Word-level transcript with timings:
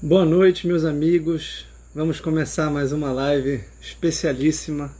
Boa 0.00 0.24
noite, 0.24 0.64
meus 0.64 0.84
amigos. 0.84 1.66
Vamos 1.92 2.20
começar 2.20 2.70
mais 2.70 2.92
uma 2.92 3.10
live 3.10 3.64
especialíssima. 3.80 4.94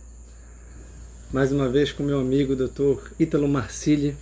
Mais 1.33 1.53
uma 1.53 1.69
vez 1.69 1.93
com 1.93 2.03
meu 2.03 2.19
amigo 2.19 2.57
Dr. 2.57 3.13
Ítalo 3.17 3.47
Marcilli, 3.47 4.17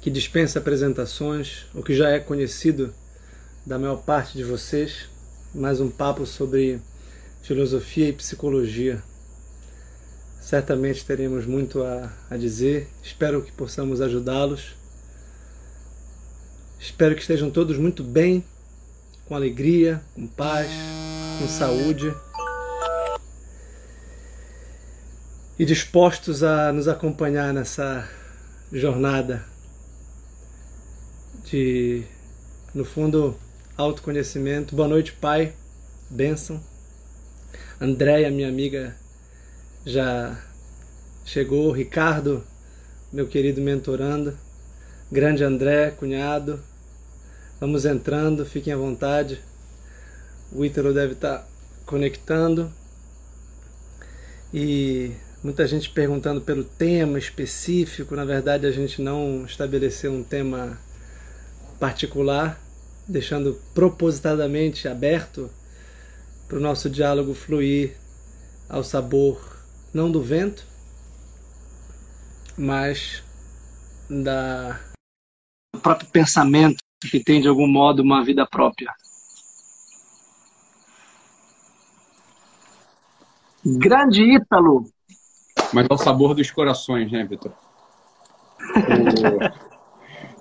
que 0.00 0.08
dispensa 0.10 0.60
apresentações, 0.60 1.66
o 1.74 1.82
que 1.82 1.94
já 1.94 2.08
é 2.08 2.18
conhecido 2.18 2.94
da 3.66 3.78
maior 3.78 3.96
parte 3.96 4.34
de 4.34 4.42
vocês. 4.42 5.10
Mais 5.54 5.78
um 5.78 5.90
papo 5.90 6.24
sobre 6.24 6.80
filosofia 7.42 8.08
e 8.08 8.14
psicologia. 8.14 9.02
Certamente 10.40 11.04
teremos 11.04 11.44
muito 11.44 11.82
a, 11.82 12.10
a 12.30 12.38
dizer. 12.38 12.88
Espero 13.02 13.42
que 13.42 13.52
possamos 13.52 14.00
ajudá-los. 14.00 14.74
Espero 16.80 17.14
que 17.14 17.20
estejam 17.20 17.50
todos 17.50 17.76
muito 17.76 18.02
bem 18.02 18.42
com 19.26 19.34
alegria, 19.34 20.02
com 20.14 20.26
paz, 20.26 20.70
com 21.38 21.48
saúde 21.48 22.14
e 25.58 25.64
dispostos 25.64 26.42
a 26.42 26.72
nos 26.72 26.88
acompanhar 26.88 27.52
nessa 27.52 28.08
jornada 28.72 29.44
de, 31.44 32.02
no 32.74 32.84
fundo, 32.84 33.38
autoconhecimento. 33.76 34.74
Boa 34.74 34.88
noite, 34.88 35.12
Pai. 35.12 35.54
Bênção. 36.10 36.60
Andréia, 37.80 38.30
minha 38.30 38.48
amiga, 38.48 38.96
já 39.84 40.36
chegou. 41.24 41.70
Ricardo, 41.70 42.44
meu 43.12 43.26
querido 43.26 43.60
mentorando. 43.60 44.36
Grande 45.10 45.44
André, 45.44 45.90
cunhado. 45.92 46.60
Vamos 47.60 47.84
entrando, 47.84 48.44
fiquem 48.44 48.72
à 48.72 48.76
vontade. 48.76 49.40
O 50.52 50.64
Ítalo 50.64 50.92
deve 50.92 51.12
estar 51.12 51.46
conectando. 51.86 52.72
E 54.52 55.12
muita 55.42 55.66
gente 55.66 55.90
perguntando 55.90 56.40
pelo 56.40 56.64
tema 56.64 57.18
específico. 57.18 58.16
Na 58.16 58.24
verdade, 58.24 58.66
a 58.66 58.70
gente 58.70 59.00
não 59.00 59.44
estabeleceu 59.44 60.12
um 60.12 60.22
tema 60.22 60.78
particular, 61.78 62.60
deixando 63.06 63.60
propositadamente 63.72 64.88
aberto 64.88 65.50
para 66.48 66.58
o 66.58 66.60
nosso 66.60 66.90
diálogo 66.90 67.34
fluir 67.34 67.96
ao 68.68 68.82
sabor 68.82 69.54
não 69.92 70.10
do 70.10 70.20
vento, 70.20 70.66
mas 72.56 73.22
da 74.08 74.80
do 75.74 75.80
próprio 75.80 76.08
pensamento 76.10 76.83
que 77.10 77.22
tem 77.22 77.40
de 77.40 77.48
algum 77.48 77.66
modo 77.66 78.02
uma 78.02 78.22
vida 78.24 78.46
própria. 78.46 78.92
Grande 83.64 84.22
Ítalo. 84.22 84.84
Mas 85.72 85.86
é 85.90 85.94
o 85.94 85.98
sabor 85.98 86.34
dos 86.34 86.50
corações, 86.50 87.10
né, 87.10 87.24
Vitor? 87.24 87.52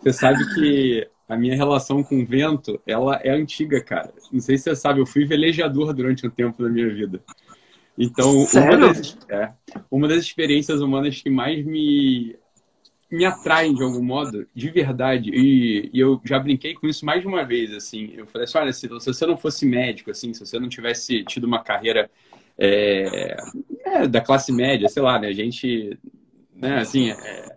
Você 0.02 0.12
sabe 0.12 0.54
que 0.54 1.08
a 1.30 1.38
minha 1.38 1.56
relação 1.56 2.04
com 2.04 2.22
o 2.22 2.26
vento, 2.26 2.80
ela 2.86 3.16
é 3.24 3.32
antiga, 3.32 3.82
cara. 3.82 4.14
Não 4.32 4.42
sei 4.42 4.58
se 4.58 4.66
você 4.66 4.76
sabe, 4.76 5.00
eu 5.00 5.06
fui 5.06 5.26
velejador 5.26 5.94
durante 5.94 6.28
um 6.28 6.30
tempo 6.30 6.62
da 6.62 6.70
minha 6.70 6.94
vida. 6.94 7.24
Então, 7.98 8.46
uma 8.54 8.78
das, 8.78 9.18
é, 9.30 9.54
uma 9.90 10.08
das 10.08 10.20
experiências 10.20 10.82
humanas 10.82 11.22
que 11.22 11.30
mais 11.30 11.64
me 11.66 12.36
me 13.14 13.26
atraem 13.26 13.76
de 13.76 13.84
algum 13.84 14.02
modo, 14.02 14.48
de 14.56 14.70
verdade. 14.72 15.30
E, 15.30 15.90
e, 15.94 16.00
eu 16.00 16.20
já 16.26 16.40
brinquei 16.40 16.74
com 16.74 16.88
isso 16.88 17.06
mais 17.06 17.22
de 17.22 17.28
uma 17.28 17.44
vez, 17.46 17.72
assim. 17.72 18.12
Eu 18.18 18.26
falei 18.26 18.46
assim, 18.46 18.58
olha, 18.58 18.74
se, 18.74 18.88
se 18.88 19.14
você 19.14 19.26
não 19.28 19.38
fosse 19.38 19.68
médico, 19.68 20.10
assim, 20.10 20.34
se 20.34 20.40
você 20.40 20.58
não 20.58 20.68
tivesse 20.68 21.24
tido 21.24 21.44
uma 21.44 21.64
carreira 21.64 22.10
é, 22.58 23.38
é, 23.86 24.08
da 24.08 24.20
classe 24.20 24.52
média, 24.52 24.90
sei 24.90 25.04
lá, 25.04 25.20
né? 25.20 25.28
A 25.28 25.34
gente, 25.34 25.96
né, 26.56 26.80
assim, 26.80 27.12
é, 27.12 27.56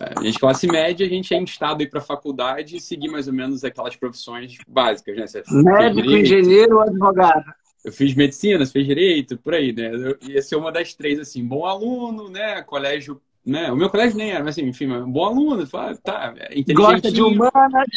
a 0.00 0.20
gente 0.22 0.38
classe 0.40 0.66
média, 0.66 1.06
a 1.06 1.08
gente 1.08 1.32
é 1.32 1.38
instado 1.38 1.80
aí 1.80 1.88
para 1.88 2.00
faculdade 2.00 2.76
e 2.76 2.80
seguir 2.80 3.08
mais 3.08 3.28
ou 3.28 3.34
menos 3.34 3.62
aquelas 3.62 3.94
profissões 3.94 4.58
básicas, 4.66 5.16
né? 5.16 5.26
Você 5.28 5.42
Médico, 5.48 6.10
engenheiro 6.10 6.74
ou 6.74 6.82
advogado? 6.82 7.44
Eu 7.84 7.92
fiz 7.92 8.12
medicina, 8.14 8.66
você 8.66 8.72
fez 8.72 8.86
direito, 8.86 9.38
por 9.38 9.54
aí, 9.54 9.72
né? 9.72 9.92
Eu 9.94 10.18
ia 10.28 10.42
ser 10.42 10.56
uma 10.56 10.72
das 10.72 10.92
três, 10.92 11.20
assim, 11.20 11.46
bom 11.46 11.64
aluno, 11.64 12.28
né? 12.28 12.60
Colégio 12.62 13.20
né? 13.48 13.72
O 13.72 13.76
meu 13.76 13.88
colégio 13.88 14.16
nem 14.16 14.30
era, 14.30 14.44
mas 14.44 14.56
assim, 14.56 14.68
enfim, 14.68 14.86
um 14.92 15.10
bom 15.10 15.24
aluno, 15.24 15.66
fala, 15.66 15.96
tá, 15.96 16.34
é 16.36 16.62
Gosta 16.72 17.10
de 17.10 17.22
humanas, 17.22 17.88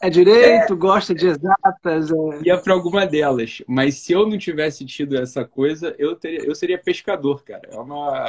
é 0.00 0.10
direito, 0.10 0.74
é, 0.74 0.76
gosta 0.76 1.14
de 1.14 1.26
exatas. 1.26 2.10
É... 2.10 2.42
Ia 2.44 2.58
para 2.58 2.74
alguma 2.74 3.06
delas, 3.06 3.62
mas 3.66 3.96
se 3.96 4.12
eu 4.12 4.28
não 4.28 4.36
tivesse 4.36 4.84
tido 4.84 5.16
essa 5.16 5.44
coisa, 5.44 5.94
eu 5.98 6.14
teria, 6.14 6.44
eu 6.44 6.54
seria 6.54 6.78
pescador, 6.78 7.42
cara. 7.42 7.62
É 7.70 7.76
uma 7.78 8.24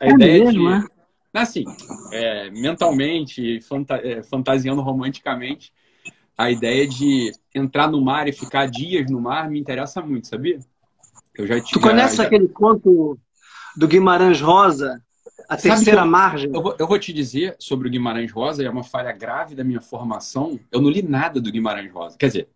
a 0.00 0.06
é 0.06 0.10
ideia 0.10 0.44
mesmo, 0.44 0.68
de, 0.68 0.74
é? 0.74 1.40
assim, 1.40 1.64
é, 2.12 2.50
mentalmente, 2.50 3.60
fanta, 3.60 3.96
é, 3.96 4.22
fantasiando 4.22 4.80
romanticamente, 4.80 5.72
a 6.36 6.50
ideia 6.50 6.88
de 6.88 7.30
entrar 7.54 7.90
no 7.90 8.00
mar 8.00 8.26
e 8.26 8.32
ficar 8.32 8.66
dias 8.66 9.10
no 9.10 9.20
mar 9.20 9.48
me 9.50 9.60
interessa 9.60 10.02
muito, 10.02 10.26
sabia? 10.26 10.58
Eu 11.36 11.46
já 11.46 11.60
tinha, 11.60 11.72
Tu 11.72 11.80
conhece 11.80 12.16
já... 12.16 12.24
aquele 12.24 12.48
conto 12.48 13.18
do 13.76 13.86
Guimarães 13.86 14.40
Rosa? 14.40 15.02
A 15.48 15.56
terceira 15.56 16.02
eu, 16.02 16.06
margem. 16.06 16.50
Eu 16.52 16.62
vou, 16.62 16.76
eu 16.78 16.86
vou, 16.86 16.98
te 16.98 17.12
dizer 17.12 17.56
sobre 17.58 17.88
o 17.88 17.90
Guimarães 17.90 18.32
Rosa, 18.32 18.64
é 18.64 18.70
uma 18.70 18.82
falha 18.82 19.12
grave 19.12 19.54
da 19.54 19.64
minha 19.64 19.80
formação. 19.80 20.58
Eu 20.70 20.80
não 20.80 20.90
li 20.90 21.02
nada 21.02 21.40
do 21.40 21.50
Guimarães 21.50 21.92
Rosa. 21.92 22.16
Quer 22.18 22.26
dizer. 22.26 22.48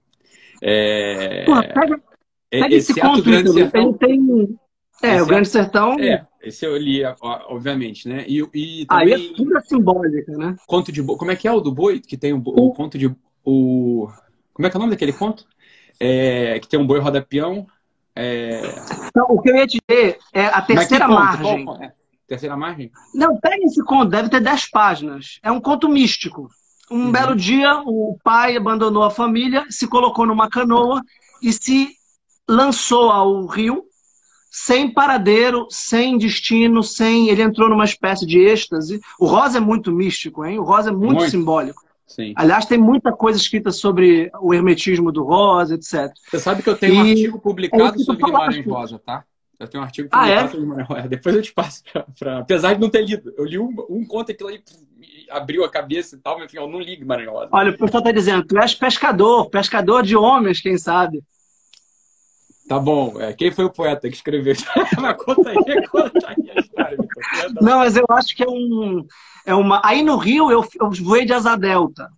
É, 0.63 1.45
Pô, 1.47 1.55
pega, 1.57 2.03
é, 2.51 2.61
pega 2.61 2.75
esse 2.75 2.95
conto, 2.95 3.23
Grande 3.23 3.53
Sertão, 3.53 3.93
tem. 3.95 4.59
É, 5.03 5.23
o 5.23 5.27
Grande 5.27 5.49
Sertão. 5.49 5.99
É, 5.99 6.27
esse 6.43 6.67
eu 6.67 6.77
li, 6.77 7.03
obviamente, 7.23 8.09
né? 8.09 8.25
E, 8.27 8.41
e 8.55 8.87
também, 8.87 9.15
Aí 9.15 9.33
é 9.33 9.37
pura 9.37 9.61
simbólica, 9.61 10.33
né? 10.33 10.57
Conto 10.67 10.93
de 10.93 11.03
Como 11.03 11.31
é 11.31 11.37
que 11.37 11.49
é 11.49 11.53
o 11.53 11.61
do 11.61 11.73
boi? 11.73 12.01
Que 12.01 12.17
tem 12.17 12.33
o, 12.33 12.39
o 12.39 12.73
conto 12.73 12.99
de. 12.99 13.15
O, 13.45 14.09
como 14.53 14.67
é 14.67 14.71
que 14.71 14.77
é 14.77 14.79
o 14.79 14.81
nome 14.81 14.93
daquele 14.93 15.13
conto? 15.13 15.47
É, 15.99 16.59
que 16.59 16.69
tem 16.69 16.79
um 16.79 16.87
boi 16.87 16.99
roda 16.99 17.23
peão. 17.23 17.67
É... 18.15 18.61
Então, 19.07 19.27
o 19.29 19.41
que 19.41 19.51
eu 19.51 19.57
ia 19.57 19.67
dizer 19.67 20.19
é 20.33 20.47
a 20.47 20.61
terceira 20.61 21.09
margem. 21.09 21.65
Qual, 21.65 21.83
é? 21.83 21.93
Terceira 22.31 22.57
margem? 22.57 22.93
Não, 23.13 23.37
pega 23.41 23.65
esse 23.65 23.83
conto, 23.83 24.09
deve 24.09 24.29
ter 24.29 24.41
dez 24.41 24.65
páginas. 24.71 25.41
É 25.43 25.51
um 25.51 25.61
conto 25.61 25.89
místico. 25.89 26.49
Um 26.89 27.07
uhum. 27.07 27.11
belo 27.11 27.35
dia, 27.35 27.83
o 27.85 28.17
pai 28.23 28.57
abandonou 28.57 29.03
a 29.03 29.11
família, 29.11 29.67
se 29.69 29.89
colocou 29.89 30.25
numa 30.25 30.49
canoa 30.49 31.03
e 31.43 31.53
se 31.53 31.89
lançou 32.49 33.11
ao 33.11 33.47
rio, 33.47 33.83
sem 34.49 34.95
paradeiro, 34.95 35.67
sem 35.71 36.17
destino, 36.17 36.85
sem. 36.85 37.29
Ele 37.29 37.43
entrou 37.43 37.69
numa 37.69 37.85
espécie 37.85 38.25
de 38.25 38.39
êxtase. 38.39 39.01
O 39.19 39.27
Rosa 39.27 39.59
é 39.59 39.61
muito 39.61 39.91
místico, 39.91 40.45
hein? 40.45 40.61
O 40.61 40.63
Rosa 40.63 40.91
é 40.91 40.93
muito, 40.93 41.17
muito. 41.17 41.31
simbólico. 41.33 41.83
Sim. 42.07 42.33
Aliás, 42.37 42.65
tem 42.65 42.79
muita 42.79 43.11
coisa 43.11 43.41
escrita 43.41 43.73
sobre 43.73 44.31
o 44.41 44.55
hermetismo 44.55 45.11
do 45.11 45.25
Rosa, 45.25 45.75
etc. 45.75 46.13
Você 46.31 46.39
sabe 46.39 46.63
que 46.63 46.71
eu 46.71 46.77
tenho 46.77 46.95
e... 46.95 46.97
um 46.97 47.11
artigo 47.11 47.41
publicado 47.41 48.01
é 48.01 48.05
sobre 48.05 48.25
Guimarães 48.25 48.65
Rosa, 48.65 49.01
tá? 49.05 49.25
Eu 49.61 49.69
tenho 49.69 49.83
um 49.83 49.85
artigo 49.85 50.09
que 50.09 50.17
ah, 50.17 50.29
é? 50.29 51.05
é? 51.05 51.09
Depois 51.09 51.37
eu 51.37 51.43
te 51.43 51.53
passo 51.53 51.85
pra, 51.93 52.07
pra, 52.19 52.39
Apesar 52.39 52.73
de 52.73 52.81
não 52.81 52.89
ter 52.89 53.05
lido. 53.05 53.33
Eu 53.37 53.45
li 53.45 53.59
um, 53.59 53.75
um 53.91 54.07
conto 54.07 54.33
aquilo 54.33 54.49
aí 54.49 54.63
abriu 55.31 55.65
a 55.65 55.71
cabeça 55.71 56.17
e 56.17 56.19
tal, 56.19 56.37
mas 56.37 56.47
enfim, 56.47 56.57
eu 56.57 56.69
não 56.69 56.81
li 56.81 56.97
Guimarães 56.97 57.29
Olha, 57.53 57.71
o 57.71 57.79
pessoal 57.79 58.03
tá 58.03 58.11
dizendo, 58.11 58.45
tu 58.45 58.59
és 58.59 58.75
pescador, 58.75 59.49
pescador 59.49 60.03
de 60.03 60.17
homens, 60.17 60.61
quem 60.61 60.77
sabe? 60.77 61.23
Tá 62.69 62.79
bom. 62.79 63.21
É, 63.21 63.33
quem 63.33 63.51
foi 63.51 63.65
o 63.65 63.71
poeta 63.71 64.09
que 64.09 64.17
escreveu? 64.17 64.55
mas 64.99 65.17
conta 65.23 65.51
aí, 65.51 65.87
conta 65.89 66.29
aí 66.29 66.51
a 66.57 66.61
história. 66.61 66.99
Não, 67.61 67.79
mas 67.79 67.97
eu 67.97 68.05
acho 68.11 68.35
que 68.35 68.43
é 68.43 68.49
um. 68.49 69.05
É 69.45 69.55
uma... 69.55 69.81
Aí 69.85 70.03
no 70.03 70.17
Rio 70.17 70.51
eu, 70.51 70.65
eu 70.81 70.91
voei 70.91 71.25
de 71.25 71.33
asa 71.33 71.57
delta. 71.57 72.09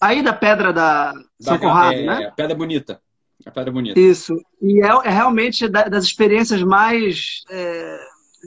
Aí 0.00 0.22
da 0.22 0.32
pedra 0.32 0.72
da, 0.72 1.12
da 1.12 1.22
São 1.40 1.58
Conrado, 1.58 1.94
é, 1.94 2.04
né? 2.04 2.32
Pedra 2.36 2.54
bonita. 2.54 3.00
A 3.46 3.50
Pedra 3.52 3.70
Bonita. 3.70 3.98
Isso. 3.98 4.34
E 4.60 4.82
é, 4.82 4.88
é 5.04 5.10
realmente 5.10 5.68
da, 5.68 5.84
das 5.84 6.04
experiências 6.04 6.60
mais, 6.64 7.44
é, 7.48 7.98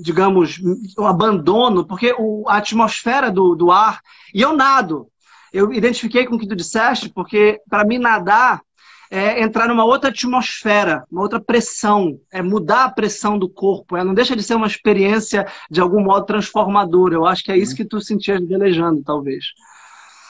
digamos, 0.04 0.60
o 0.98 1.06
abandono, 1.06 1.88
porque 1.88 2.14
o, 2.20 2.44
a 2.50 2.58
atmosfera 2.58 3.32
do, 3.32 3.56
do 3.56 3.72
ar. 3.72 4.02
E 4.34 4.42
eu 4.42 4.56
nado. 4.56 5.08
Eu 5.54 5.74
identifiquei 5.74 6.26
com 6.26 6.36
o 6.36 6.40
que 6.40 6.48
tu 6.48 6.56
disseste, 6.56 7.10
porque 7.10 7.62
para 7.70 7.86
mim 7.86 7.98
nadar 7.98 8.62
é 9.10 9.42
entrar 9.42 9.68
numa 9.68 9.86
outra 9.86 10.12
atmosfera, 10.12 11.04
uma 11.10 11.22
outra 11.22 11.40
pressão, 11.40 12.20
é 12.32 12.44
mudar 12.44 12.84
a 12.84 12.92
pressão 12.92 13.40
do 13.40 13.50
corpo, 13.50 13.98
é, 13.98 14.04
não 14.04 14.14
deixa 14.14 14.36
de 14.36 14.44
ser 14.44 14.54
uma 14.54 14.68
experiência 14.68 15.48
de 15.72 15.82
algum 15.82 16.04
modo 16.04 16.26
transformadora. 16.26 17.16
Eu 17.16 17.26
acho 17.26 17.44
que 17.44 17.52
é 17.52 17.58
isso 17.58 17.76
que 17.76 17.86
tu 17.86 18.02
sentias 18.02 18.46
velejando, 18.46 19.02
talvez. 19.02 19.46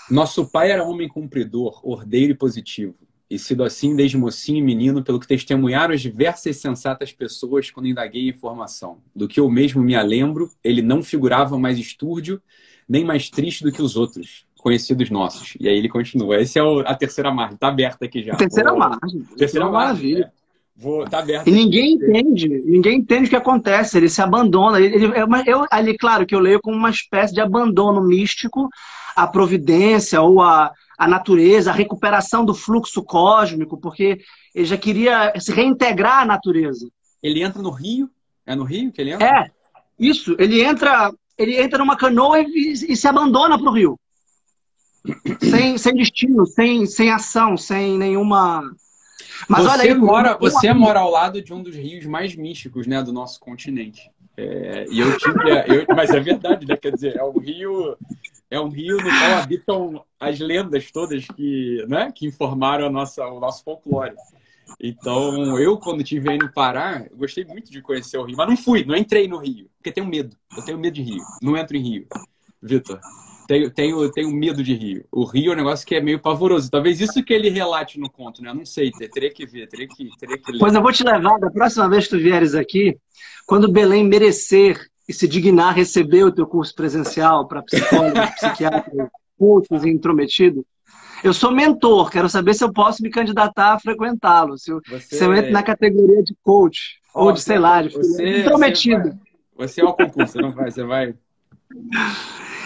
Nosso 0.09 0.49
pai 0.49 0.71
era 0.71 0.83
homem 0.83 1.09
cumpridor, 1.09 1.81
ordeiro 1.83 2.31
e 2.31 2.37
positivo 2.37 2.95
e 3.29 3.37
sido 3.37 3.63
assim 3.63 3.95
desde 3.95 4.17
mocinho 4.17 4.57
e 4.57 4.61
menino, 4.61 5.03
pelo 5.03 5.19
que 5.19 5.27
testemunharam 5.27 5.93
as 5.93 6.01
diversas 6.01 6.57
sensatas 6.57 7.11
pessoas 7.11 7.69
quando 7.69 7.87
indaguei 7.87 8.27
informação. 8.27 8.97
Do 9.15 9.27
que 9.27 9.39
eu 9.39 9.49
mesmo 9.49 9.83
me 9.83 10.01
lembro, 10.01 10.49
ele 10.63 10.81
não 10.81 11.03
figurava 11.03 11.57
mais 11.57 11.77
estúrdio, 11.77 12.41
nem 12.87 13.05
mais 13.05 13.29
triste 13.29 13.63
do 13.63 13.71
que 13.71 13.81
os 13.81 13.95
outros. 13.95 14.45
conhecidos 14.59 15.09
nossos. 15.09 15.55
E 15.59 15.69
aí 15.69 15.77
ele 15.77 15.87
continua. 15.87 16.35
Essa 16.35 16.59
é 16.59 16.61
a 16.85 16.95
terceira 16.95 17.31
margem, 17.31 17.57
tá 17.57 17.67
aberta 17.67 18.05
aqui 18.05 18.23
já. 18.23 18.35
Terceira 18.35 18.71
Vou... 18.71 18.79
margem. 18.79 19.21
Terceira 19.37 19.69
margem. 19.69 20.21
É. 20.21 20.31
Vou, 20.75 21.03
tá. 21.05 21.23
E 21.45 21.51
ninguém 21.51 21.95
entende, 21.95 22.47
ninguém 22.65 22.99
entende 22.99 23.27
o 23.27 23.29
que 23.29 23.35
acontece, 23.35 23.97
ele 23.97 24.07
se 24.07 24.21
abandona. 24.21 24.79
Ele, 24.79 24.95
ele, 24.95 25.13
eu, 25.45 25.65
ali, 25.69 25.97
claro, 25.97 26.25
que 26.25 26.33
eu 26.33 26.39
leio 26.39 26.61
como 26.61 26.77
uma 26.77 26.89
espécie 26.89 27.33
de 27.33 27.41
abandono 27.41 28.01
místico 28.01 28.69
à 29.13 29.27
providência 29.27 30.21
ou 30.21 30.41
à, 30.41 30.71
à 30.99 31.07
natureza, 31.07 31.71
à 31.71 31.73
recuperação 31.73 32.43
do 32.43 32.53
fluxo 32.53 33.01
cósmico, 33.01 33.79
porque 33.79 34.19
ele 34.53 34.65
já 34.65 34.77
queria 34.77 35.31
se 35.39 35.53
reintegrar 35.53 36.23
à 36.23 36.25
natureza. 36.25 36.89
Ele 37.23 37.41
entra 37.41 37.61
no 37.61 37.69
rio? 37.69 38.09
É 38.45 38.53
no 38.53 38.65
rio 38.65 38.91
que 38.91 38.99
ele 38.99 39.11
entra? 39.11 39.25
É, 39.25 39.51
isso. 39.97 40.35
Ele 40.37 40.61
entra, 40.61 41.09
ele 41.37 41.57
entra 41.57 41.79
numa 41.79 41.95
canoa 41.95 42.41
e, 42.41 42.73
e 42.73 42.97
se 42.97 43.07
abandona 43.07 43.57
para 43.57 43.69
o 43.69 43.73
rio. 43.73 43.97
sem, 45.39 45.77
sem 45.77 45.95
destino, 45.95 46.45
sem, 46.45 46.85
sem 46.85 47.09
ação, 47.09 47.55
sem 47.55 47.97
nenhuma 47.97 48.61
mas 49.47 49.63
você 49.63 49.69
olha 49.69 49.83
aí, 49.83 49.93
mora, 49.95 50.37
você 50.37 50.73
mora 50.73 50.99
ao 50.99 51.09
lado 51.09 51.41
de 51.41 51.53
um 51.53 51.63
dos 51.63 51.73
rios 51.73 52.05
mais 52.05 52.35
místicos, 52.35 52.85
né, 52.85 53.01
do 53.01 53.13
nosso 53.13 53.39
continente. 53.39 54.11
É, 54.35 54.85
e 54.89 54.99
eu 54.99 55.17
tive, 55.17 55.33
eu, 55.67 55.85
mas 55.95 56.09
é 56.11 56.19
verdade, 56.19 56.65
né? 56.65 56.77
Quer 56.77 56.93
dizer, 56.93 57.17
é 57.17 57.23
um 57.23 57.37
rio, 57.37 57.97
é 58.49 58.59
um 58.59 58.69
rio 58.69 58.97
no 58.97 59.03
qual 59.03 59.33
habitam 59.41 60.05
as 60.19 60.39
lendas 60.39 60.91
todas 60.91 61.25
que, 61.27 61.85
né, 61.87 62.11
que 62.13 62.25
informaram 62.25 62.87
a 62.87 62.89
nossa, 62.89 63.25
o 63.27 63.39
nosso 63.39 63.63
folclore. 63.63 64.15
Então, 64.79 65.59
eu, 65.59 65.77
quando 65.77 66.01
estive 66.01 66.31
aí 66.31 66.37
no 66.37 66.51
Pará, 66.51 67.05
gostei 67.13 67.43
muito 67.43 67.71
de 67.71 67.81
conhecer 67.81 68.17
o 68.17 68.23
Rio, 68.23 68.37
mas 68.37 68.47
não 68.47 68.57
fui, 68.57 68.85
não 68.85 68.95
entrei 68.95 69.27
no 69.27 69.37
Rio, 69.37 69.69
porque 69.77 69.91
tenho 69.91 70.07
medo. 70.07 70.35
Eu 70.55 70.63
tenho 70.63 70.77
medo 70.77 70.93
de 70.93 71.01
Rio, 71.01 71.23
não 71.41 71.57
entro 71.57 71.75
em 71.75 71.81
Rio. 71.81 72.07
Vitor, 72.61 72.99
tenho, 73.49 73.71
tenho, 73.71 74.11
tenho 74.11 74.31
medo 74.31 74.61
de 74.61 74.75
rio. 74.75 75.05
O 75.11 75.23
rio 75.23 75.51
é 75.51 75.55
um 75.55 75.57
negócio 75.57 75.87
que 75.87 75.95
é 75.95 76.01
meio 76.01 76.19
pavoroso. 76.19 76.69
Talvez 76.69 77.01
isso 77.01 77.23
que 77.23 77.33
ele 77.33 77.49
relate 77.49 77.99
no 77.99 78.07
conto, 78.07 78.43
né? 78.43 78.53
Não 78.53 78.63
sei, 78.63 78.91
teria 78.91 79.33
que 79.33 79.43
ver, 79.43 79.67
teria 79.67 79.87
que, 79.87 80.07
teria 80.19 80.37
que 80.37 80.51
ler. 80.51 80.59
Pois 80.59 80.75
eu 80.75 80.81
vou 80.81 80.91
te 80.91 81.03
levar, 81.03 81.39
da 81.39 81.49
próxima 81.49 81.89
vez 81.89 82.03
que 82.03 82.11
tu 82.11 82.21
vieres 82.21 82.53
aqui, 82.53 82.95
quando 83.47 83.71
Belém 83.71 84.03
merecer 84.03 84.79
e 85.09 85.13
se 85.13 85.27
dignar 85.27 85.75
receber 85.75 86.23
o 86.23 86.31
teu 86.31 86.45
curso 86.45 86.73
presencial 86.75 87.47
para 87.47 87.63
psicólogo, 87.63 88.13
psiquiatra, 88.37 89.11
cultos 89.35 89.83
e 89.83 89.89
intrometido, 89.89 90.63
eu 91.23 91.33
sou 91.33 91.51
mentor, 91.51 92.11
quero 92.11 92.29
saber 92.29 92.53
se 92.53 92.63
eu 92.63 92.71
posso 92.71 93.01
me 93.01 93.09
candidatar 93.09 93.73
a 93.73 93.79
frequentá-lo. 93.79 94.55
Se, 94.55 94.71
eu, 94.71 94.79
você... 94.87 95.17
se 95.17 95.25
eu 95.25 95.33
entro 95.33 95.51
na 95.51 95.63
categoria 95.63 96.23
de 96.23 96.35
coach, 96.43 96.99
oh, 97.13 97.25
ou 97.25 97.31
de, 97.31 97.41
sei 97.41 97.57
lá, 97.57 97.81
de 97.81 97.89
você, 97.89 98.41
intrometido. 98.41 99.09
Você, 99.09 99.09
vai, 99.57 99.67
você 99.67 99.81
é 99.81 99.83
o 99.83 99.93
concurso, 99.93 100.31
você 100.31 100.41
não 100.41 100.51
vai, 100.51 100.71
você 100.71 100.83
vai. 100.83 101.15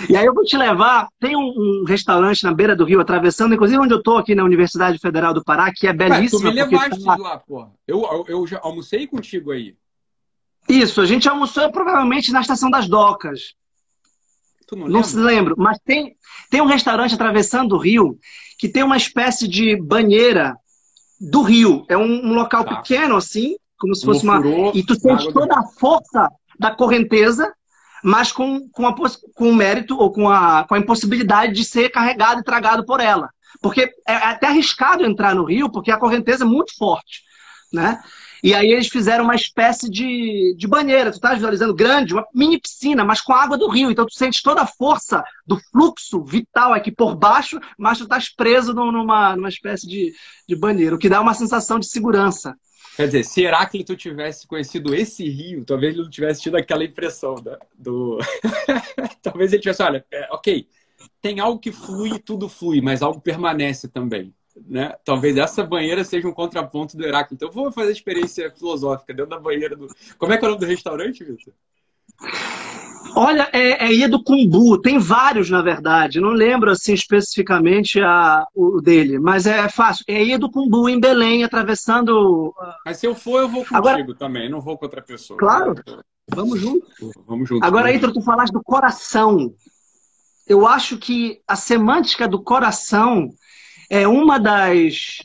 E 0.10 0.18
aí 0.18 0.26
eu 0.26 0.34
vou 0.34 0.44
te 0.44 0.58
levar, 0.58 1.08
tem 1.22 1.38
um, 1.38 1.40
um, 1.40 1.86
restaurante 1.88 2.44
na 2.44 2.54
beira 2.54 2.76
do 2.76 2.84
rio, 2.84 3.00
atravessando, 3.00 3.56
inclusive 3.56 3.80
onde 3.80 3.94
eu 3.94 4.00
estou 4.00 4.18
aqui 4.18 4.36
na 4.36 4.44
Universidade 4.44 5.00
Federal 5.00 5.34
do 5.34 5.44
Pará, 5.44 5.72
que 5.74 5.88
é 5.88 5.94
belíssimo. 5.94 6.42
tu 6.42 6.46
me 6.48 6.52
levaste 6.52 7.04
tá... 7.04 7.16
lá, 7.16 7.38
pô. 7.38 7.68
Eu, 7.88 8.02
eu, 8.02 8.26
eu, 8.28 8.48
já 8.48 8.60
almocei 8.62 9.08
contigo 9.08 9.52
aí. 9.52 9.76
Isso, 10.68 11.02
a 11.02 11.06
gente 11.06 11.28
almoçou 11.28 11.72
provavelmente 11.72 12.32
na 12.32 12.42
Estação 12.42 12.70
das 12.70 12.88
Docas. 12.88 13.54
Não, 14.72 14.88
não 14.88 15.04
se 15.04 15.18
lembro, 15.18 15.56
mas 15.58 15.78
tem, 15.86 16.16
tem 16.50 16.62
um 16.62 16.66
restaurante 16.66 17.14
atravessando 17.14 17.74
o 17.74 17.78
rio 17.78 18.18
que 18.58 18.68
tem 18.68 18.82
uma 18.82 18.98
espécie 18.98 19.48
de 19.48 19.76
banheira 19.76 20.56
do 21.20 21.42
rio. 21.42 21.86
É 21.90 21.98
um, 21.98 22.26
um 22.26 22.34
local 22.34 22.64
tá. 22.64 22.78
pequeno 22.78 23.16
assim, 23.16 23.56
como 23.78 23.94
se 23.94 24.06
fosse 24.06 24.24
uma. 24.24 24.42
E 24.74 24.84
tu 24.84 24.96
sente 24.96 25.32
toda 25.32 25.60
a 25.60 25.64
força 25.64 26.28
da 26.58 26.72
correnteza 26.72 27.54
mas 28.04 28.34
com, 28.34 28.68
com, 28.70 28.86
a, 28.86 28.94
com 28.94 29.50
o 29.50 29.56
mérito 29.56 29.98
ou 29.98 30.12
com 30.12 30.30
a, 30.30 30.66
com 30.68 30.76
a 30.76 30.80
impossibilidade 30.80 31.54
de 31.54 31.64
ser 31.64 31.90
carregado 31.90 32.42
e 32.42 32.44
tragado 32.44 32.86
por 32.86 33.00
ela. 33.00 33.30
Porque 33.62 33.90
é 34.06 34.14
até 34.14 34.48
arriscado 34.48 35.06
entrar 35.06 35.34
no 35.34 35.46
rio, 35.46 35.72
porque 35.72 35.90
a 35.90 35.98
correnteza 35.98 36.44
é 36.44 36.48
muito 36.48 36.76
forte, 36.76 37.22
né? 37.72 38.04
E 38.44 38.54
aí 38.54 38.74
eles 38.74 38.90
fizeram 38.90 39.24
uma 39.24 39.36
espécie 39.36 39.90
de, 39.90 40.54
de 40.58 40.68
banheira, 40.68 41.14
tu 41.14 41.20
tá 41.20 41.34
visualizando 41.34 41.74
grande, 41.74 42.14
uma 42.14 42.28
mini 42.36 42.60
piscina, 42.60 43.06
mas 43.06 43.22
com 43.22 43.32
água 43.32 43.58
do 43.58 43.70
rio. 43.70 43.90
Então 43.90 44.06
tu 44.06 44.14
sente 44.14 44.44
toda 44.44 44.62
a 44.62 44.68
força 44.68 45.24
do 45.48 45.58
fluxo 45.72 46.22
vital 46.22 46.74
aqui 46.74 46.92
por 46.92 47.16
baixo, 47.16 47.58
mas 47.78 48.00
tu 48.00 48.04
estás 48.04 48.28
preso 48.28 48.74
numa, 48.74 49.38
numa 49.38 49.48
espécie 49.48 49.88
de, 49.88 50.14
de 50.46 50.56
banheiro, 50.58 50.98
o 50.98 51.00
que 51.00 51.08
dá 51.08 51.22
uma 51.22 51.34
sensação 51.34 51.80
de 51.80 51.88
segurança. 51.88 52.54
Quer 52.98 53.06
dizer, 53.06 53.24
se 53.24 53.42
Heráclito 53.42 53.96
tivesse 53.96 54.46
conhecido 54.46 54.94
esse 54.94 55.28
rio, 55.28 55.64
talvez 55.64 55.94
ele 55.94 56.04
não 56.04 56.10
tivesse 56.10 56.42
tido 56.42 56.58
aquela 56.58 56.84
impressão 56.84 57.36
da, 57.36 57.58
do. 57.80 58.20
talvez 59.24 59.54
ele 59.54 59.62
tivesse, 59.62 59.82
olha, 59.82 60.06
é, 60.12 60.28
ok, 60.32 60.68
tem 61.22 61.40
algo 61.40 61.60
que 61.60 61.72
flui, 61.72 62.20
tudo 62.20 62.50
flui, 62.50 62.82
mas 62.82 63.02
algo 63.02 63.22
permanece 63.22 63.88
também. 63.88 64.34
Né? 64.56 64.94
Talvez 65.04 65.38
essa 65.38 65.64
banheira 65.64 66.04
seja 66.04 66.28
um 66.28 66.34
contraponto 66.34 66.96
do 66.96 67.04
Heráclito. 67.04 67.36
Então, 67.36 67.52
vou 67.52 67.72
fazer 67.72 67.92
experiência 67.92 68.52
filosófica 68.52 69.14
dentro 69.14 69.30
da 69.30 69.40
banheira 69.40 69.76
do. 69.76 69.88
Como 70.18 70.32
é 70.32 70.38
que 70.38 70.46
é 70.46 70.48
o 70.48 70.52
nome 70.52 70.62
do 70.62 70.68
restaurante, 70.68 71.24
Vitor? 71.24 71.54
Olha, 73.16 73.48
é, 73.54 73.86
é 73.86 73.94
Ia 73.94 74.10
Cumbu, 74.10 74.82
tem 74.82 74.98
vários, 74.98 75.50
na 75.50 75.62
verdade. 75.62 76.20
Não 76.20 76.30
lembro 76.30 76.72
assim 76.72 76.94
especificamente 76.94 78.00
a, 78.02 78.46
o 78.56 78.82
dele, 78.82 79.20
mas 79.20 79.46
é 79.46 79.70
fácil. 79.70 80.04
É 80.08 80.24
Ia 80.24 80.40
Cumbu, 80.40 80.90
em 80.90 81.00
Belém, 81.00 81.44
atravessando. 81.44 82.54
Mas 82.86 82.98
se 82.98 83.06
eu 83.06 83.14
for, 83.14 83.42
eu 83.42 83.50
vou 83.50 83.62
contigo 83.62 83.78
Agora... 83.78 84.16
também, 84.16 84.50
não 84.50 84.62
vou 84.62 84.78
com 84.78 84.86
outra 84.86 85.02
pessoa. 85.02 85.38
Claro, 85.38 85.76
vamos 86.28 86.60
junto. 86.60 86.88
Vamos 87.28 87.48
junto. 87.48 87.64
Agora, 87.64 87.94
Ítalo, 87.94 88.14
tu 88.14 88.22
falaste 88.22 88.54
do 88.54 88.64
coração. 88.64 89.54
Eu 90.48 90.68
acho 90.68 90.98
que 90.98 91.40
a 91.48 91.56
semântica 91.56 92.28
do 92.28 92.42
coração 92.42 93.30
é 93.94 94.08
uma 94.08 94.40
das 94.40 95.20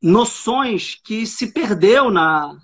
noções 0.00 0.94
que 1.02 1.26
se 1.26 1.48
perdeu 1.48 2.08
na, 2.08 2.56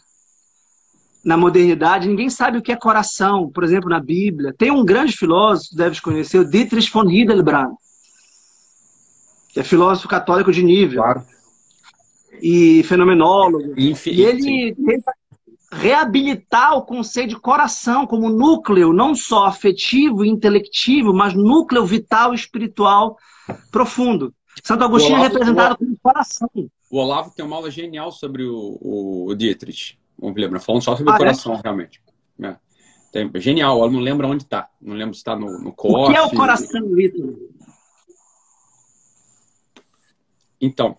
na 1.25 1.37
modernidade, 1.37 2.07
ninguém 2.07 2.31
sabe 2.31 2.59
o 2.59 2.63
que 2.63 2.71
é 2.71 2.77
coração, 2.77 3.51
por 3.51 3.65
exemplo, 3.65 3.91
na 3.91 3.99
Bíblia. 3.99 4.55
Tem 4.57 4.71
um 4.71 4.85
grande 4.85 5.17
filósofo, 5.17 5.75
deves 5.75 5.99
conhecer, 5.99 6.39
o 6.39 6.49
Dietrich 6.49 6.93
von 6.93 7.11
Hildebrandt, 7.11 7.75
que 9.53 9.59
é 9.59 9.65
filósofo 9.65 10.07
católico 10.07 10.53
de 10.53 10.63
nível. 10.63 11.03
Claro. 11.03 11.25
E 12.41 12.85
fenomenólogo. 12.85 13.75
E 13.77 14.23
ele 14.23 14.77
tenta 14.77 15.13
reabilitar 15.73 16.77
o 16.77 16.83
conceito 16.83 17.31
de 17.31 17.41
coração 17.41 18.07
como 18.07 18.31
núcleo, 18.31 18.93
não 18.93 19.17
só 19.17 19.47
afetivo 19.47 20.25
e 20.25 20.29
intelectivo, 20.29 21.13
mas 21.13 21.35
núcleo 21.35 21.85
vital 21.85 22.33
e 22.33 22.37
espiritual 22.37 23.17
profundo. 23.73 24.33
Santo 24.65 24.85
Agostinho 24.85 25.17
é 25.17 25.19
Olavo, 25.19 25.27
é 25.27 25.33
representado 25.33 25.79
como 25.79 25.99
coração. 26.03 26.51
O 26.91 26.99
Olavo 26.99 27.31
tem 27.31 27.45
uma 27.45 27.57
aula 27.57 27.71
genial 27.71 28.13
sobre 28.13 28.45
o, 28.45 28.79
o 28.81 29.35
Dietrich 29.35 30.01
vamos 30.21 30.41
lembrar, 30.41 30.61
falando 30.61 30.83
só 30.83 30.97
sobre 30.97 31.13
ah, 31.13 31.15
o 31.15 31.19
coração, 31.19 31.55
é? 31.55 31.61
realmente. 31.63 32.03
É. 32.43 32.57
Tem, 33.11 33.31
genial, 33.41 33.79
ela 33.79 33.91
não 33.91 34.01
lembra 34.01 34.27
onde 34.27 34.45
está. 34.45 34.69
Não 34.81 34.95
lembro 34.95 35.15
se 35.15 35.21
está 35.21 35.35
no, 35.35 35.59
no 35.59 35.73
corpo. 35.73 36.05
O 36.05 36.11
que 36.11 36.17
é 36.17 36.23
o 36.23 36.31
coração, 36.31 36.95
Vitor? 36.95 37.37
Então, 40.61 40.97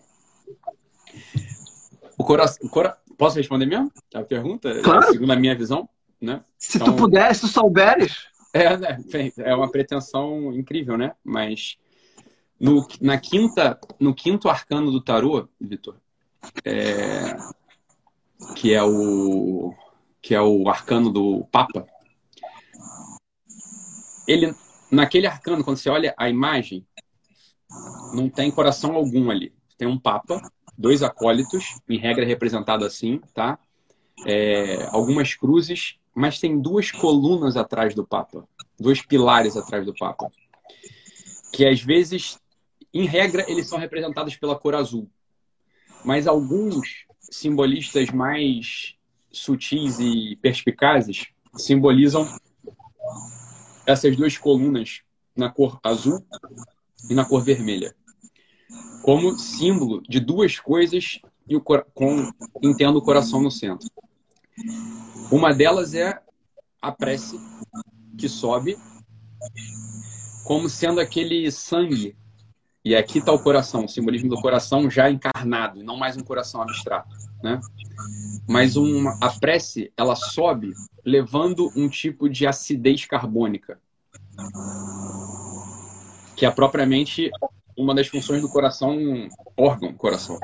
o 2.18 2.24
coração. 2.24 2.68
Cora... 2.68 2.98
Posso 3.16 3.36
responder 3.36 3.66
mesmo? 3.66 3.92
A 4.14 4.22
pergunta? 4.22 4.80
Claro. 4.82 5.12
Segundo 5.12 5.30
a 5.30 5.36
minha 5.36 5.54
visão, 5.54 5.88
né? 6.20 6.42
Se 6.58 6.78
então, 6.78 6.92
tu 6.92 6.96
puder, 6.96 7.32
se 7.34 7.42
tu 7.42 7.48
souberes. 7.48 8.26
É, 8.52 8.76
né? 8.76 8.98
é 9.38 9.54
uma 9.54 9.70
pretensão 9.70 10.52
incrível, 10.52 10.98
né? 10.98 11.12
Mas 11.24 11.78
no, 12.62 12.86
na 13.00 13.18
quinta, 13.18 13.76
no 13.98 14.14
quinto 14.14 14.48
arcano 14.48 14.92
do 14.92 15.02
tarô, 15.02 15.48
Vitor, 15.60 15.96
é, 16.64 17.36
que 18.54 18.72
é 18.72 18.82
o 18.84 19.74
que 20.22 20.32
é 20.32 20.40
o 20.40 20.68
arcano 20.68 21.10
do 21.10 21.44
Papa. 21.50 21.84
Ele 24.28 24.54
naquele 24.92 25.26
arcano 25.26 25.64
quando 25.64 25.78
você 25.78 25.90
olha 25.90 26.14
a 26.16 26.30
imagem 26.30 26.86
não 28.14 28.28
tem 28.28 28.48
coração 28.48 28.94
algum 28.94 29.28
ali. 29.28 29.52
Tem 29.76 29.88
um 29.88 29.98
Papa, 29.98 30.40
dois 30.78 31.02
acólitos, 31.02 31.80
em 31.88 31.98
regra 31.98 32.24
representado 32.24 32.84
assim, 32.84 33.20
tá? 33.34 33.58
É, 34.24 34.86
algumas 34.92 35.34
cruzes, 35.34 35.96
mas 36.14 36.38
tem 36.38 36.60
duas 36.60 36.92
colunas 36.92 37.56
atrás 37.56 37.92
do 37.92 38.06
Papa, 38.06 38.46
dois 38.78 39.02
pilares 39.04 39.56
atrás 39.56 39.84
do 39.84 39.92
Papa, 39.94 40.30
que 41.52 41.66
às 41.66 41.82
vezes, 41.82 42.38
em 42.92 43.06
regra, 43.06 43.44
eles 43.48 43.68
são 43.68 43.78
representados 43.78 44.36
pela 44.36 44.58
cor 44.58 44.74
azul, 44.74 45.10
mas 46.04 46.26
alguns 46.26 47.06
simbolistas 47.20 48.10
mais 48.10 48.94
sutis 49.30 49.98
e 49.98 50.36
perspicazes 50.42 51.28
simbolizam 51.56 52.26
essas 53.86 54.16
duas 54.16 54.36
colunas 54.36 55.00
na 55.34 55.50
cor 55.50 55.80
azul 55.82 56.24
e 57.08 57.14
na 57.14 57.24
cor 57.24 57.42
vermelha, 57.42 57.94
como 59.02 59.38
símbolo 59.38 60.02
de 60.02 60.20
duas 60.20 60.58
coisas 60.58 61.20
e 61.48 61.56
o 61.56 61.60
com 61.60 62.30
entendo 62.62 62.96
o 62.96 63.02
coração 63.02 63.42
no 63.42 63.50
centro. 63.50 63.88
Uma 65.30 65.52
delas 65.52 65.94
é 65.94 66.20
a 66.80 66.92
prece 66.92 67.40
que 68.18 68.28
sobe 68.28 68.76
como 70.44 70.68
sendo 70.68 71.00
aquele 71.00 71.50
sangue. 71.50 72.16
E 72.84 72.96
aqui 72.96 73.18
está 73.18 73.32
o 73.32 73.38
coração, 73.38 73.84
o 73.84 73.88
simbolismo 73.88 74.28
do 74.28 74.40
coração 74.40 74.90
já 74.90 75.08
encarnado, 75.08 75.84
não 75.84 75.96
mais 75.96 76.16
um 76.16 76.24
coração 76.24 76.60
abstrato, 76.60 77.16
né? 77.40 77.60
Mas 78.48 78.74
uma, 78.74 79.16
a 79.20 79.30
prece, 79.30 79.92
ela 79.96 80.16
sobe 80.16 80.72
levando 81.04 81.70
um 81.76 81.88
tipo 81.88 82.28
de 82.28 82.44
acidez 82.44 83.06
carbônica, 83.06 83.78
que 86.34 86.44
é 86.44 86.50
propriamente 86.50 87.30
uma 87.76 87.94
das 87.94 88.08
funções 88.08 88.42
do 88.42 88.48
coração, 88.48 88.98
órgão 89.56 89.92
coração. 89.92 90.40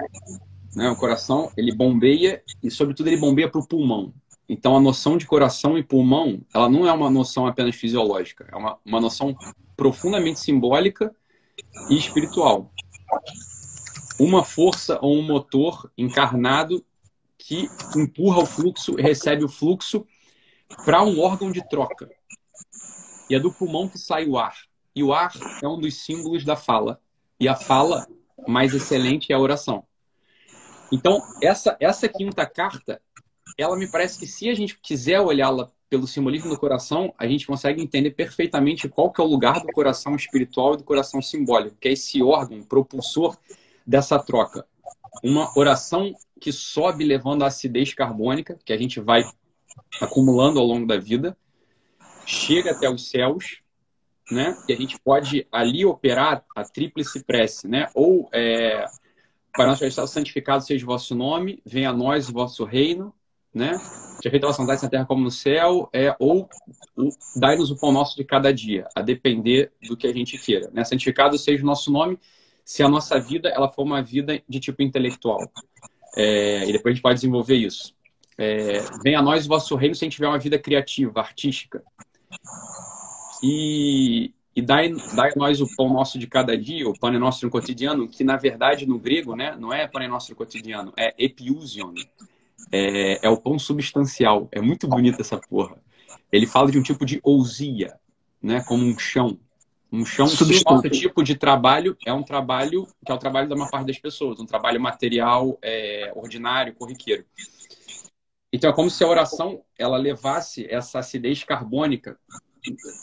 Né? 0.77 0.89
O 0.89 0.97
coração, 0.97 1.51
ele 1.57 1.75
bombeia 1.75 2.41
e, 2.63 2.71
sobretudo, 2.71 3.09
ele 3.09 3.17
bombeia 3.17 3.49
para 3.51 3.61
o 3.61 3.67
pulmão. 3.67 4.15
Então, 4.49 4.77
a 4.77 4.81
noção 4.81 5.19
de 5.19 5.27
coração 5.27 5.77
e 5.77 5.83
pulmão, 5.83 6.41
ela 6.55 6.69
não 6.69 6.87
é 6.87 6.93
uma 6.93 7.11
noção 7.11 7.49
apenas 7.49 7.75
fisiológica, 7.75 8.49
é 8.51 8.57
uma, 8.57 8.79
uma 8.85 9.01
noção 9.01 9.37
profundamente 9.77 10.39
simbólica 10.39 11.13
e 11.89 11.97
espiritual. 11.97 12.73
Uma 14.19 14.45
força 14.45 14.99
ou 15.01 15.17
um 15.17 15.23
motor 15.23 15.91
encarnado 15.97 16.85
que 17.37 17.69
empurra 17.97 18.43
o 18.43 18.47
fluxo, 18.47 18.95
recebe 18.97 19.45
o 19.45 19.49
fluxo 19.49 20.07
para 20.85 21.03
um 21.03 21.21
órgão 21.21 21.51
de 21.51 21.67
troca. 21.69 22.11
E 23.31 23.35
é 23.35 23.41
do 23.41 23.53
pulmão 23.53 23.89
que 23.89 23.99
sai 23.99 24.27
o 24.27 24.37
ar. 24.37 24.57
E 24.95 25.03
o 25.03 25.13
ar 25.13 25.33
é 25.63 25.69
um 25.69 25.79
dos 25.79 26.03
símbolos 26.03 26.45
da 26.45 26.57
fala. 26.57 27.01
E 27.39 27.49
a 27.49 27.55
fala 27.55 28.07
mais 28.47 28.75
excelente 28.75 29.33
é 29.33 29.37
a 29.37 29.39
oração. 29.39 29.87
Então, 30.91 31.23
essa, 31.43 31.77
essa 31.81 32.09
quinta 32.09 32.47
carta, 32.47 33.01
ela 33.57 33.77
me 33.77 33.87
parece 33.87 34.19
que 34.19 34.27
se 34.27 34.49
a 34.49 34.55
gente 34.55 34.79
quiser 34.79 35.21
olhá-la 35.21 35.71
pelo 35.89 36.07
simbolismo 36.07 36.51
do 36.51 36.59
coração, 36.59 37.15
a 37.19 37.27
gente 37.27 37.47
consegue 37.47 37.83
entender 37.83 38.11
perfeitamente 38.11 38.89
qual 38.89 39.11
que 39.11 39.21
é 39.21 39.25
o 39.25 39.29
lugar 39.29 39.61
do 39.61 39.73
coração 39.73 40.15
espiritual 40.15 40.75
e 40.75 40.79
do 40.79 40.85
coração 40.85 41.23
simbólico, 41.23 41.77
que 41.81 41.89
é 41.89 41.93
esse 41.93 42.23
órgão 42.23 42.63
propulsor 42.63 43.37
dessa 43.87 44.19
troca. 44.19 44.67
Uma 45.25 45.51
oração 45.59 46.15
que 46.41 46.53
sobe 46.53 47.05
levando 47.05 47.43
a 47.43 47.47
acidez 47.47 47.95
carbônica, 47.95 48.59
que 48.65 48.73
a 48.73 48.77
gente 48.77 49.01
vai 49.01 49.25
acumulando 50.01 50.59
ao 50.59 50.67
longo 50.67 50.87
da 50.87 50.99
vida, 50.99 51.37
chega 52.27 52.73
até 52.73 52.89
os 52.89 53.09
céus, 53.11 53.63
né? 54.31 54.57
E 54.69 54.73
a 54.73 54.77
gente 54.77 54.99
pode 55.01 55.47
ali 55.51 55.87
operar 55.87 56.45
a 56.55 56.65
tríplice 56.65 57.25
prece, 57.25 57.67
né? 57.67 57.89
Ou 57.95 58.29
é, 58.33 58.85
para 59.53 59.67
nós 59.67 59.81
estar 59.81 60.07
santificado 60.07 60.63
seja 60.63 60.85
o 60.85 60.89
vosso 60.89 61.15
nome, 61.15 61.63
venha 61.65 61.91
a 61.91 61.93
nós 61.93 62.29
o 62.29 62.33
vosso 62.33 62.65
reino, 62.65 63.15
né? 63.59 63.79
Feita 64.23 64.47
a 64.47 64.49
vossa 64.49 64.63
vontade 64.63 64.83
na 64.83 64.89
terra 64.89 65.07
como 65.07 65.23
no 65.23 65.31
céu, 65.31 65.89
é, 65.93 66.15
ou 66.19 66.49
dai-nos 67.37 67.71
o 67.71 67.79
pão 67.79 67.93
nosso 67.93 68.17
de 68.17 68.25
cada 68.25 68.53
dia, 68.53 68.87
a 68.95 69.01
depender 69.01 69.73
do 69.87 69.97
que 69.97 70.07
a 70.07 70.13
gente 70.13 70.37
queira. 70.39 70.71
Né? 70.73 70.85
Santificado 70.85 71.39
seja 71.39 71.63
o 71.63 71.67
nosso 71.67 71.91
nome, 71.91 72.19
se 72.65 72.83
a 72.83 72.89
nossa 72.89 73.19
vida 73.19 73.49
ela 73.49 73.69
for 73.69 73.83
uma 73.83 74.03
vida 74.03 74.43
de 74.49 74.61
tipo 74.61 74.83
intelectual. 74.83 75.39
É, 76.17 76.69
e 76.69 76.73
depois 76.73 76.93
a 76.93 76.95
gente 76.95 77.03
pode 77.03 77.15
desenvolver 77.15 77.57
isso. 77.57 77.95
É, 78.37 78.81
venha 79.03 79.19
a 79.19 79.23
nós 79.23 79.47
o 79.47 79.49
vosso 79.49 79.75
reino 79.77 79.95
se 79.95 80.05
a 80.05 80.07
gente 80.07 80.17
tiver 80.17 80.29
uma 80.29 80.39
vida 80.39 80.59
criativa, 80.59 81.21
artística. 81.21 81.83
E, 83.43 84.33
e 84.55 84.61
dai, 84.61 84.93
dai 85.15 85.31
a 85.31 85.37
nós 85.37 85.61
o 85.61 85.77
pão 85.77 85.93
nosso 85.93 86.19
de 86.19 86.27
cada 86.27 86.59
dia, 86.59 86.89
o 86.89 86.99
pão 86.99 87.11
nosso 87.13 87.45
no 87.45 87.51
cotidiano, 87.51 88.09
que 88.09 88.25
na 88.25 88.37
verdade 88.37 88.87
no 88.87 88.99
grego 88.99 89.35
né, 89.35 89.57
não 89.59 89.73
é 89.73 89.87
pão 89.87 90.07
nosso 90.09 90.31
no 90.31 90.37
cotidiano, 90.37 90.93
é 90.97 91.15
epiusion. 91.17 91.95
É, 92.71 93.27
é 93.27 93.31
o 93.31 93.37
pão 93.37 93.59
substancial. 93.59 94.49
É 94.53 94.61
muito 94.61 94.87
bonita 94.87 95.23
essa 95.23 95.39
porra. 95.39 95.77
Ele 96.31 96.47
fala 96.47 96.71
de 96.71 96.79
um 96.79 96.83
tipo 96.83 97.05
de 97.05 97.21
ousia, 97.23 97.95
né, 98.43 98.63
como 98.67 98.85
um 98.85 98.99
chão. 98.99 99.39
Um 99.91 100.05
chão, 100.05 100.27
nosso 100.27 100.91
tipo 100.91 101.25
de 101.25 101.35
trabalho 101.35 101.97
é 102.05 102.13
um 102.13 102.23
trabalho 102.23 102.87
que 103.05 103.11
é 103.11 103.15
o 103.15 103.19
trabalho 103.19 103.49
da 103.49 103.57
maior 103.57 103.71
parte 103.71 103.87
das 103.87 103.99
pessoas, 103.99 104.39
um 104.39 104.45
trabalho 104.45 104.79
material, 104.79 105.59
é, 105.63 106.13
ordinário, 106.15 106.75
corriqueiro. 106.75 107.25
Então 108.53 108.71
é 108.71 108.73
como 108.73 108.91
se 108.91 109.03
a 109.03 109.09
oração 109.09 109.63
ela 109.79 109.97
levasse 109.97 110.67
essa 110.71 110.99
acidez 110.99 111.43
carbônica 111.43 112.19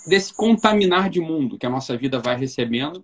desse 0.08 0.34
contaminar 0.34 1.10
de 1.10 1.20
mundo 1.20 1.58
que 1.58 1.66
a 1.66 1.70
nossa 1.70 1.98
vida 1.98 2.20
vai 2.20 2.36
recebendo. 2.36 3.04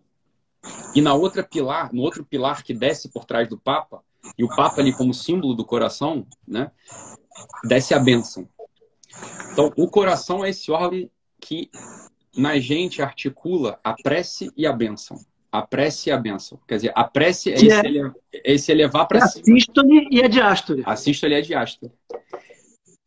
E 0.93 1.01
na 1.01 1.15
outra 1.15 1.43
pilar, 1.43 1.91
no 1.91 2.03
outro 2.03 2.23
pilar 2.23 2.63
que 2.63 2.73
desce 2.73 3.09
por 3.09 3.25
trás 3.25 3.47
do 3.47 3.57
Papa, 3.57 4.03
e 4.37 4.43
o 4.43 4.49
Papa 4.49 4.81
ali 4.81 4.93
como 4.93 5.13
símbolo 5.13 5.53
do 5.53 5.65
coração, 5.65 6.25
né, 6.47 6.71
desce 7.63 7.93
a 7.93 7.99
bênção. 7.99 8.47
Então, 9.51 9.71
o 9.75 9.87
coração 9.87 10.43
é 10.43 10.49
esse 10.49 10.71
órgão 10.71 11.09
que 11.39 11.69
na 12.35 12.59
gente 12.59 13.01
articula 13.01 13.79
a 13.83 13.93
prece 13.93 14.51
e 14.55 14.65
a 14.65 14.71
bênção. 14.71 15.17
A 15.51 15.61
prece 15.61 16.09
e 16.09 16.11
a 16.13 16.17
bênção. 16.17 16.57
Quer 16.65 16.75
dizer, 16.75 16.91
a 16.95 17.03
prece 17.03 17.51
é, 17.51 17.55
esse, 17.55 17.71
é, 17.71 17.79
elevar, 17.85 18.15
é 18.33 18.53
esse 18.53 18.71
elevar 18.71 19.07
para 19.07 19.27
cima. 19.27 19.41
A 19.41 19.45
sístole 19.45 20.07
e 20.09 20.23
a 20.23 20.27
diástole. 20.27 20.83
A 20.85 20.95
sístole 20.95 21.33
e 21.33 21.37
a 21.37 21.41
diástole. 21.41 21.91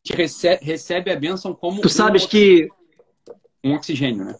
Que 0.02 0.14
recebe, 0.14 0.62
recebe 0.62 1.10
a 1.10 1.16
bênção 1.16 1.54
como. 1.54 1.80
Tu 1.80 1.88
sabes 1.88 2.26
que. 2.26 2.68
Um 3.62 3.72
oxigênio, 3.74 4.26
né? 4.26 4.36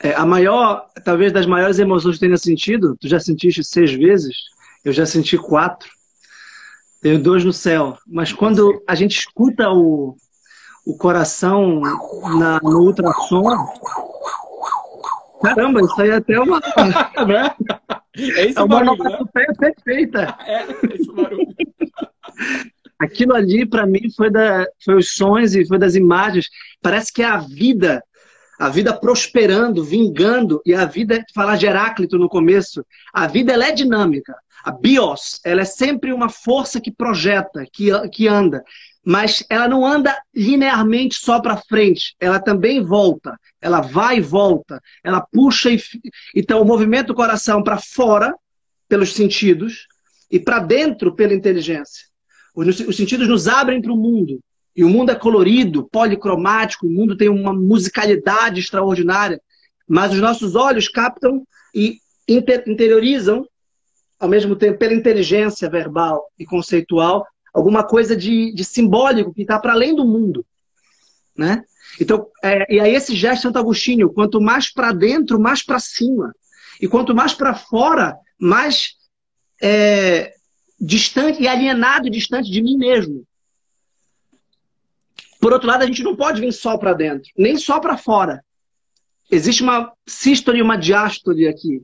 É, 0.00 0.14
a 0.14 0.24
maior, 0.24 0.88
talvez 1.04 1.32
das 1.32 1.44
maiores 1.44 1.80
emoções 1.80 2.14
que 2.14 2.20
tenha 2.20 2.36
sentido, 2.36 2.96
tu 3.00 3.08
já 3.08 3.18
sentiste 3.18 3.64
seis 3.64 3.92
vezes, 3.92 4.36
eu 4.84 4.92
já 4.92 5.06
senti 5.06 5.36
quatro. 5.36 5.88
Tenho 7.00 7.22
dois 7.22 7.44
no 7.44 7.52
céu. 7.52 7.96
Mas 8.06 8.32
quando 8.32 8.82
a 8.86 8.94
gente 8.94 9.18
escuta 9.18 9.70
o, 9.70 10.16
o 10.86 10.96
coração 10.96 11.80
na, 12.38 12.58
no 12.62 12.80
ultrassom. 12.80 13.44
Caramba, 15.42 15.80
isso 15.80 16.00
aí 16.00 16.10
é 16.10 16.14
até 16.16 16.38
uma. 16.38 16.60
Né? 17.26 17.54
É, 18.16 18.46
esse 18.46 18.58
é 18.58 18.62
uma 18.62 18.80
barulho, 18.80 19.04
nota 19.04 19.30
né? 19.34 19.46
perfeita. 19.58 20.36
É, 20.46 20.66
esse 20.94 21.12
barulho. 21.12 21.46
Aquilo 22.98 23.34
ali, 23.34 23.64
para 23.64 23.86
mim, 23.86 24.10
foi, 24.14 24.30
da, 24.30 24.66
foi 24.84 24.96
os 24.96 25.12
sonhos 25.12 25.54
e 25.54 25.66
foi 25.66 25.78
das 25.78 25.94
imagens. 25.94 26.48
Parece 26.82 27.12
que 27.12 27.22
é 27.22 27.26
a 27.26 27.38
vida 27.38 28.02
a 28.60 28.68
vida 28.68 28.92
prosperando, 28.92 29.82
vingando, 29.82 30.60
e 30.66 30.74
a 30.74 30.84
vida, 30.84 31.24
falar 31.34 31.56
de 31.56 31.64
Heráclito 31.64 32.18
no 32.18 32.28
começo, 32.28 32.84
a 33.10 33.26
vida 33.26 33.54
ela 33.54 33.66
é 33.66 33.72
dinâmica. 33.72 34.36
A 34.62 34.70
bios, 34.70 35.40
ela 35.42 35.62
é 35.62 35.64
sempre 35.64 36.12
uma 36.12 36.28
força 36.28 36.78
que 36.78 36.90
projeta, 36.92 37.64
que, 37.72 37.90
que 38.10 38.28
anda, 38.28 38.62
mas 39.02 39.42
ela 39.48 39.66
não 39.66 39.86
anda 39.86 40.14
linearmente 40.34 41.14
só 41.14 41.40
para 41.40 41.56
frente, 41.56 42.14
ela 42.20 42.38
também 42.38 42.84
volta, 42.84 43.40
ela 43.62 43.80
vai 43.80 44.18
e 44.18 44.20
volta, 44.20 44.78
ela 45.02 45.22
puxa 45.22 45.70
e 45.70 45.80
então 46.36 46.60
o 46.60 46.64
movimento 46.64 47.06
do 47.06 47.14
coração 47.14 47.62
para 47.62 47.78
fora 47.78 48.34
pelos 48.86 49.14
sentidos 49.14 49.86
e 50.30 50.38
para 50.38 50.58
dentro 50.58 51.14
pela 51.14 51.32
inteligência. 51.32 52.04
Os, 52.54 52.80
os 52.80 52.94
sentidos 52.94 53.26
nos 53.26 53.48
abrem 53.48 53.80
para 53.80 53.92
o 53.92 53.96
mundo. 53.96 54.38
E 54.80 54.84
o 54.84 54.88
mundo 54.88 55.12
é 55.12 55.14
colorido, 55.14 55.86
policromático, 55.92 56.86
o 56.86 56.90
mundo 56.90 57.14
tem 57.14 57.28
uma 57.28 57.52
musicalidade 57.52 58.60
extraordinária, 58.60 59.38
mas 59.86 60.10
os 60.10 60.20
nossos 60.20 60.54
olhos 60.54 60.88
captam 60.88 61.46
e 61.74 61.98
inter 62.26 62.64
interiorizam, 62.66 63.46
ao 64.18 64.26
mesmo 64.26 64.56
tempo, 64.56 64.78
pela 64.78 64.94
inteligência 64.94 65.68
verbal 65.68 66.32
e 66.38 66.46
conceitual, 66.46 67.26
alguma 67.52 67.84
coisa 67.84 68.16
de, 68.16 68.54
de 68.54 68.64
simbólico 68.64 69.34
que 69.34 69.42
está 69.42 69.58
para 69.58 69.74
além 69.74 69.94
do 69.94 70.06
mundo. 70.06 70.46
Né? 71.36 71.62
Então, 72.00 72.28
é, 72.42 72.74
e 72.74 72.80
aí 72.80 72.94
esse 72.94 73.14
gesto 73.14 73.36
de 73.36 73.42
Santo 73.42 73.58
Agostinho, 73.58 74.10
quanto 74.10 74.40
mais 74.40 74.72
para 74.72 74.92
dentro, 74.92 75.38
mais 75.38 75.62
para 75.62 75.78
cima. 75.78 76.34
E 76.80 76.88
quanto 76.88 77.14
mais 77.14 77.34
para 77.34 77.54
fora, 77.54 78.16
mais 78.40 78.94
é, 79.60 80.32
distante 80.80 81.42
e 81.42 81.46
alienado 81.46 82.06
e 82.06 82.10
distante 82.10 82.50
de 82.50 82.62
mim 82.62 82.78
mesmo. 82.78 83.26
Por 85.40 85.52
outro 85.52 85.66
lado, 85.66 85.82
a 85.82 85.86
gente 85.86 86.02
não 86.02 86.14
pode 86.14 86.40
vir 86.40 86.52
só 86.52 86.76
para 86.76 86.92
dentro, 86.92 87.30
nem 87.36 87.56
só 87.56 87.80
para 87.80 87.96
fora. 87.96 88.44
Existe 89.30 89.62
uma 89.62 89.92
sístole 90.06 90.58
e 90.58 90.62
uma 90.62 90.76
diástole 90.76 91.48
aqui. 91.48 91.82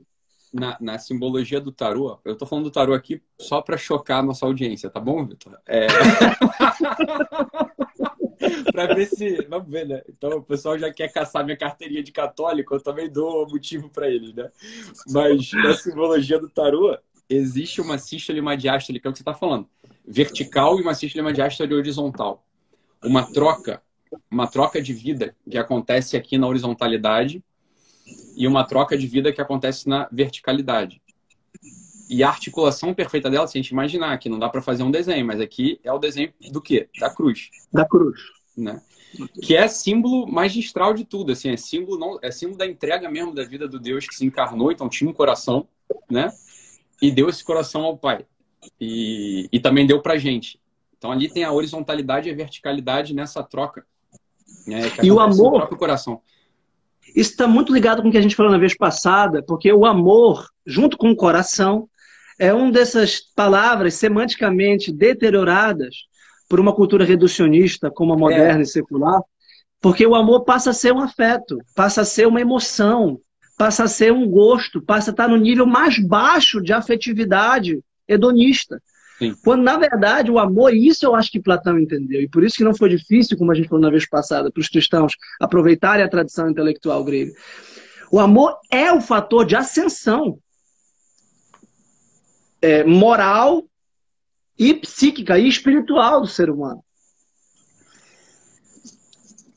Na, 0.53 0.77
na, 0.81 0.99
simbologia 0.99 1.61
do 1.61 1.73
tarô, 1.73 2.19
eu 2.25 2.35
estou 2.35 2.47
falando 2.47 2.65
do 2.65 2.71
tarô 2.71 2.95
aqui 2.95 3.21
só 3.39 3.61
para 3.61 3.77
chocar 3.77 4.21
a 4.21 4.23
nossa 4.23 4.47
audiência, 4.47 4.91
tá 4.91 5.01
bom, 5.01 5.27
Vitor? 5.27 5.59
É... 5.67 5.87
para 8.73 8.95
ver 8.95 9.07
se. 9.07 9.45
Vamos 9.49 9.71
ver, 9.71 9.87
né? 9.87 10.03
Então 10.09 10.39
o 10.39 10.43
pessoal 10.43 10.79
já 10.79 10.93
quer 10.93 11.13
caçar 11.13 11.45
minha 11.45 11.57
carteirinha 11.57 12.03
de 12.03 12.13
católico, 12.13 12.75
eu 12.75 12.81
também 12.81 13.11
dou 13.11 13.49
motivo 13.49 13.91
para 13.91 14.09
eles, 14.09 14.35
né? 14.35 14.51
Mas 15.09 15.51
na 15.53 15.75
simbologia 15.75 16.39
do 16.39 16.49
tarô, 16.49 16.97
existe 17.29 17.81
uma 17.81 17.99
sístole 17.99 18.39
e 18.39 18.41
uma 18.41 18.57
diástole, 18.57 19.01
que 19.01 19.07
é 19.07 19.11
o 19.11 19.13
que 19.13 19.19
você 19.19 19.23
está 19.23 19.35
falando. 19.35 19.69
Vertical 20.07 20.79
e 20.79 20.83
uma 20.83 20.95
sístole 20.95 21.21
e 21.21 21.27
uma 21.27 21.33
diástole 21.33 21.75
horizontal 21.75 22.46
uma 23.07 23.25
troca, 23.25 23.83
uma 24.31 24.47
troca 24.47 24.81
de 24.81 24.93
vida 24.93 25.35
que 25.49 25.57
acontece 25.57 26.17
aqui 26.17 26.37
na 26.37 26.47
horizontalidade 26.47 27.43
e 28.37 28.47
uma 28.47 28.65
troca 28.65 28.97
de 28.97 29.07
vida 29.07 29.33
que 29.33 29.41
acontece 29.41 29.89
na 29.89 30.09
verticalidade. 30.13 31.01
E 32.09 32.23
a 32.23 32.29
articulação 32.29 32.95
perfeita 32.95 33.29
dela, 33.29 33.47
se 33.47 33.59
a 33.59 33.63
gente 33.63 33.71
imaginar 33.71 34.17
que 34.19 34.29
não 34.29 34.39
dá 34.39 34.49
para 34.49 34.63
fazer 34.63 34.83
um 34.83 34.91
desenho, 34.91 35.27
mas 35.27 35.41
aqui 35.41 35.81
é 35.83 35.93
o 35.93 35.99
desenho 35.99 36.33
do 36.53 36.61
quê? 36.61 36.89
Da 37.01 37.11
cruz. 37.11 37.51
Da 37.73 37.85
cruz. 37.85 38.21
Né? 38.57 38.81
que 39.43 39.57
é 39.57 39.67
símbolo 39.69 40.27
magistral 40.27 40.93
de 40.93 41.05
tudo, 41.05 41.33
assim, 41.33 41.51
é 41.51 41.57
símbolo 41.57 41.99
não, 41.99 42.19
é 42.23 42.31
símbolo 42.31 42.59
da 42.59 42.67
entrega 42.67 43.11
mesmo 43.11 43.35
da 43.35 43.45
vida 43.45 43.67
do 43.69 43.79
Deus 43.79 44.07
que 44.07 44.15
se 44.15 44.25
encarnou, 44.27 44.71
então 44.71 44.89
tinha 44.89 45.09
um 45.09 45.15
coração, 45.15 45.67
né? 46.11 46.33
E 47.01 47.11
deu 47.11 47.29
esse 47.29 47.45
coração 47.45 47.83
ao 47.83 47.97
Pai. 47.97 48.27
E, 48.81 49.49
e 49.53 49.61
também 49.61 49.87
deu 49.87 50.01
pra 50.03 50.19
gente. 50.19 50.61
Então 51.07 51.13
ali 51.13 51.29
tem 51.29 51.45
a 51.45 51.53
horizontalidade 51.53 52.29
e 52.29 52.33
a 52.33 52.35
verticalidade 52.35 53.15
nessa 53.15 53.41
troca. 53.41 53.85
Né? 54.67 54.91
e 55.01 55.13
o 55.13 55.21
amor. 55.21 55.53
No 55.53 55.59
próprio 55.59 55.79
coração. 55.79 56.21
Isso 57.15 57.31
está 57.31 57.47
muito 57.47 57.73
ligado 57.73 58.03
com 58.03 58.09
o 58.09 58.11
que 58.11 58.19
a 58.19 58.23
gente 58.23 58.35
falou 58.35 58.51
na 58.51 58.59
vez 58.59 58.77
passada, 58.77 59.41
porque 59.41 59.73
o 59.73 59.87
amor, 59.87 60.49
junto 60.67 60.99
com 60.99 61.11
o 61.11 61.17
coração, 61.17 61.89
é 62.39 62.53
uma 62.53 62.73
dessas 62.73 63.21
palavras 63.21 63.95
semanticamente 63.95 64.93
deterioradas 64.93 65.95
por 66.49 66.59
uma 66.59 66.75
cultura 66.75 67.05
reducionista 67.05 67.89
como 67.89 68.13
a 68.13 68.19
moderna 68.19 68.61
é. 68.61 68.63
e 68.63 68.67
secular, 68.67 69.21
porque 69.81 70.05
o 70.05 70.17
amor 70.17 70.45
passa 70.45 70.71
a 70.71 70.75
ser 70.75 70.93
um 70.93 71.01
afeto, 71.01 71.59
passa 71.77 72.01
a 72.01 72.05
ser 72.05 72.27
uma 72.27 72.41
emoção, 72.41 73.21
passa 73.57 73.85
a 73.85 73.89
ser 73.89 74.13
um 74.13 74.29
gosto, 74.29 74.83
passa 74.83 75.11
a 75.11 75.13
estar 75.13 75.29
no 75.29 75.37
nível 75.37 75.67
mais 75.67 75.99
baixo 76.05 76.61
de 76.61 76.73
afetividade 76.73 77.79
hedonista. 78.09 78.83
Sim. 79.19 79.35
Quando, 79.43 79.63
na 79.63 79.79
verdade, 79.79 80.31
o 80.31 80.39
amor, 80.39 80.75
isso 80.75 81.07
eu 81.07 81.15
acho 81.15 81.31
que 81.31 81.41
Platão 81.41 81.79
entendeu, 81.79 82.21
e 82.21 82.29
por 82.29 82.45
isso 82.45 82.57
que 82.57 82.65
não 82.65 82.75
foi 82.75 82.91
difícil, 82.91 83.37
como 83.37 83.51
a 83.51 83.55
gente 83.55 83.69
falou 83.69 83.83
na 83.83 83.91
vez 83.91 84.07
passada, 84.07 84.51
para 84.51 84.61
os 84.61 84.69
cristãos 84.69 85.15
aproveitarem 85.41 86.05
a 86.05 86.09
tradição 86.09 86.51
intelectual 86.51 87.03
grega. 87.03 87.33
O 88.11 88.21
amor 88.21 88.59
é 88.71 88.93
o 88.93 89.01
fator 89.01 89.47
de 89.47 89.57
ascensão 89.57 90.39
é, 92.61 92.85
moral 92.85 93.65
e 94.59 94.75
psíquica 94.75 95.39
e 95.39 95.49
espiritual 95.49 96.21
do 96.21 96.27
ser 96.27 96.51
humano. 96.51 96.83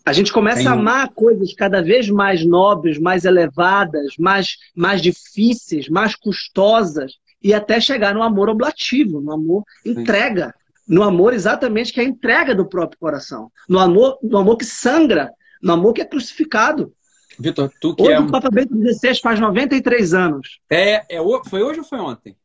A 0.06 0.14
gente 0.14 0.34
começa 0.34 0.68
a 0.68 0.74
amar 0.74 1.10
coisas 1.10 1.54
cada 1.54 1.84
vez 1.84 2.10
mais 2.10 2.44
nobres, 2.44 2.98
mais 2.98 3.26
elevadas, 3.26 4.16
mais, 4.18 4.58
mais 4.76 5.04
difíceis, 5.04 5.88
mais 5.88 6.16
custosas, 6.16 7.14
e 7.42 7.54
até 7.54 7.80
chegar 7.80 8.14
no 8.14 8.24
amor 8.24 8.50
oblativo, 8.50 9.22
no 9.22 9.32
amor 9.32 9.64
entrega. 9.86 10.54
No 10.88 11.04
amor 11.04 11.34
exatamente 11.34 11.94
que 11.94 12.00
é 12.00 12.04
a 12.04 12.08
entrega 12.08 12.56
do 12.56 12.68
próprio 12.68 13.00
coração. 13.00 13.52
No 13.68 13.78
amor, 13.78 14.18
no 14.24 14.38
amor 14.38 14.58
que 14.58 14.66
sangra, 14.66 15.32
no 15.62 15.74
amor 15.74 15.94
que 15.94 16.02
é 16.02 16.06
crucificado. 16.06 16.92
Vitor, 17.38 17.72
tu 17.80 17.96
que 17.96 18.02
hoje 18.02 18.14
é 18.14 18.20
o 18.20 18.30
Papa 18.30 18.50
Bento 18.52 18.76
XVI 18.76 19.20
faz 19.22 19.40
93 19.40 20.14
anos. 20.14 20.60
É, 20.70 21.06
é, 21.08 21.20
foi 21.48 21.64
hoje 21.64 21.80
ou 21.80 21.86
foi 21.86 22.00
ontem? 22.00 22.36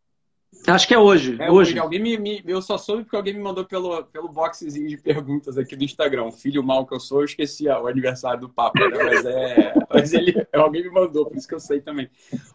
Acho 0.67 0.89
que 0.89 0.95
é 0.95 0.99
hoje. 0.99 1.37
É 1.39 1.51
hoje. 1.51 1.79
Alguém 1.79 2.01
me, 2.01 2.17
me, 2.17 2.43
eu 2.47 2.63
só 2.63 2.79
soube 2.79 3.03
porque 3.03 3.17
alguém 3.17 3.35
me 3.35 3.41
mandou 3.41 3.65
pelo, 3.65 4.03
pelo 4.05 4.29
boxezinho 4.29 4.89
de 4.89 4.97
perguntas 4.97 5.59
aqui 5.59 5.77
do 5.77 5.85
Instagram. 5.85 6.31
Filho 6.31 6.63
mal 6.63 6.87
que 6.87 6.95
eu 6.95 7.01
sou, 7.01 7.21
eu 7.21 7.27
esqueci 7.27 7.69
o 7.69 7.87
aniversário 7.87 8.41
do 8.41 8.49
Papa, 8.49 8.81
né? 8.89 9.05
Mas, 9.05 9.27
é, 9.27 9.75
mas 9.93 10.13
ele, 10.15 10.47
alguém 10.53 10.83
me 10.83 10.91
mandou, 10.91 11.27
por 11.27 11.37
isso 11.37 11.47
que 11.47 11.55
eu 11.55 11.61
sei 11.61 11.81
também. 11.81 12.09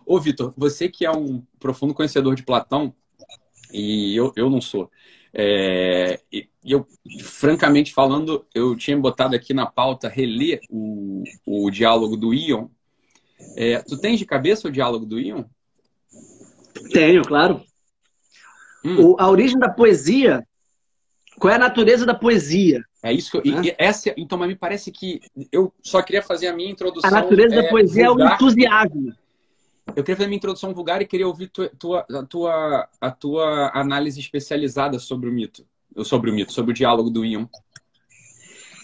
Ô, 0.06 0.20
Vitor, 0.20 0.54
você 0.58 0.89
que 0.89 1.06
é 1.06 1.12
um 1.12 1.44
profundo 1.60 1.94
conhecedor 1.94 2.34
de 2.34 2.44
Platão, 2.44 2.94
e 3.72 4.16
eu, 4.16 4.34
eu 4.36 4.50
não 4.50 4.60
sou. 4.60 4.89
É, 5.32 6.20
e 6.34 6.50
eu, 6.66 6.88
francamente 7.22 7.94
falando, 7.94 8.44
eu 8.56 8.75
tinha 8.75 8.98
botado 8.98 9.36
aqui 9.36 9.54
na 9.54 9.68
pauta 9.68 10.10
reler 10.10 10.60
o, 10.70 11.24
o 11.46 11.70
diálogo 11.70 12.18
do 12.18 12.34
Ion. 12.34 12.68
É, 13.56 13.80
tu 13.84 14.00
tens 14.00 14.18
de 14.18 14.25
cabeça 14.25 14.68
o 14.68 14.72
diálogo 14.72 15.06
do 15.06 15.20
Ion? 15.20 15.44
Tenho, 16.92 17.24
claro. 17.24 17.63
Hum. 18.84 19.12
O, 19.12 19.16
a 19.20 19.30
origem 19.30 19.58
da 19.58 19.70
poesia, 19.70 20.46
qual 21.38 21.52
é 21.52 21.56
a 21.56 21.60
natureza 21.60 22.06
da 22.06 22.14
poesia? 22.14 22.84
É 23.02 23.14
isso 23.14 23.32
que 23.32 23.50
eu, 23.50 23.62
né? 23.62 23.74
essa, 23.78 24.14
então, 24.18 24.38
mas 24.38 24.50
me 24.50 24.56
parece 24.56 24.92
que 24.92 25.22
eu 25.52 25.74
só 25.82 26.02
queria 26.02 26.22
fazer 26.22 26.48
a 26.48 26.54
minha 26.54 26.70
introdução. 26.70 27.10
A 27.10 27.14
natureza 27.14 27.56
é, 27.56 27.62
da 27.62 27.70
poesia 27.70 28.08
vulgar. 28.08 28.28
é 28.28 28.32
o 28.32 28.36
entusiasmo. 28.36 29.14
Eu 29.96 30.04
queria 30.04 30.16
fazer 30.16 30.26
a 30.26 30.28
minha 30.28 30.38
introdução 30.38 30.74
vulgar 30.74 31.02
e 31.02 31.08
queria 31.08 31.28
ouvir 31.28 31.48
tua, 31.48 31.70
tua, 31.70 32.06
a, 32.10 32.24
tua, 32.24 32.90
a 33.02 33.12
tua 33.12 33.72
análise 33.74 34.20
especializada 34.20 35.00
sobre 35.00 35.30
o 35.30 35.34
mito, 35.34 35.66
sobre 36.04 36.30
o 36.30 36.34
mito, 36.34 36.52
sobre 36.52 36.72
o 36.72 36.74
diálogo 36.74 37.10
do 37.10 37.26
Ion. 37.26 37.46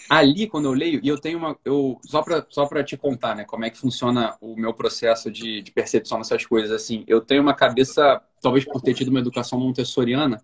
Ali, 0.08 0.46
quando 0.46 0.66
eu 0.66 0.72
leio, 0.72 1.00
e 1.02 1.08
eu 1.08 1.18
tenho 1.18 1.38
uma. 1.38 1.58
Eu, 1.64 1.98
só 2.04 2.22
para 2.22 2.46
só 2.48 2.66
te 2.82 2.96
contar, 2.96 3.34
né, 3.34 3.44
como 3.44 3.64
é 3.64 3.70
que 3.70 3.78
funciona 3.78 4.36
o 4.40 4.54
meu 4.54 4.72
processo 4.72 5.30
de, 5.30 5.62
de 5.62 5.72
percepção 5.72 6.18
dessas 6.18 6.46
coisas, 6.46 6.70
assim, 6.70 7.04
eu 7.06 7.20
tenho 7.20 7.42
uma 7.42 7.54
cabeça, 7.54 8.22
talvez 8.40 8.64
por 8.64 8.80
ter 8.80 8.94
tido 8.94 9.08
uma 9.08 9.18
educação 9.18 9.58
montessoriana, 9.58 10.42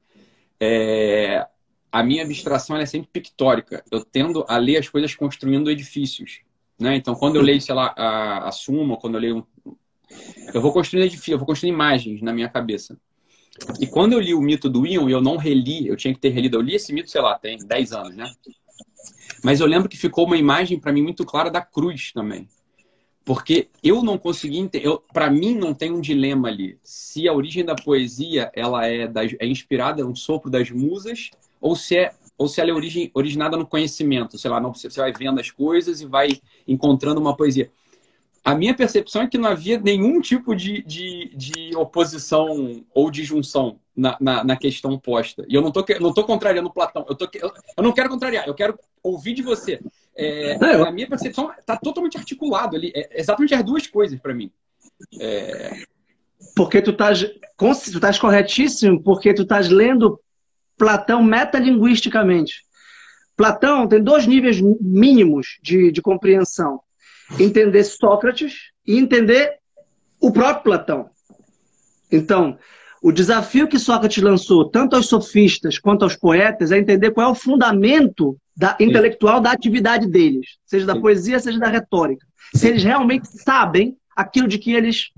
é, 0.59 1.47
a 1.93 2.03
minha 2.03 2.25
abstração 2.25 2.77
é 2.77 2.87
sempre 2.87 3.09
pictórica. 3.13 3.85
Eu 3.91 4.05
tendo 4.05 4.45
a 4.49 4.57
ler 4.57 4.79
as 4.79 4.89
coisas 4.89 5.15
construindo 5.15 5.71
edifícios. 5.71 6.41
Né? 6.79 6.97
Então, 6.97 7.15
quando 7.15 7.37
eu 7.37 7.43
leio, 7.43 7.61
sei 7.61 7.75
lá, 7.75 7.95
a, 7.97 8.49
a 8.49 8.53
Suma, 8.53 8.97
quando 8.97 9.15
eu 9.15 9.21
leio. 9.21 9.47
Eu 10.53 10.61
vou 10.61 10.73
construindo 10.73 11.05
edifícios, 11.05 11.33
eu 11.33 11.39
vou 11.39 11.47
construindo 11.47 11.75
imagens 11.75 12.21
na 12.23 12.33
minha 12.33 12.49
cabeça. 12.49 12.99
E 13.81 13.87
quando 13.87 14.15
eu 14.15 14.21
li 14.21 14.35
o 14.35 14.41
mito 14.41 14.69
do 14.69 14.87
Ion, 14.87 15.09
eu 15.09 15.21
não 15.21 15.37
reli, 15.37 15.87
eu 15.87 15.97
tinha 15.97 16.13
que 16.13 16.21
ter 16.21 16.31
relido, 16.31 16.57
eu 16.57 16.61
li 16.63 16.75
esse 16.75 16.93
mito, 16.93 17.11
sei 17.11 17.21
lá, 17.21 17.39
tem 17.39 17.59
10 17.59 17.93
anos, 17.93 18.17
né? 18.17 18.33
Mas 19.43 19.61
eu 19.61 19.67
lembro 19.67 19.89
que 19.89 19.97
ficou 19.97 20.27
uma 20.27 20.37
imagem 20.37 20.79
para 20.79 20.93
mim 20.93 21.03
muito 21.03 21.25
clara 21.25 21.51
da 21.51 21.61
cruz 21.61 22.13
também. 22.13 22.49
Porque 23.25 23.69
eu 23.83 24.03
não 24.03 24.19
consegui 24.19 24.59
entender, 24.59 24.89
para 25.13 25.31
mim 25.31 25.55
não 25.55 25.73
tem 25.73 25.93
um 25.93 26.01
dilema 26.01 26.49
ali. 26.49 26.79
Se 26.83 27.29
a 27.29 27.33
origem 27.33 27.65
da 27.65 27.75
poesia 27.75 28.51
ela 28.55 28.87
é, 28.87 29.07
das, 29.07 29.33
é 29.39 29.47
inspirada 29.47 30.05
no 30.05 30.17
sopro 30.17 30.51
das 30.51 30.71
musas 30.71 31.31
ou 31.61 31.77
se 31.77 31.97
é 31.97 32.15
ou 32.37 32.49
se 32.49 32.61
ela 32.61 32.71
é 32.71 32.73
origem, 32.73 33.11
originada 33.15 33.57
no 33.57 33.67
conhecimento, 33.67 34.37
sei 34.37 34.51
lá, 34.51 34.59
não, 34.59 34.75
você 34.75 34.89
vai 34.89 35.13
vendo 35.13 35.39
as 35.39 35.51
coisas 35.51 36.01
e 36.01 36.07
vai 36.07 36.41
encontrando 36.67 37.21
uma 37.21 37.37
poesia. 37.37 37.71
A 38.45 38.57
minha 38.57 38.75
percepção 38.75 39.23
é 39.23 39.29
que 39.29 39.39
não 39.39 39.49
havia 39.49 39.79
nenhum 39.79 40.21
tipo 40.21 40.55
de, 40.57 40.83
de, 40.83 41.33
de 41.37 41.77
oposição 41.77 42.85
ou 42.93 43.09
de 43.09 43.23
junção 43.23 43.79
na, 43.97 44.17
na, 44.21 44.43
na, 44.43 44.57
questão 44.57 44.99
posta. 44.99 45.45
E 45.49 45.55
eu 45.55 45.63
não 45.63 45.71
tô, 45.71 45.85
não 46.01 46.13
tô 46.13 46.25
contrariando 46.25 46.73
Platão. 46.73 47.07
Eu, 47.09 47.15
tô, 47.15 47.29
eu, 47.35 47.53
eu 47.77 47.83
não 47.85 47.93
quero 47.93 48.09
contrariar, 48.09 48.49
eu 48.49 48.55
quero 48.55 48.77
ouvir 49.01 49.35
de 49.35 49.43
você. 49.43 49.81
É, 50.17 50.55
a 50.55 50.91
minha 50.91 51.09
percepção 51.09 51.53
está 51.57 51.77
totalmente 51.77 52.19
articulado 52.19 52.75
ali. 52.75 52.93
É 52.97 53.21
exatamente 53.21 53.55
as 53.55 53.65
duas 53.65 53.87
coisas 53.87 54.19
para 54.19 54.35
mim. 54.35 54.51
É... 55.21 55.85
Porque 56.57 56.83
tu 56.83 56.91
estás 56.91 57.21
tu 57.57 57.69
estás 57.71 58.19
corretíssimo, 58.19 59.01
porque 59.01 59.33
tu 59.33 59.43
estás 59.43 59.69
lendo 59.69 60.21
Platão 60.77 61.23
metalinguisticamente. 61.23 62.65
Platão 63.37 63.87
tem 63.87 64.03
dois 64.03 64.27
níveis 64.27 64.61
mínimos 64.81 65.59
de, 65.63 65.93
de 65.93 66.03
compreensão 66.03 66.81
entender 67.39 67.85
Sócrates 67.85 68.71
e 68.87 68.99
entender 68.99 69.59
o 70.21 70.31
próprio 70.33 70.63
Platão. 70.63 71.11
Então, 72.11 72.59
o 73.03 73.11
desafio 73.11 73.67
que 73.67 73.79
Sócrates 73.79 74.23
lançou, 74.23 74.69
tanto 74.69 74.95
aos 74.95 75.07
sofistas 75.07 75.79
quanto 75.79 76.05
aos 76.05 76.15
poetas, 76.15 76.71
é 76.71 76.79
entender 76.79 77.11
qual 77.11 77.29
é 77.29 77.33
o 77.33 77.35
fundamento 77.35 78.37
da, 78.57 78.77
intelectual 78.79 79.41
da 79.41 79.51
atividade 79.51 80.07
deles, 80.07 80.47
seja 80.65 80.87
da 80.87 80.99
poesia, 80.99 81.41
seja 81.41 81.59
da 81.59 81.69
retórica. 81.69 82.25
Se 82.55 82.69
eles 82.69 82.85
realmente 82.85 83.27
sabem 83.27 83.97
aquilo 84.15 84.47
de 84.47 84.59
que 84.59 84.73
eles 84.73 85.11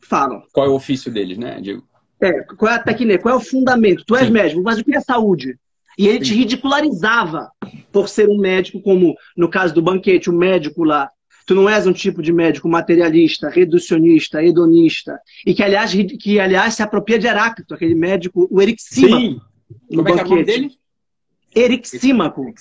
falam. 0.00 0.42
Qual 0.52 0.66
é 0.66 0.68
o 0.68 0.74
ofício 0.74 1.10
deles, 1.10 1.38
né, 1.38 1.60
Diego? 1.60 1.84
É, 2.20 2.42
qual 2.42 2.70
é 2.70 2.76
a 2.76 2.82
técnica, 2.82 3.22
qual 3.22 3.34
é 3.34 3.38
o 3.38 3.40
fundamento? 3.40 4.04
Tu 4.04 4.14
és 4.14 4.26
Sim. 4.26 4.32
médico, 4.32 4.62
mas 4.62 4.78
o 4.78 4.84
que 4.84 4.94
é 4.94 5.00
saúde? 5.00 5.56
E 5.98 6.06
ele 6.06 6.20
te 6.20 6.34
ridicularizava 6.34 7.50
por 7.90 8.08
ser 8.08 8.28
um 8.28 8.38
médico, 8.38 8.80
como 8.80 9.14
no 9.36 9.48
caso 9.48 9.74
do 9.74 9.82
banquete, 9.82 10.30
o 10.30 10.32
médico 10.32 10.84
lá 10.84 11.10
Tu 11.46 11.54
não 11.54 11.68
és 11.68 11.86
um 11.86 11.92
tipo 11.92 12.22
de 12.22 12.32
médico 12.32 12.68
materialista, 12.68 13.48
reducionista, 13.48 14.42
hedonista, 14.42 15.20
e 15.46 15.54
que, 15.54 15.62
aliás, 15.62 15.92
que, 15.92 16.38
aliás 16.38 16.74
se 16.74 16.82
apropria 16.82 17.18
de 17.18 17.26
Heráclito, 17.26 17.74
aquele 17.74 17.94
médico, 17.94 18.48
o 18.50 18.60
Erixímaco. 18.60 19.20
Sim. 19.20 19.40
Como 19.94 20.08
é 20.08 20.12
que 20.12 20.20
é 20.20 20.24
o 20.24 20.28
nome 20.28 20.44
dele? 20.44 20.70
Erixímaco. 21.54 22.54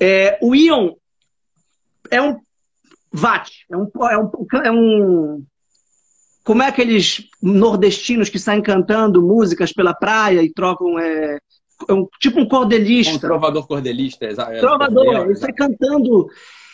É, 0.00 0.38
o 0.40 0.54
Ion 0.54 0.94
é 2.10 2.22
um 2.22 2.38
VAT, 3.12 3.50
é 3.70 3.76
um, 3.76 3.90
é 4.10 4.18
um, 4.18 4.30
é 4.64 4.70
um 4.70 5.46
como 6.44 6.62
é 6.62 6.68
aqueles 6.68 7.28
nordestinos 7.42 8.30
que 8.30 8.38
saem 8.38 8.62
cantando 8.62 9.20
músicas 9.20 9.70
pela 9.70 9.92
praia 9.92 10.42
e 10.42 10.50
trocam 10.50 10.98
é, 10.98 11.38
é 11.86 11.92
um, 11.92 12.08
tipo 12.18 12.40
um 12.40 12.48
cordelista. 12.48 13.16
Um 13.16 13.18
trovador 13.18 13.66
cordelista, 13.66 14.24
exato. 14.24 14.58
Trovador, 14.58 15.26
ele 15.26 15.36
sai 15.36 15.52
cantando 15.52 16.26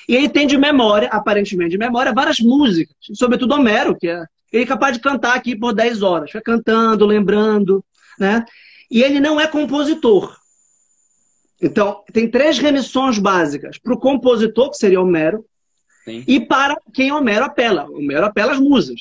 e 0.09 0.15
ele 0.15 0.29
tem 0.29 0.47
de 0.47 0.57
memória, 0.57 1.09
aparentemente 1.09 1.71
de 1.71 1.79
memória, 1.79 2.13
várias 2.13 2.39
músicas, 2.39 2.97
sobretudo 3.15 3.55
Homero, 3.55 3.97
que 3.97 4.09
é, 4.09 4.25
ele 4.53 4.65
é 4.65 4.67
capaz 4.67 4.97
de 4.97 5.03
cantar 5.03 5.35
aqui 5.35 5.57
por 5.57 5.73
10 5.73 6.03
horas, 6.03 6.31
fica 6.31 6.43
cantando, 6.43 7.07
lembrando, 7.07 7.85
né? 8.19 8.45
E 8.91 9.03
ele 9.03 9.19
não 9.19 9.41
é 9.41 9.47
compositor. 9.47 10.37
Então, 11.61 12.03
tem 12.13 12.31
três 12.31 12.59
remissões 12.59 13.19
básicas. 13.19 13.79
Para 13.79 13.95
o 13.95 13.99
compositor, 13.99 14.71
que 14.71 14.77
seria 14.77 15.01
Homero, 15.01 15.45
Sim. 16.05 16.23
e 16.27 16.39
para 16.39 16.77
quem 16.93 17.11
Homero 17.11 17.45
apela. 17.45 17.89
Homero 17.91 18.27
apela 18.27 18.53
às 18.53 18.61
musas. 18.61 19.01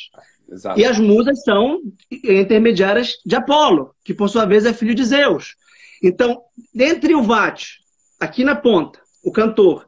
Exato. 0.49 0.79
E 0.79 0.85
as 0.85 0.99
musas 0.99 1.43
são 1.43 1.81
intermediárias 2.11 3.15
de 3.25 3.35
Apolo, 3.35 3.93
que 4.03 4.13
por 4.13 4.29
sua 4.29 4.45
vez 4.45 4.65
é 4.65 4.73
filho 4.73 4.95
de 4.95 5.03
Zeus. 5.03 5.55
Então, 6.01 6.41
entre 6.75 7.15
o 7.15 7.23
Vate, 7.23 7.79
aqui 8.19 8.43
na 8.43 8.55
ponta, 8.55 8.99
o 9.23 9.31
cantor, 9.31 9.85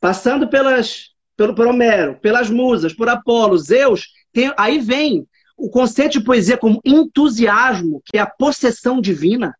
passando 0.00 0.48
pelas, 0.48 1.10
pelo 1.36 1.54
por 1.54 1.66
Homero, 1.66 2.18
pelas 2.20 2.50
musas, 2.50 2.92
por 2.92 3.08
Apolo, 3.08 3.56
Zeus, 3.58 4.08
tem, 4.32 4.52
aí 4.56 4.78
vem 4.78 5.26
o 5.56 5.68
conceito 5.68 6.12
de 6.12 6.24
poesia 6.24 6.56
como 6.56 6.80
entusiasmo, 6.84 8.00
que 8.04 8.16
é 8.16 8.20
a 8.20 8.26
possessão 8.26 9.00
divina. 9.00 9.54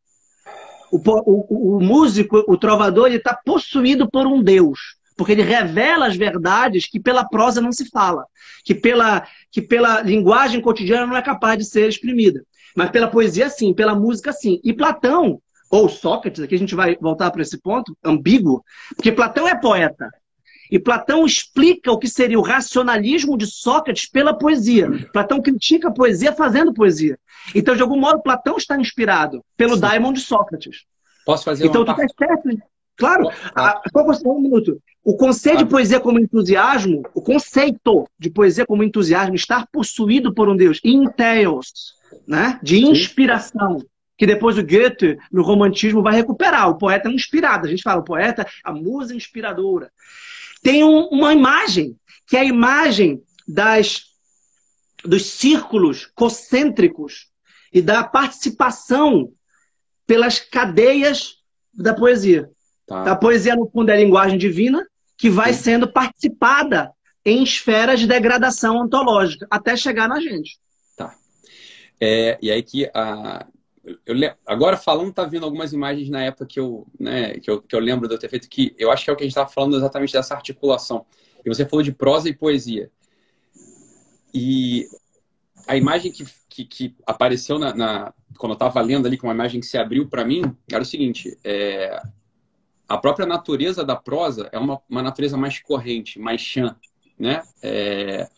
O, 0.91 0.99
o, 0.99 1.77
o 1.77 1.81
músico, 1.81 2.45
o 2.47 2.57
trovador, 2.57 3.09
ele 3.09 3.17
está 3.17 3.35
possuído 3.35 4.09
por 4.09 4.27
um 4.27 4.43
Deus, 4.43 4.97
porque 5.17 5.33
ele 5.33 5.43
revela 5.43 6.07
as 6.07 6.17
verdades 6.17 6.87
que 6.87 7.01
pela 7.01 7.29
prosa 7.29 7.61
não 7.61 7.73
se 7.73 7.91
fala, 7.91 8.25
que 8.65 8.75
pela, 8.75 9.27
que 9.51 9.61
pela 9.61 10.01
linguagem 10.01 10.61
cotidiana 10.61 11.07
não 11.07 11.17
é 11.17 11.23
capaz 11.23 11.59
de 11.59 11.65
ser 11.65 11.89
exprimida. 11.89 12.43
Mas 12.77 12.91
pela 12.91 13.09
poesia, 13.09 13.51
sim, 13.51 13.75
pela 13.75 13.95
música, 13.95 14.33
sim. 14.33 14.61
E 14.63 14.73
Platão, 14.73 15.43
ou 15.69 15.89
Sócrates, 15.89 16.43
aqui 16.43 16.55
a 16.55 16.59
gente 16.59 16.75
vai 16.75 16.97
voltar 17.01 17.31
para 17.31 17.43
esse 17.43 17.59
ponto, 17.59 17.97
ambíguo, 18.05 18.63
porque 18.95 19.13
Platão 19.13 19.49
é 19.49 19.55
poeta. 19.59 20.09
E 20.71 20.79
Platão 20.79 21.25
explica 21.25 21.91
o 21.91 21.99
que 21.99 22.09
seria 22.09 22.39
o 22.39 22.43
racionalismo 22.43 23.37
de 23.37 23.47
Sócrates 23.47 24.09
pela 24.09 24.35
poesia. 24.35 24.89
Platão 25.13 25.41
critica 25.41 25.89
a 25.89 25.93
poesia 25.93 26.33
fazendo 26.33 26.75
poesia. 26.75 27.19
Então, 27.55 27.75
de 27.75 27.83
algum 27.83 27.99
modo, 27.99 28.23
Platão 28.23 28.57
está 28.57 28.79
inspirado 28.79 29.43
pelo 29.57 29.75
Sim. 29.75 29.81
Daimon 29.81 30.13
de 30.13 30.21
Sócrates. 30.21 30.85
Posso 31.25 31.45
fazer 31.45 31.67
então, 31.67 31.83
uma... 31.83 31.93
Então, 31.93 32.07
tu 32.07 32.11
está 32.11 32.27
certo. 32.27 32.63
Claro. 32.97 33.31
A, 33.55 33.81
só 34.15 34.33
um 34.33 34.41
minuto. 34.41 34.83
O 35.05 35.17
conceito 35.17 35.59
de 35.59 35.67
poesia 35.67 36.01
como 36.01 36.19
entusiasmo, 36.19 37.03
o 37.15 37.23
conceito 37.23 38.07
de 38.19 38.29
poesia 38.29 38.67
como 38.67 38.83
entusiasmo, 38.83 39.35
estar 39.35 39.67
possuído 39.73 40.35
por 40.35 40.49
um 40.49 40.57
Deus, 40.57 40.81
inteos, 40.85 41.95
né? 42.27 42.59
de 42.63 42.85
inspiração. 42.85 43.79
Que 44.19 44.27
depois 44.27 44.59
o 44.59 44.63
Goethe, 44.63 45.17
no 45.31 45.43
romantismo, 45.43 46.03
vai 46.03 46.15
recuperar. 46.15 46.69
O 46.69 46.77
poeta 46.77 47.09
é 47.09 47.13
inspirado. 47.13 47.67
A 47.67 47.71
gente 47.71 47.85
fala, 47.85 48.01
o 48.01 48.05
poeta, 48.05 48.45
a 48.65 48.73
musa 48.73 49.15
inspiradora. 49.15 49.93
Tem 50.63 50.85
um, 50.85 51.09
uma 51.09 51.33
imagem, 51.33 51.97
que 52.27 52.37
é 52.37 52.41
a 52.41 52.45
imagem 52.45 53.23
das, 53.47 54.05
dos 55.05 55.27
círculos 55.27 56.07
concêntricos 56.15 57.29
e 57.73 57.81
da 57.81 58.05
participação 58.05 59.33
pelas 60.07 60.39
cadeias 60.39 61.37
da 61.73 61.95
poesia. 61.95 62.51
Tá. 62.87 63.13
A 63.13 63.17
poesia, 63.17 63.55
no 63.55 63.69
fundo, 63.71 63.91
é 63.91 63.95
a 63.95 63.99
linguagem 63.99 64.39
divina 64.39 64.87
que 65.17 65.29
vai 65.29 65.53
Sim. 65.53 65.63
sendo 65.63 65.93
participada 65.93 66.93
em 67.25 67.43
esferas 67.43 68.01
de 68.01 68.07
degradação 68.07 68.79
ontológica, 68.79 69.47
até 69.51 69.77
chegar 69.77 70.09
na 70.09 70.21
gente. 70.21 70.59
Tá. 70.97 71.15
É, 72.01 72.39
e 72.41 72.51
aí 72.51 72.63
que 72.63 72.91
a, 72.95 73.47
eu, 74.07 74.17
agora 74.47 74.77
falando, 74.77 75.13
tá 75.13 75.25
vindo 75.25 75.45
algumas 75.45 75.73
imagens 75.73 76.09
na 76.09 76.23
época 76.23 76.47
que 76.47 76.61
eu, 76.61 76.87
né, 76.99 77.35
que 77.35 77.51
eu, 77.51 77.61
que 77.61 77.75
eu 77.75 77.81
lembro 77.81 78.09
de 78.09 78.15
eu 78.15 78.19
ter 78.19 78.29
feito, 78.29 78.49
que 78.49 78.75
eu 78.79 78.91
acho 78.91 79.05
que 79.05 79.11
é 79.11 79.13
o 79.13 79.17
que 79.17 79.23
a 79.23 79.27
gente 79.27 79.33
estava 79.33 79.49
falando 79.49 79.77
exatamente 79.77 80.13
dessa 80.13 80.35
articulação. 80.35 81.07
E 81.45 81.49
você 81.49 81.65
falou 81.65 81.83
de 81.83 81.93
prosa 81.93 82.29
e 82.29 82.35
poesia. 82.35 82.91
E 84.35 84.87
a 85.67 85.77
imagem 85.77 86.13
que, 86.13 86.25
que, 86.49 86.65
que 86.65 86.97
apareceu 87.07 87.59
na, 87.59 87.75
na, 87.75 88.15
quando 88.37 88.53
eu 88.53 88.55
estava 88.55 88.81
lendo 88.81 89.07
ali, 89.07 89.17
com 89.17 89.27
uma 89.27 89.35
imagem 89.35 89.61
que 89.61 89.67
se 89.67 89.79
abriu 89.79 90.09
para 90.09 90.25
mim, 90.25 90.43
era 90.71 90.83
o 90.83 90.87
seguinte: 90.87 91.39
é, 91.45 92.01
a 92.89 92.97
própria 92.97 93.27
natureza 93.27 93.85
da 93.85 93.97
prosa 93.97 94.49
é 94.53 94.59
uma, 94.59 94.81
uma 94.89 95.03
natureza 95.03 95.37
mais 95.37 95.61
corrente, 95.61 96.19
mais 96.19 96.41
chã, 96.41 96.77
né? 97.19 97.43
É, 97.63 98.29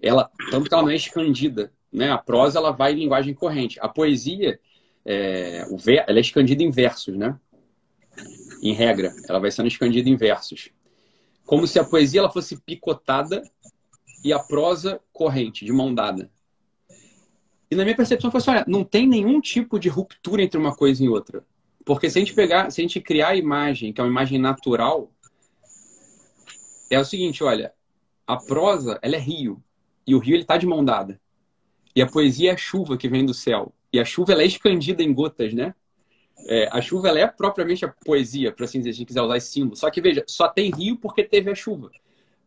ela, 0.00 0.30
tanto 0.50 0.68
que 0.68 0.74
ela 0.74 0.82
não 0.82 0.90
é 0.90 0.96
escandida, 0.96 1.72
né? 1.92 2.10
A 2.10 2.18
prosa 2.18 2.58
ela 2.58 2.70
vai 2.70 2.92
em 2.92 3.00
linguagem 3.00 3.34
corrente. 3.34 3.78
A 3.80 3.88
poesia 3.88 4.58
é, 5.04 5.66
o 5.70 5.76
ver, 5.76 6.04
ela 6.06 6.18
é 6.18 6.20
escandida 6.20 6.62
em 6.62 6.70
versos, 6.70 7.16
né? 7.16 7.38
Em 8.62 8.72
regra, 8.72 9.14
ela 9.28 9.38
vai 9.38 9.50
sendo 9.50 9.68
escandida 9.68 10.08
em 10.08 10.16
versos. 10.16 10.70
Como 11.46 11.66
se 11.66 11.78
a 11.78 11.84
poesia 11.84 12.20
ela 12.20 12.30
fosse 12.30 12.60
picotada 12.60 13.42
e 14.24 14.32
a 14.32 14.38
prosa 14.38 15.00
corrente, 15.12 15.64
de 15.64 15.72
mão 15.72 15.94
dada. 15.94 16.30
E 17.70 17.76
na 17.76 17.84
minha 17.84 17.96
percepção 17.96 18.30
foi 18.30 18.38
assim, 18.38 18.50
olha, 18.50 18.64
não 18.66 18.84
tem 18.84 19.06
nenhum 19.06 19.40
tipo 19.40 19.78
de 19.78 19.88
ruptura 19.88 20.42
entre 20.42 20.58
uma 20.58 20.74
coisa 20.74 21.04
e 21.04 21.08
outra. 21.08 21.44
Porque 21.84 22.10
se 22.10 22.18
a 22.18 22.20
gente 22.20 22.34
pegar, 22.34 22.70
se 22.70 22.80
a 22.80 22.82
gente 22.82 23.00
criar 23.00 23.28
a 23.28 23.36
imagem, 23.36 23.92
que 23.92 24.00
é 24.00 24.04
uma 24.04 24.10
imagem 24.10 24.38
natural, 24.38 25.10
é 26.90 26.98
o 26.98 27.04
seguinte, 27.04 27.42
olha, 27.42 27.72
a 28.26 28.36
prosa, 28.36 28.98
ela 29.02 29.16
é 29.16 29.18
rio, 29.18 29.62
e 30.06 30.14
o 30.14 30.18
rio 30.18 30.34
ele 30.34 30.44
tá 30.44 30.56
de 30.56 30.66
mão 30.66 30.84
dada. 30.84 31.20
E 31.94 32.02
a 32.02 32.06
poesia 32.06 32.50
é 32.50 32.54
a 32.54 32.56
chuva 32.56 32.96
que 32.96 33.08
vem 33.08 33.24
do 33.24 33.34
céu. 33.34 33.72
E 33.92 33.98
a 33.98 34.04
chuva 34.04 34.32
ela 34.32 34.42
é 34.42 34.46
expandida 34.46 35.02
em 35.02 35.12
gotas, 35.12 35.52
né? 35.52 35.74
É, 36.46 36.68
a 36.72 36.80
chuva 36.80 37.08
ela 37.08 37.20
é 37.20 37.26
propriamente 37.26 37.84
a 37.84 37.88
poesia, 37.88 38.52
para 38.52 38.64
assim 38.64 38.78
dizer, 38.78 38.92
se 38.92 38.96
a 38.96 38.98
gente 38.98 39.08
quiser 39.08 39.22
usar 39.22 39.36
esse 39.36 39.52
símbolo. 39.52 39.76
Só 39.76 39.90
que 39.90 40.00
veja, 40.00 40.24
só 40.26 40.48
tem 40.48 40.70
rio 40.70 40.96
porque 40.96 41.22
teve 41.22 41.50
a 41.50 41.54
chuva. 41.54 41.90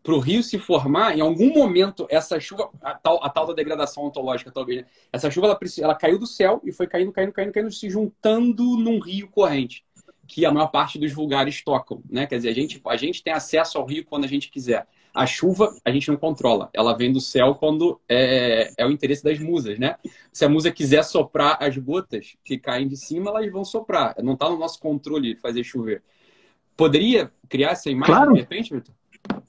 Para 0.02 0.16
o 0.16 0.20
rio 0.20 0.44
se 0.44 0.60
formar, 0.60 1.18
em 1.18 1.22
algum 1.22 1.54
momento, 1.54 2.06
essa 2.10 2.38
chuva, 2.40 2.70
a 2.82 2.94
tal, 2.94 3.24
a 3.24 3.30
tal 3.30 3.48
da 3.48 3.54
degradação 3.54 4.04
ontológica, 4.04 4.52
talvez, 4.52 4.82
né? 4.82 4.88
essa 5.12 5.32
chuva 5.32 5.48
ela, 5.48 5.60
ela 5.80 5.96
caiu 5.96 6.20
do 6.20 6.28
céu 6.28 6.62
e 6.66 6.74
foi 6.74 6.88
caindo, 6.88 7.12
caindo, 7.12 7.32
caindo, 7.32 7.54
caindo, 7.54 7.72
se 7.72 7.90
juntando 7.90 8.64
num 8.78 9.00
rio 9.00 9.30
corrente, 9.30 9.86
que 10.28 10.46
a 10.46 10.52
maior 10.52 10.68
parte 10.68 11.00
dos 11.00 11.14
vulgares 11.14 11.64
tocam. 11.64 12.04
Né? 12.10 12.28
Quer 12.28 12.38
dizer, 12.38 12.50
a 12.50 12.54
gente, 12.54 12.82
a 12.86 12.98
gente 12.98 13.24
tem 13.24 13.32
acesso 13.32 13.78
ao 13.78 13.86
rio 13.86 14.04
quando 14.04 14.26
a 14.26 14.28
gente 14.28 14.50
quiser. 14.50 14.86
A 15.14 15.26
chuva 15.28 15.76
a 15.86 15.92
gente 15.92 16.10
não 16.10 16.18
controla, 16.18 16.70
ela 16.74 16.98
vem 16.98 17.14
do 17.14 17.22
céu 17.22 17.54
quando 17.54 18.02
é, 18.10 18.74
é 18.78 18.86
o 18.86 18.92
interesse 18.92 19.24
das 19.24 19.38
musas, 19.38 19.78
né? 19.78 19.96
Se 20.32 20.44
a 20.44 20.50
musa 20.50 20.72
quiser 20.72 21.04
soprar 21.04 21.58
as 21.62 21.78
gotas 21.78 22.36
que 22.44 22.58
caem 22.58 22.88
de 22.88 22.98
cima, 22.98 23.30
elas 23.30 23.52
vão 23.52 23.64
soprar. 23.64 24.16
Não 24.24 24.34
está 24.34 24.50
no 24.50 24.58
nosso 24.58 24.80
controle 24.80 25.36
fazer 25.36 25.64
chover. 25.64 26.02
Poderia 26.76 27.32
criar 27.48 27.72
essa 27.72 27.92
imagem 27.92 28.16
claro. 28.16 28.34
de 28.34 28.40
repente, 28.40 28.74
Vitor? 28.74 28.96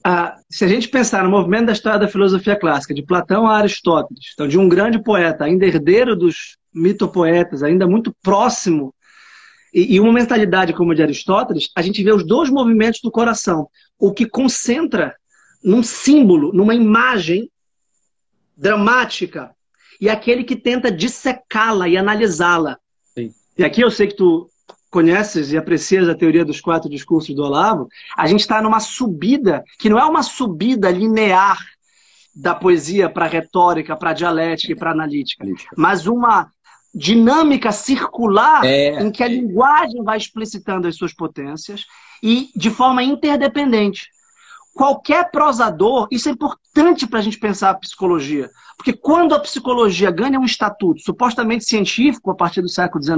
Ah, 0.03 0.37
se 0.49 0.63
a 0.63 0.67
gente 0.67 0.87
pensar 0.87 1.23
no 1.23 1.29
movimento 1.29 1.65
da 1.65 1.73
história 1.73 1.99
da 1.99 2.07
filosofia 2.07 2.55
clássica, 2.55 2.93
de 2.93 3.01
Platão 3.01 3.47
a 3.47 3.57
Aristóteles, 3.57 4.31
então 4.33 4.47
de 4.47 4.57
um 4.57 4.69
grande 4.69 5.01
poeta, 5.01 5.45
ainda 5.45 5.65
herdeiro 5.65 6.15
dos 6.15 6.57
mitopoetas, 6.73 7.63
ainda 7.63 7.87
muito 7.87 8.15
próximo, 8.21 8.93
e, 9.73 9.95
e 9.95 9.99
uma 9.99 10.13
mentalidade 10.13 10.73
como 10.73 10.91
a 10.91 10.95
de 10.95 11.03
Aristóteles, 11.03 11.69
a 11.75 11.81
gente 11.81 12.01
vê 12.03 12.13
os 12.13 12.25
dois 12.25 12.49
movimentos 12.49 13.01
do 13.01 13.11
coração. 13.11 13.67
O 13.99 14.13
que 14.13 14.25
concentra 14.25 15.15
num 15.65 15.81
símbolo, 15.81 16.53
numa 16.53 16.75
imagem 16.75 17.49
dramática, 18.55 19.55
e 19.99 20.07
aquele 20.07 20.43
que 20.43 20.55
tenta 20.55 20.91
dissecá-la 20.91 21.89
e 21.89 21.97
analisá-la. 21.97 22.77
E 23.57 23.63
aqui 23.63 23.81
eu 23.81 23.89
sei 23.89 24.07
que 24.07 24.15
tu 24.15 24.47
conheces 24.91 25.51
e 25.51 25.57
aprecias 25.57 26.07
a 26.07 26.15
teoria 26.15 26.45
dos 26.45 26.61
quatro 26.61 26.89
discursos 26.89 27.35
do 27.35 27.41
Olavo, 27.41 27.89
a 28.15 28.27
gente 28.27 28.41
está 28.41 28.61
numa 28.61 28.79
subida 28.79 29.63
que 29.79 29.89
não 29.89 29.97
é 29.97 30.05
uma 30.05 30.21
subida 30.21 30.91
linear 30.91 31.57
da 32.33 32.53
poesia 32.53 33.09
para 33.09 33.25
a 33.25 33.29
retórica, 33.29 33.95
para 33.95 34.11
a 34.11 34.13
dialética 34.13 34.73
e 34.73 34.75
para 34.75 34.91
a 34.91 34.93
analítica, 34.93 35.45
mas 35.75 36.05
uma 36.05 36.51
dinâmica 36.93 37.71
circular 37.71 38.63
é, 38.63 39.01
em 39.01 39.11
que 39.11 39.23
a 39.23 39.27
linguagem 39.27 40.03
vai 40.03 40.17
explicitando 40.17 40.87
as 40.87 40.95
suas 40.95 41.13
potências 41.13 41.85
e 42.21 42.49
de 42.55 42.69
forma 42.69 43.03
interdependente 43.03 44.09
qualquer 44.75 45.31
prosador, 45.31 46.05
isso 46.11 46.27
é 46.27 46.33
importante 46.33 47.07
para 47.07 47.19
a 47.19 47.21
gente 47.21 47.39
pensar 47.39 47.69
a 47.69 47.75
psicologia. 47.75 48.51
Porque 48.75 48.91
quando 48.91 49.33
a 49.33 49.39
psicologia 49.39 50.11
ganha 50.11 50.37
um 50.37 50.43
estatuto 50.43 51.01
supostamente 51.01 51.63
científico 51.63 52.29
a 52.29 52.35
partir 52.35 52.61
do 52.61 52.67
século 52.67 53.01
XIX, 53.01 53.17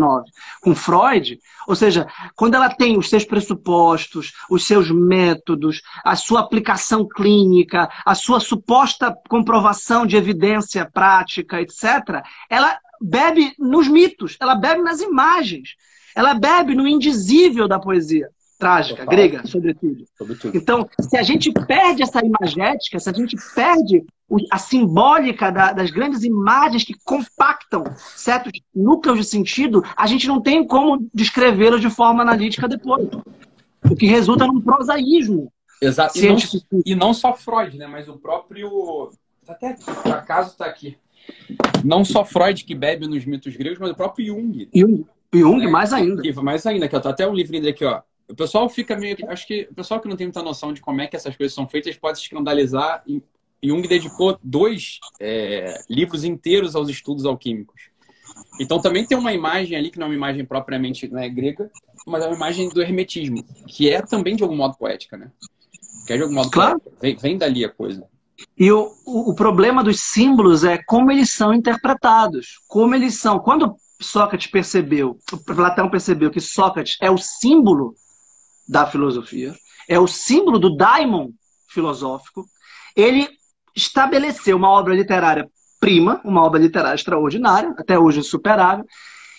com 0.62 0.76
Freud, 0.76 1.40
ou 1.68 1.76
seja, 1.76 2.08
quando 2.36 2.54
ela 2.54 2.70
tem 2.70 2.96
os 2.96 3.10
seus 3.10 3.26
pressupostos, 3.26 4.34
os 4.52 4.68
seus 4.68 4.92
métodos, 4.92 5.82
a 6.06 6.16
sua 6.16 6.42
aplicação 6.42 7.08
clínica, 7.08 7.90
a 8.06 8.14
sua 8.14 8.40
suposta 8.40 9.18
comprovação 9.28 10.06
de 10.06 10.16
evidência 10.16 10.86
prática, 10.86 11.60
etc., 11.60 12.22
ela 12.52 12.78
bebe 13.02 13.52
nos 13.58 13.88
mitos, 13.88 14.38
ela 14.40 14.54
bebe 14.54 14.84
nas 14.84 15.02
imagens, 15.02 15.70
ela 16.16 16.36
bebe 16.36 16.76
no 16.76 16.88
indizível 16.88 17.68
da 17.68 17.80
poesia 17.80 18.30
trágica, 18.58 19.04
Total. 19.04 19.12
grega, 19.12 19.48
sobretudo. 19.48 20.06
sobretudo. 20.18 20.58
Então, 20.58 20.90
se 21.00 21.18
a 21.18 21.24
gente 21.24 21.52
perde 21.52 22.02
essa 22.02 22.22
imagética, 22.26 23.00
se 23.00 23.10
a 23.10 23.14
gente 23.14 23.36
perde 23.54 24.04
a 24.52 24.58
simbólica 24.58 25.52
da, 25.52 25.72
das 25.72 25.92
grandes 25.92 26.24
imagens 26.24 26.84
que 26.84 26.94
compactam 27.06 27.84
certos 27.98 28.52
núcleos 28.76 29.20
de 29.20 29.24
sentido, 29.26 29.84
a 29.96 30.08
gente 30.08 30.28
não 30.28 30.42
tem 30.42 30.66
como 30.66 31.08
descrevê-los 31.14 31.80
de 31.80 31.90
forma 31.90 32.22
analítica 32.24 32.68
depois. 32.68 33.08
O 33.90 33.96
que 33.96 34.08
resulta 34.08 34.46
num 34.46 34.60
prosaísmo. 34.60 35.52
Exato. 35.82 36.18
E 36.18 36.28
não, 36.28 36.38
e 36.86 36.96
não, 36.96 37.14
só 37.14 37.34
Freud, 37.34 37.78
né? 37.78 37.88
Mas 37.88 38.10
o 38.10 38.18
próprio. 38.18 39.12
Tá 39.46 39.54
até 39.54 39.68
aqui, 39.70 39.86
por 39.86 40.12
acaso 40.12 40.52
está 40.52 40.66
aqui. 40.66 40.98
Não 41.86 42.04
só 42.04 42.26
Freud 42.26 42.66
que 42.66 42.76
bebe 42.76 43.08
nos 43.08 43.26
mitos 43.26 43.56
gregos, 43.56 43.80
mas 43.80 43.92
o 43.92 43.96
próprio 43.96 44.26
Jung. 44.26 44.68
Jung, 44.74 45.06
Jung 45.34 45.66
né? 45.66 45.72
mais 45.72 45.94
ainda. 45.94 46.22
Mais 46.42 46.66
ainda, 46.66 46.88
que 46.88 46.96
eu 46.96 47.02
tô 47.02 47.10
até 47.10 47.28
um 47.28 47.34
livrinho 47.34 47.62
dele 47.62 47.74
aqui, 47.74 47.86
ó. 47.86 48.02
O 48.30 48.36
pessoal 48.36 48.68
fica 48.70 48.96
meio. 48.98 49.18
Acho 49.30 49.48
que 49.48 49.68
o 49.72 49.74
pessoal 49.76 50.00
que 50.00 50.08
não 50.08 50.18
tem 50.18 50.28
muita 50.28 50.44
noção 50.44 50.74
de 50.74 50.82
como 50.82 51.02
é 51.02 51.08
que 51.08 51.16
essas 51.16 51.36
coisas 51.36 51.54
são 51.54 51.68
feitas 51.68 51.96
pode 51.96 52.18
se 52.18 52.26
escandalizar. 52.26 53.04
E 53.08 53.22
Jung 53.64 53.88
dedicou 53.88 54.38
dois 54.44 55.00
é, 55.20 55.82
livros 55.90 56.24
inteiros 56.24 56.76
aos 56.76 56.90
estudos 56.90 57.26
alquímicos. 57.26 57.90
Então 58.60 58.82
também 58.82 59.06
tem 59.06 59.18
uma 59.18 59.34
imagem 59.34 59.78
ali, 59.78 59.90
que 59.90 59.98
não 59.98 60.08
é 60.08 60.10
uma 60.10 60.16
imagem 60.16 60.46
propriamente 60.46 61.08
né, 61.08 61.30
grega, 61.30 61.72
mas 62.06 62.24
é 62.24 62.28
uma 62.28 62.36
imagem 62.36 62.70
do 62.70 62.82
hermetismo, 62.82 63.44
que 63.68 63.90
é 63.90 64.02
também 64.02 64.36
de 64.36 64.44
algum 64.44 64.56
modo 64.56 64.76
poética, 64.78 65.18
né? 65.18 65.32
Que 66.06 66.14
é 66.14 66.18
de 66.18 66.24
algum 66.24 66.36
modo 66.36 66.50
claro. 66.52 66.82
Vem, 67.02 67.16
vem 67.16 67.38
dali 67.38 67.66
a 67.66 67.70
coisa. 67.70 68.06
E 68.58 68.72
o, 68.72 68.92
o, 69.06 69.34
problema 69.34 69.84
dos 69.84 70.00
símbolos 70.00 70.64
é 70.64 70.78
como 70.78 71.12
eles 71.12 71.32
são 71.32 71.54
interpretados, 71.54 72.60
como 72.68 72.94
eles 72.94 73.20
são. 73.20 73.40
Quando 73.40 73.76
Sócrates 74.00 74.48
percebeu, 74.48 75.18
Platão 75.46 75.90
percebeu 75.90 76.30
que 76.30 76.40
Sócrates 76.40 76.98
é 77.02 77.10
o 77.10 77.18
símbolo 77.18 77.96
da 78.68 78.86
filosofia, 78.86 79.54
é 79.88 80.00
o 80.00 80.08
símbolo 80.08 80.60
do 80.60 80.76
daimon 80.76 81.30
filosófico, 81.70 82.46
ele 82.96 83.28
estabeleceu 83.76 84.58
uma 84.58 84.70
obra 84.70 84.96
literária 84.96 85.50
prima, 85.80 86.20
uma 86.24 86.44
obra 86.44 86.60
literária 86.60 86.96
extraordinária, 86.96 87.74
até 87.78 87.98
hoje 87.98 88.20
insuperável, 88.20 88.86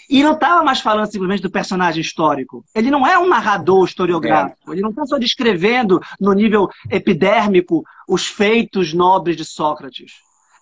e 0.09 0.23
não 0.23 0.33
estava 0.33 0.64
mais 0.64 0.81
falando 0.81 1.11
simplesmente 1.11 1.43
do 1.43 1.51
personagem 1.51 2.01
histórico. 2.01 2.64
Ele 2.75 2.91
não 2.91 3.07
é 3.07 3.19
um 3.19 3.29
narrador 3.29 3.85
historiográfico. 3.85 4.71
É. 4.71 4.75
Ele 4.75 4.83
não 4.83 4.91
está 4.91 5.05
só 5.05 5.19
descrevendo 5.19 6.01
no 6.19 6.33
nível 6.33 6.69
epidérmico 6.91 7.85
os 8.09 8.27
feitos 8.27 8.95
nobres 8.95 9.37
de 9.37 9.45
Sócrates. 9.45 10.12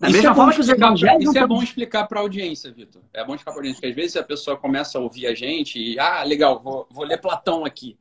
Da 0.00 0.08
isso 0.08 0.16
mesma 0.16 0.32
é 0.32 0.34
forma 0.34 0.52
que 0.52 0.60
os 0.60 0.68
evangelhos. 0.68 1.24
Isso 1.24 1.38
é 1.38 1.46
bom 1.46 1.62
explicar 1.62 2.06
para 2.06 2.18
a 2.18 2.22
audiência, 2.22 2.72
Vitor. 2.72 3.02
É 3.14 3.24
bom 3.24 3.34
explicar 3.34 3.52
para 3.52 3.60
a 3.60 3.62
audiência, 3.62 3.80
porque 3.80 3.88
às 3.88 3.94
vezes 3.94 4.16
a 4.16 4.22
pessoa 4.22 4.56
começa 4.56 4.98
a 4.98 5.00
ouvir 5.00 5.26
a 5.26 5.34
gente 5.34 5.78
e, 5.78 5.98
ah, 5.98 6.22
legal, 6.24 6.60
vou, 6.62 6.86
vou 6.90 7.04
ler 7.04 7.20
Platão 7.20 7.64
aqui. 7.64 7.96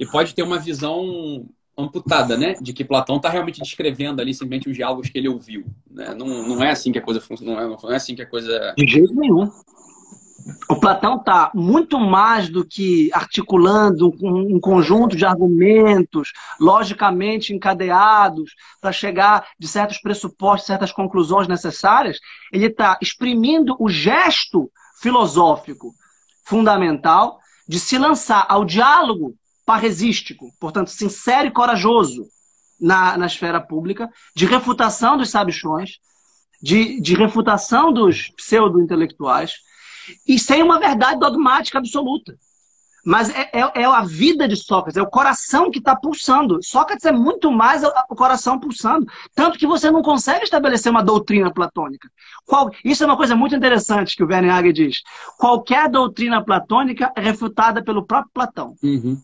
E 0.00 0.06
pode 0.06 0.34
ter 0.34 0.42
uma 0.42 0.58
visão 0.58 1.46
amputada, 1.76 2.34
né? 2.34 2.54
De 2.54 2.72
que 2.72 2.82
Platão 2.82 3.16
está 3.16 3.28
realmente 3.28 3.60
descrevendo 3.60 4.20
ali 4.20 4.32
simplesmente 4.32 4.70
os 4.70 4.74
diálogos 4.74 5.10
que 5.10 5.18
ele 5.18 5.28
ouviu. 5.28 5.66
Né? 5.90 6.14
Não, 6.14 6.26
não 6.26 6.64
é 6.64 6.70
assim 6.70 6.90
que 6.90 6.98
a 6.98 7.02
coisa 7.02 7.20
funciona. 7.20 7.52
Não 7.52 7.60
é, 7.60 7.76
não 7.82 7.92
é 7.92 7.96
assim 7.96 8.14
que 8.14 8.22
a 8.22 8.26
coisa. 8.26 8.74
De 8.78 8.86
jeito 8.86 9.14
nenhum. 9.14 9.50
O 10.70 10.80
Platão 10.80 11.16
está 11.16 11.50
muito 11.54 11.98
mais 12.00 12.48
do 12.48 12.64
que 12.64 13.10
articulando 13.12 14.14
um, 14.22 14.58
conjunto 14.58 15.14
de 15.14 15.26
argumentos 15.26 16.32
logicamente 16.58 17.52
encadeados 17.52 18.54
para 18.80 18.90
chegar 18.90 19.46
de 19.58 19.68
certos 19.68 20.00
pressupostos, 20.00 20.66
certas 20.66 20.92
conclusões 20.92 21.46
necessárias. 21.46 22.18
Ele 22.50 22.66
está 22.66 22.98
exprimindo 23.02 23.76
o 23.78 23.90
gesto 23.90 24.70
filosófico 25.00 25.92
fundamental 26.42 27.38
de 27.68 27.78
se 27.78 27.98
lançar 27.98 28.46
ao 28.48 28.64
diálogo 28.64 29.34
parresístico, 29.64 30.52
portanto, 30.58 30.90
sincero 30.90 31.48
e 31.48 31.52
corajoso 31.52 32.26
na, 32.80 33.16
na 33.16 33.26
esfera 33.26 33.60
pública, 33.60 34.10
de 34.34 34.46
refutação 34.46 35.16
dos 35.16 35.30
sabichões, 35.30 35.98
de, 36.62 37.00
de 37.00 37.14
refutação 37.14 37.92
dos 37.92 38.28
pseudo-intelectuais, 38.36 39.54
e 40.26 40.38
sem 40.38 40.62
uma 40.62 40.78
verdade 40.78 41.20
dogmática 41.20 41.78
absoluta. 41.78 42.34
Mas 43.04 43.30
é, 43.30 43.50
é, 43.52 43.82
é, 43.82 43.84
a 43.84 44.02
vida 44.02 44.46
de 44.46 44.56
Sócrates, 44.56 44.96
é 44.96 45.02
o 45.02 45.08
coração 45.08 45.70
que 45.70 45.78
está 45.78 45.96
pulsando. 45.96 46.62
Sócrates 46.62 47.06
é 47.06 47.12
muito 47.12 47.50
mais 47.50 47.82
o 47.82 48.14
coração 48.14 48.58
pulsando. 48.58 49.06
Tanto 49.34 49.58
que 49.58 49.66
você 49.66 49.90
não 49.90 50.02
consegue 50.02 50.44
estabelecer 50.44 50.90
uma 50.90 51.02
doutrina 51.02 51.52
platônica. 51.52 52.10
Qual, 52.44 52.70
isso 52.84 53.02
é 53.02 53.06
uma 53.06 53.16
coisa 53.16 53.34
muito 53.34 53.54
interessante 53.54 54.14
que 54.14 54.22
o 54.22 54.26
Werner 54.26 54.54
Hager 54.54 54.72
diz. 54.72 54.98
Qualquer 55.38 55.88
doutrina 55.88 56.44
platônica 56.44 57.10
é 57.16 57.20
refutada 57.20 57.82
pelo 57.82 58.04
próprio 58.04 58.32
Platão. 58.34 58.74
Uhum. 58.82 59.18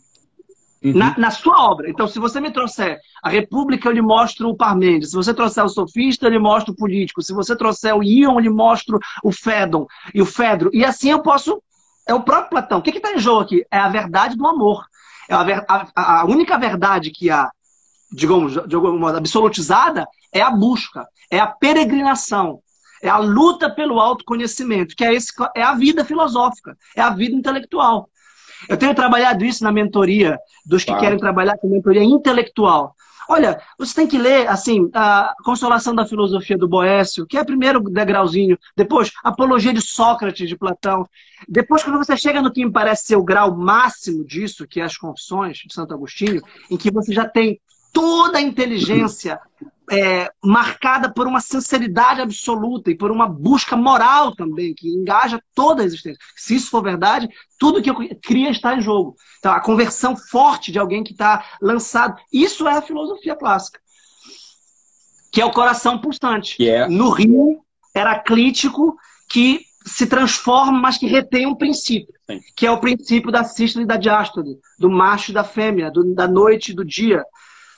Uhum. 0.82 0.92
Na, 0.92 1.18
na, 1.18 1.30
sua 1.30 1.70
obra. 1.70 1.88
Então, 1.88 2.06
se 2.06 2.18
você 2.18 2.40
me 2.40 2.50
trouxer 2.50 3.00
a 3.22 3.28
República, 3.28 3.88
eu 3.88 3.92
lhe 3.92 4.02
mostro 4.02 4.48
o 4.48 4.56
Parmênides. 4.56 5.10
Se 5.10 5.16
você 5.16 5.32
trouxer 5.32 5.64
o 5.64 5.68
Sofista, 5.68 6.26
eu 6.26 6.30
lhe 6.30 6.38
mostro 6.38 6.72
o 6.72 6.76
Político. 6.76 7.22
Se 7.22 7.32
você 7.32 7.56
trouxer 7.56 7.96
o 7.96 8.02
Ion, 8.02 8.34
eu 8.34 8.40
lhe 8.40 8.50
mostro 8.50 8.98
o 9.24 9.32
Fédon 9.32 9.86
e 10.14 10.20
o 10.20 10.26
Fedro. 10.26 10.70
E 10.72 10.84
assim 10.84 11.10
eu 11.10 11.22
posso. 11.22 11.62
É 12.06 12.14
o 12.14 12.22
próprio 12.22 12.50
Platão. 12.50 12.78
O 12.78 12.82
que 12.82 12.90
está 12.90 13.12
em 13.12 13.18
jogo 13.18 13.40
aqui? 13.40 13.64
É 13.70 13.78
a 13.78 13.88
verdade 13.88 14.36
do 14.36 14.46
amor. 14.46 14.84
É 15.28 15.34
a, 15.34 15.86
a, 15.94 16.20
a 16.20 16.24
única 16.24 16.56
verdade 16.56 17.10
que 17.10 17.30
há, 17.30 17.50
digamos, 18.12 18.52
de 18.52 18.74
alguma 18.74 18.96
modo, 18.96 19.18
absolutizada 19.18 20.06
é 20.32 20.40
a 20.40 20.50
busca, 20.50 21.06
é 21.30 21.38
a 21.38 21.46
peregrinação, 21.46 22.60
é 23.02 23.08
a 23.08 23.18
luta 23.18 23.68
pelo 23.70 24.00
autoconhecimento, 24.00 24.94
que 24.94 25.04
é, 25.04 25.14
esse, 25.14 25.32
é 25.54 25.62
a 25.62 25.74
vida 25.74 26.04
filosófica, 26.04 26.76
é 26.94 27.00
a 27.00 27.10
vida 27.10 27.34
intelectual. 27.34 28.08
Eu 28.68 28.76
tenho 28.76 28.94
trabalhado 28.94 29.44
isso 29.44 29.62
na 29.64 29.72
mentoria 29.72 30.38
dos 30.64 30.82
que 30.82 30.90
claro. 30.90 31.02
querem 31.02 31.18
trabalhar 31.18 31.56
com 31.58 31.68
mentoria 31.68 32.02
intelectual. 32.02 32.94
Olha, 33.28 33.60
você 33.76 33.94
tem 33.94 34.06
que 34.06 34.18
ler, 34.18 34.48
assim, 34.48 34.88
a 34.94 35.34
Consolação 35.44 35.94
da 35.94 36.06
Filosofia 36.06 36.56
do 36.56 36.68
Boécio, 36.68 37.26
que 37.26 37.36
é 37.36 37.40
o 37.40 37.46
primeiro 37.46 37.80
degrauzinho. 37.80 38.56
Depois, 38.76 39.10
Apologia 39.24 39.72
de 39.72 39.80
Sócrates, 39.80 40.48
de 40.48 40.56
Platão. 40.56 41.08
Depois, 41.48 41.82
quando 41.82 41.98
você 41.98 42.16
chega 42.16 42.40
no 42.40 42.52
que 42.52 42.64
me 42.64 42.70
parece 42.70 43.06
ser 43.06 43.16
o 43.16 43.24
grau 43.24 43.56
máximo 43.56 44.24
disso, 44.24 44.66
que 44.66 44.80
é 44.80 44.84
as 44.84 44.96
Confissões 44.96 45.58
de 45.58 45.74
Santo 45.74 45.92
Agostinho, 45.92 46.40
em 46.70 46.76
que 46.76 46.90
você 46.90 47.12
já 47.12 47.28
tem 47.28 47.60
toda 47.92 48.38
a 48.38 48.42
inteligência 48.42 49.40
é, 49.90 50.30
marcada 50.44 51.12
por 51.12 51.26
uma 51.26 51.40
sinceridade 51.40 52.20
absoluta 52.20 52.90
e 52.90 52.96
por 52.96 53.10
uma 53.10 53.28
busca 53.28 53.76
moral 53.76 54.34
também, 54.34 54.74
que 54.74 54.88
engaja 54.88 55.40
toda 55.54 55.82
a 55.82 55.84
existência. 55.84 56.18
Se 56.36 56.56
isso 56.56 56.70
for 56.70 56.82
verdade, 56.82 57.28
tudo 57.58 57.82
que 57.82 57.90
eu 57.90 57.96
cria 58.22 58.50
está 58.50 58.74
em 58.74 58.80
jogo. 58.80 59.16
Então, 59.38 59.52
a 59.52 59.60
conversão 59.60 60.16
forte 60.16 60.72
de 60.72 60.78
alguém 60.78 61.04
que 61.04 61.12
está 61.12 61.44
lançado. 61.60 62.16
Isso 62.32 62.66
é 62.66 62.76
a 62.76 62.82
filosofia 62.82 63.36
clássica. 63.36 63.80
Que 65.32 65.40
é 65.40 65.44
o 65.44 65.52
coração 65.52 65.98
pulsante. 65.98 66.60
Yeah. 66.60 66.92
No 66.92 67.10
rio 67.10 67.62
heraclítico 67.94 68.96
que 69.28 69.60
se 69.84 70.06
transforma, 70.06 70.78
mas 70.78 70.98
que 70.98 71.06
retém 71.06 71.46
um 71.46 71.54
princípio, 71.54 72.12
Sim. 72.28 72.40
que 72.56 72.66
é 72.66 72.70
o 72.70 72.80
princípio 72.80 73.30
da 73.30 73.44
sístole 73.44 73.84
e 73.84 73.88
da 73.88 73.96
diástole, 73.96 74.58
do 74.78 74.90
macho 74.90 75.30
e 75.30 75.34
da 75.34 75.44
fêmea, 75.44 75.90
do, 75.90 76.12
da 76.12 76.26
noite 76.26 76.72
e 76.72 76.74
do 76.74 76.84
dia, 76.84 77.24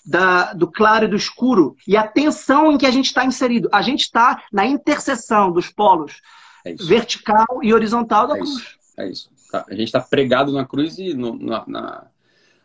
da, 0.09 0.55
do 0.55 0.67
claro 0.67 1.05
e 1.05 1.09
do 1.09 1.17
escuro 1.17 1.77
e 1.87 1.95
a 1.95 2.03
tensão 2.03 2.73
em 2.73 2.79
que 2.79 2.87
a 2.87 2.91
gente 2.91 3.07
está 3.07 3.27
inserido. 3.27 3.69
A 3.71 3.83
gente 3.83 4.01
está 4.01 4.43
na 4.51 4.67
interseção 4.67 5.53
dos 5.53 5.69
polos 5.69 6.23
é 6.65 6.75
vertical 6.75 7.47
e 7.63 7.75
horizontal 7.75 8.27
da 8.27 8.35
é 8.35 8.39
cruz. 8.39 8.55
Isso. 8.55 8.79
É 8.97 9.09
isso. 9.11 9.31
Tá. 9.53 9.67
A 9.69 9.75
gente 9.75 9.85
está 9.85 10.01
pregado 10.01 10.51
na 10.51 10.65
cruz 10.65 10.99
e 10.99 11.13
no, 11.13 11.39
na, 11.39 11.63
na, 11.67 12.07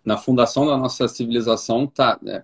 na, 0.05 0.17
fundação 0.17 0.65
da 0.65 0.77
nossa 0.77 1.05
civilização 1.09 1.83
está 1.83 2.17
é, 2.25 2.43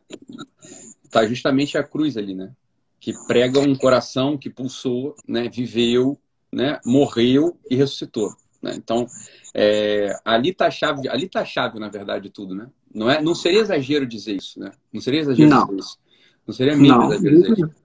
tá 1.10 1.26
justamente 1.26 1.78
a 1.78 1.84
cruz 1.84 2.18
ali, 2.18 2.36
né? 2.36 2.52
Que 3.00 3.14
prega 3.26 3.60
um 3.60 3.76
coração 3.76 4.38
que 4.38 4.50
pulsou, 4.50 5.16
né? 5.26 5.48
viveu, 5.48 6.20
né? 6.52 6.78
morreu 6.86 7.58
e 7.70 7.76
ressuscitou. 7.76 8.36
Né? 8.62 8.74
Então, 8.76 9.08
é, 9.54 10.14
ali 10.26 10.50
está 10.50 10.68
a 10.68 10.72
chave, 10.72 11.08
ali 11.08 11.28
tá 11.28 11.42
a 11.42 11.46
chave, 11.46 11.80
na 11.80 11.90
verdade, 11.90 12.24
de 12.24 12.30
tudo, 12.30 12.54
né? 12.54 12.68
Não, 12.94 13.10
é, 13.10 13.22
não 13.22 13.36
seria 13.36 13.62
exagero 13.62 14.06
dizer 14.06 14.36
isso, 14.36 14.60
né? 14.60 14.72
Não 14.92 15.02
seria 15.02 15.22
exagero 15.22 15.50
não. 15.50 15.66
dizer 15.66 15.80
isso. 15.80 15.98
Não 16.46 16.54
seria 16.54 16.76
não. 16.76 17.12
exagero 17.12 17.42
dizer 17.42 17.54
isso. 17.54 17.76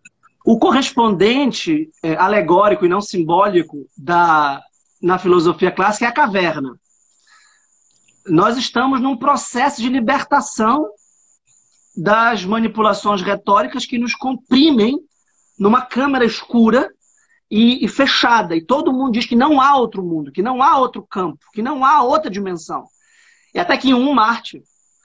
O 0.45 0.59
correspondente 0.59 1.91
é, 2.03 2.15
alegórico 2.17 2.85
e 2.85 2.89
não 2.89 3.01
simbólico 3.01 3.87
da, 3.97 4.63
na 5.01 5.19
filosofia 5.19 5.71
clássica 5.71 6.05
é 6.05 6.09
a 6.09 6.13
caverna. 6.13 6.79
Nós 8.27 8.57
estamos 8.57 9.01
num 9.01 9.17
processo 9.17 9.81
de 9.81 9.89
libertação 9.89 10.87
das 11.97 12.45
manipulações 12.45 13.23
retóricas 13.23 13.87
que 13.87 13.99
nos 13.99 14.15
comprimem 14.15 14.99
numa 15.59 15.83
câmara 15.83 16.25
escura 16.25 16.91
e, 17.51 17.85
e, 17.85 17.89
fechada. 17.89 18.57
E 18.57 18.65
todo 18.65 18.93
mundo 18.93 19.13
diz 19.13 19.27
que 19.27 19.37
não 19.37 19.61
há 19.61 19.77
outro 19.77 20.03
mundo, 20.03 20.33
que 20.33 20.43
não 20.43 20.63
há 20.63 20.79
outro 20.79 21.03
campo, 21.03 21.39
que 21.53 21.63
não 21.63 21.85
há 21.85 22.03
outra 22.03 22.31
dimensão. 22.31 22.85
E 23.55 23.59
até 23.59 23.77
que 23.77 23.91
em 23.91 23.95
um 23.95 24.13
Marte, 24.13 24.63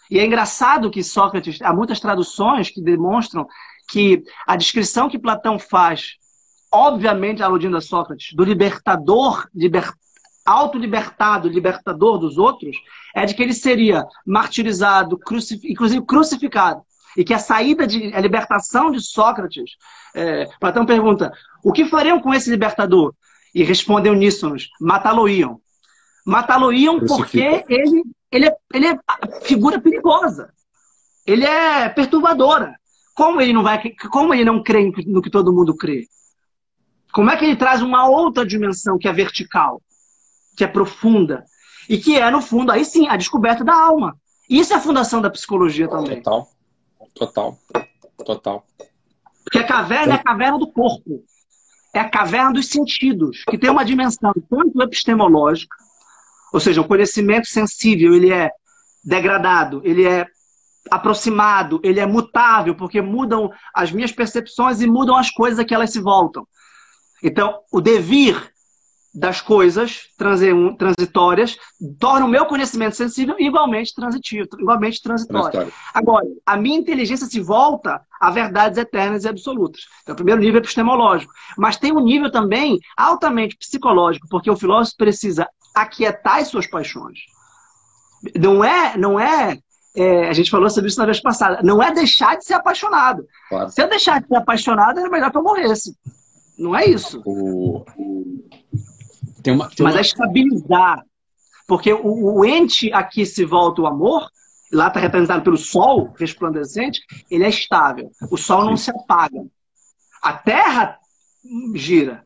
e 0.10 0.18
é 0.20 0.26
engraçado 0.26 0.90
que 0.90 1.04
Sócrates, 1.04 1.62
há 1.62 1.72
muitas 1.74 2.00
traduções 2.00 2.70
que 2.70 2.82
demonstram 2.82 3.48
que 3.88 4.24
a 4.48 4.56
descrição 4.56 5.10
que 5.10 5.20
Platão 5.20 5.60
faz, 5.60 6.16
obviamente 6.72 7.44
aludindo 7.44 7.78
a 7.78 7.82
Sócrates, 7.82 8.34
do 8.34 8.44
libertador, 8.44 9.48
liber, 9.54 9.92
autolibertado, 10.46 11.48
libertador 11.48 12.18
dos 12.18 12.38
outros, 12.38 12.76
é 13.16 13.26
de 13.26 13.36
que 13.36 13.44
ele 13.44 13.54
seria 13.54 14.04
martirizado, 14.26 15.18
crucif, 15.18 15.62
inclusive 15.70 16.04
crucificado. 16.06 16.82
E 17.18 17.24
que 17.24 17.34
a 17.34 17.40
saída 17.40 17.88
de 17.88 18.14
a 18.14 18.20
libertação 18.20 18.92
de 18.92 19.02
Sócrates, 19.02 19.72
é, 20.16 20.48
Platão 20.60 20.86
pergunta: 20.86 21.32
o 21.64 21.72
que 21.72 21.86
fariam 21.86 22.20
com 22.20 22.34
esse 22.34 22.50
libertador? 22.50 23.14
E 23.54 23.64
respondem 23.64 24.12
uníssonos: 24.12 24.70
matá-lo-iam. 24.80 25.60
Matá-lo-iam 26.26 27.00
porque 27.00 27.64
ele 27.68 28.04
ele 28.32 28.48
é, 28.48 28.56
ele 28.74 28.88
é 28.88 29.00
figura 29.42 29.80
perigosa. 29.80 30.54
Ele 31.26 31.46
é 31.46 31.90
perturbadora. 31.90 32.76
Como 33.14 33.42
ele 33.42 33.52
não 33.52 33.64
vai, 33.64 33.82
como 34.12 34.34
ele 34.34 34.46
não 34.46 34.64
crê 34.64 34.92
no 35.08 35.22
que 35.22 35.30
todo 35.30 35.54
mundo 35.54 35.76
crê? 35.76 36.08
Como 37.12 37.30
é 37.30 37.36
que 37.36 37.44
ele 37.44 37.56
traz 37.56 37.82
uma 37.82 38.08
outra 38.08 38.46
dimensão 38.46 38.98
que 38.98 39.08
é 39.08 39.14
vertical, 39.14 39.82
que 40.56 40.64
é 40.64 40.68
profunda 40.68 41.44
e 41.90 41.98
que 41.98 42.18
é 42.18 42.30
no 42.30 42.42
fundo 42.42 42.72
aí 42.72 42.86
sim 42.86 43.08
a 43.08 43.18
descoberta 43.18 43.64
da 43.64 43.74
alma. 43.74 44.16
Isso 44.50 44.74
é 44.74 44.76
a 44.76 44.82
fundação 44.82 45.22
da 45.22 45.30
psicologia 45.30 45.88
também. 45.88 46.22
Total, 46.22 46.48
total, 47.20 47.60
total. 48.26 48.66
Porque 49.44 49.60
a 49.60 49.64
caverna 49.64 50.14
é 50.14 50.16
a 50.16 50.24
caverna 50.24 50.58
do 50.58 50.72
corpo. 50.72 51.24
É 51.94 52.00
é 52.00 52.00
a 52.00 52.10
caverna 52.10 52.54
dos 52.54 52.68
sentidos, 52.68 53.44
que 53.50 53.58
tem 53.58 53.70
uma 53.70 53.84
dimensão 53.84 54.32
tanto 54.50 54.82
epistemológica, 54.82 55.76
ou 56.54 56.60
seja, 56.60 56.82
o 56.82 56.88
conhecimento 56.88 57.48
sensível, 57.48 58.14
ele 58.14 58.32
é 58.32 58.52
degradado, 59.04 59.82
ele 59.84 60.06
é 60.06 60.26
aproximado, 60.90 61.80
ele 61.84 62.00
é 62.00 62.06
mutável, 62.06 62.76
porque 62.76 63.02
mudam 63.02 63.52
as 63.74 63.92
minhas 63.92 64.12
percepções 64.12 64.82
e 64.82 64.88
mudam 64.88 65.16
as 65.16 65.30
coisas 65.30 65.64
que 65.66 65.74
elas 65.74 65.92
se 65.92 66.00
voltam. 66.00 66.48
Então, 67.24 67.60
o 67.72 67.82
devir 67.82 68.52
das 69.14 69.42
coisas 69.42 70.04
transitórias 70.78 71.58
torna 72.00 72.26
o 72.26 72.30
meu 72.30 72.46
conhecimento 72.46 72.96
sensível 72.96 73.36
igualmente 73.40 73.94
transitivo, 73.94 74.48
igualmente 74.60 75.02
transitório. 75.02 75.74
Agora, 75.94 76.26
a 76.46 76.56
minha 76.56 76.78
inteligência 76.78 77.26
se 77.26 77.40
volta 77.40 78.02
a 78.20 78.30
verdades 78.30 78.78
eternas 78.78 79.24
e 79.24 79.28
absolutas. 79.28 79.82
Então, 80.04 80.14
o 80.14 80.16
primeiro 80.16 80.42
nível 80.42 80.58
é 80.58 80.60
epistemológico. 80.60 81.34
Mas 81.58 81.78
tem 81.78 81.92
um 81.92 82.04
nível 82.04 82.32
também 82.32 82.78
altamente 82.96 83.58
psicológico, 83.58 84.28
porque 84.30 84.52
o 84.52 84.56
filósofo 84.56 84.98
precisa 84.98 85.48
aquietar 85.74 86.38
as 86.38 86.50
suas 86.50 86.68
paixões. 86.68 87.20
Não 88.38 88.64
é, 88.64 88.98
não 88.98 89.20
é, 89.20 89.58
é, 89.96 90.28
a 90.28 90.34
gente 90.34 90.52
falou 90.52 90.70
sobre 90.70 90.90
isso 90.90 91.00
na 91.00 91.06
vez 91.06 91.22
passada, 91.22 91.62
não 91.64 91.82
é 91.82 91.92
deixar 91.92 92.38
de 92.38 92.46
ser 92.46 92.54
apaixonado. 92.54 93.26
Claro. 93.48 93.70
Se 93.70 93.82
eu 93.82 93.90
deixar 93.90 94.22
de 94.22 94.28
ser 94.28 94.36
apaixonado, 94.36 95.00
era 95.00 95.10
melhor 95.10 95.32
que 95.32 95.38
eu 95.38 95.44
morresse. 95.44 95.96
Não 96.58 96.76
é 96.76 96.86
isso. 96.86 97.22
O... 97.26 97.86
Tem 99.42 99.54
uma, 99.54 99.70
tem 99.70 99.84
Mas 99.84 99.96
uma... 99.96 100.00
é 100.00 100.02
estabilizar. 100.02 101.06
Porque 101.68 101.94
o, 101.94 102.38
o 102.40 102.46
ente 102.46 102.92
a 102.92 103.04
que 103.04 103.26
se 103.26 103.46
volta 103.46 103.82
o 103.82 103.88
amor, 103.88 104.28
lá 104.72 104.88
está 104.88 105.00
representado 105.00 105.44
pelo 105.44 105.58
sol 105.58 106.14
resplandecente, 106.18 107.02
ele 107.30 107.44
é 107.44 107.50
estável. 107.50 108.12
O 108.32 108.38
sol 108.38 108.66
não 108.66 108.76
se 108.76 108.90
apaga. 108.90 109.46
A 110.22 110.34
Terra 110.34 110.98
gira. 111.76 112.26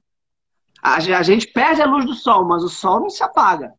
A, 0.82 0.96
a 0.96 1.24
gente 1.24 1.48
perde 1.48 1.82
a 1.82 1.86
luz 1.86 2.06
do 2.06 2.14
sol, 2.14 2.46
mas 2.46 2.64
o 2.64 2.70
sol 2.70 3.02
não 3.02 3.10
se 3.10 3.24
apaga. 3.24 3.74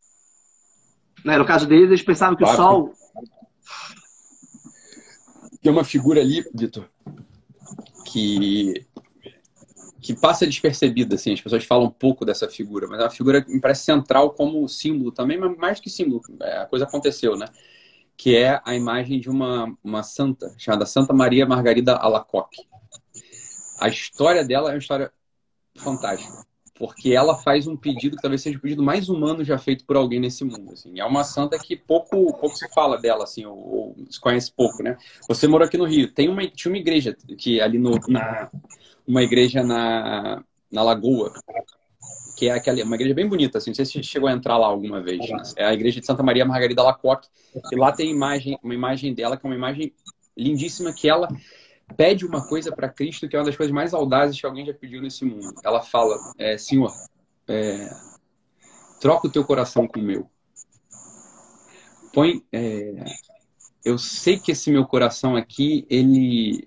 Né? 1.24 1.38
No 1.38 1.46
caso 1.46 1.66
deles, 1.66 1.88
eles 1.88 2.02
pensavam 2.02 2.36
que 2.36 2.44
claro. 2.44 2.58
o 2.58 2.62
sol. 2.62 2.92
Tem 5.62 5.72
uma 5.72 5.84
figura 5.84 6.20
ali, 6.20 6.44
Vitor, 6.54 6.86
que 8.04 8.86
que 10.04 10.14
passa 10.14 10.46
despercebida, 10.46 11.14
assim, 11.14 11.32
as 11.32 11.40
pessoas 11.40 11.64
falam 11.64 11.86
um 11.86 11.90
pouco 11.90 12.26
dessa 12.26 12.46
figura, 12.46 12.86
mas 12.86 13.00
é 13.00 13.04
uma 13.04 13.10
figura 13.10 13.40
que 13.42 13.50
me 13.50 13.58
parece 13.58 13.84
central 13.84 14.32
como 14.32 14.68
símbolo 14.68 15.10
também, 15.10 15.38
mas 15.38 15.56
mais 15.56 15.80
que 15.80 15.88
símbolo, 15.88 16.20
é, 16.42 16.58
a 16.58 16.66
coisa 16.66 16.84
aconteceu, 16.84 17.38
né? 17.38 17.46
Que 18.14 18.36
é 18.36 18.60
a 18.66 18.74
imagem 18.74 19.18
de 19.18 19.30
uma, 19.30 19.74
uma 19.82 20.02
santa, 20.02 20.54
chamada 20.58 20.84
Santa 20.84 21.14
Maria 21.14 21.46
Margarida 21.46 21.94
Alacoque. 21.94 22.68
A 23.80 23.88
história 23.88 24.44
dela 24.44 24.68
é 24.68 24.72
uma 24.74 24.78
história 24.78 25.10
fantástica, 25.74 26.44
porque 26.74 27.14
ela 27.14 27.38
faz 27.38 27.66
um 27.66 27.74
pedido 27.74 28.16
que 28.16 28.22
talvez 28.22 28.42
seja 28.42 28.58
o 28.58 28.60
pedido 28.60 28.82
mais 28.82 29.08
humano 29.08 29.42
já 29.42 29.56
feito 29.56 29.86
por 29.86 29.96
alguém 29.96 30.20
nesse 30.20 30.44
mundo. 30.44 30.74
Assim. 30.74 31.00
É 31.00 31.04
uma 31.06 31.24
santa 31.24 31.58
que 31.58 31.76
pouco, 31.76 32.10
pouco 32.38 32.54
se 32.58 32.68
fala 32.74 32.98
dela, 32.98 33.24
assim, 33.24 33.46
ou, 33.46 33.56
ou 33.56 33.96
se 34.10 34.20
conhece 34.20 34.52
pouco, 34.54 34.82
né? 34.82 34.98
Você 35.26 35.48
morou 35.48 35.66
aqui 35.66 35.78
no 35.78 35.86
Rio, 35.86 36.12
tem 36.12 36.28
uma, 36.28 36.46
tinha 36.46 36.70
uma 36.70 36.78
igreja 36.78 37.16
que 37.38 37.58
ali 37.58 37.78
no, 37.78 37.98
na 38.06 38.50
uma 39.06 39.22
igreja 39.22 39.62
na, 39.62 40.42
na 40.70 40.82
Lagoa, 40.82 41.32
que 42.36 42.48
é 42.48 42.52
aquela, 42.52 42.82
uma 42.82 42.96
igreja 42.96 43.14
bem 43.14 43.28
bonita, 43.28 43.58
assim, 43.58 43.70
não 43.70 43.74
sei 43.74 43.84
se 43.84 44.02
chegou 44.02 44.28
a 44.28 44.32
entrar 44.32 44.56
lá 44.58 44.66
alguma 44.66 45.00
vez. 45.00 45.20
É 45.56 45.64
a 45.64 45.72
igreja 45.72 46.00
de 46.00 46.06
Santa 46.06 46.22
Maria 46.22 46.44
Margarida 46.44 46.82
Lacoque, 46.82 47.28
e 47.72 47.76
lá 47.76 47.92
tem 47.92 48.10
imagem, 48.10 48.58
uma 48.62 48.74
imagem 48.74 49.14
dela, 49.14 49.36
que 49.36 49.46
é 49.46 49.48
uma 49.48 49.56
imagem 49.56 49.92
lindíssima, 50.36 50.92
que 50.92 51.08
ela 51.08 51.28
pede 51.96 52.24
uma 52.24 52.46
coisa 52.46 52.72
para 52.72 52.88
Cristo, 52.88 53.28
que 53.28 53.36
é 53.36 53.38
uma 53.38 53.44
das 53.44 53.56
coisas 53.56 53.72
mais 53.72 53.94
audazes 53.94 54.40
que 54.40 54.46
alguém 54.46 54.66
já 54.66 54.74
pediu 54.74 55.00
nesse 55.00 55.24
mundo. 55.24 55.54
Ela 55.62 55.80
fala, 55.80 56.16
é, 56.38 56.56
Senhor, 56.58 56.92
é, 57.46 57.90
troca 59.00 59.28
o 59.28 59.30
teu 59.30 59.44
coração 59.44 59.86
com 59.86 60.00
o 60.00 60.02
meu. 60.02 60.28
Põe, 62.12 62.42
é, 62.52 63.04
eu 63.84 63.98
sei 63.98 64.38
que 64.38 64.52
esse 64.52 64.70
meu 64.70 64.86
coração 64.86 65.36
aqui, 65.36 65.86
ele 65.90 66.66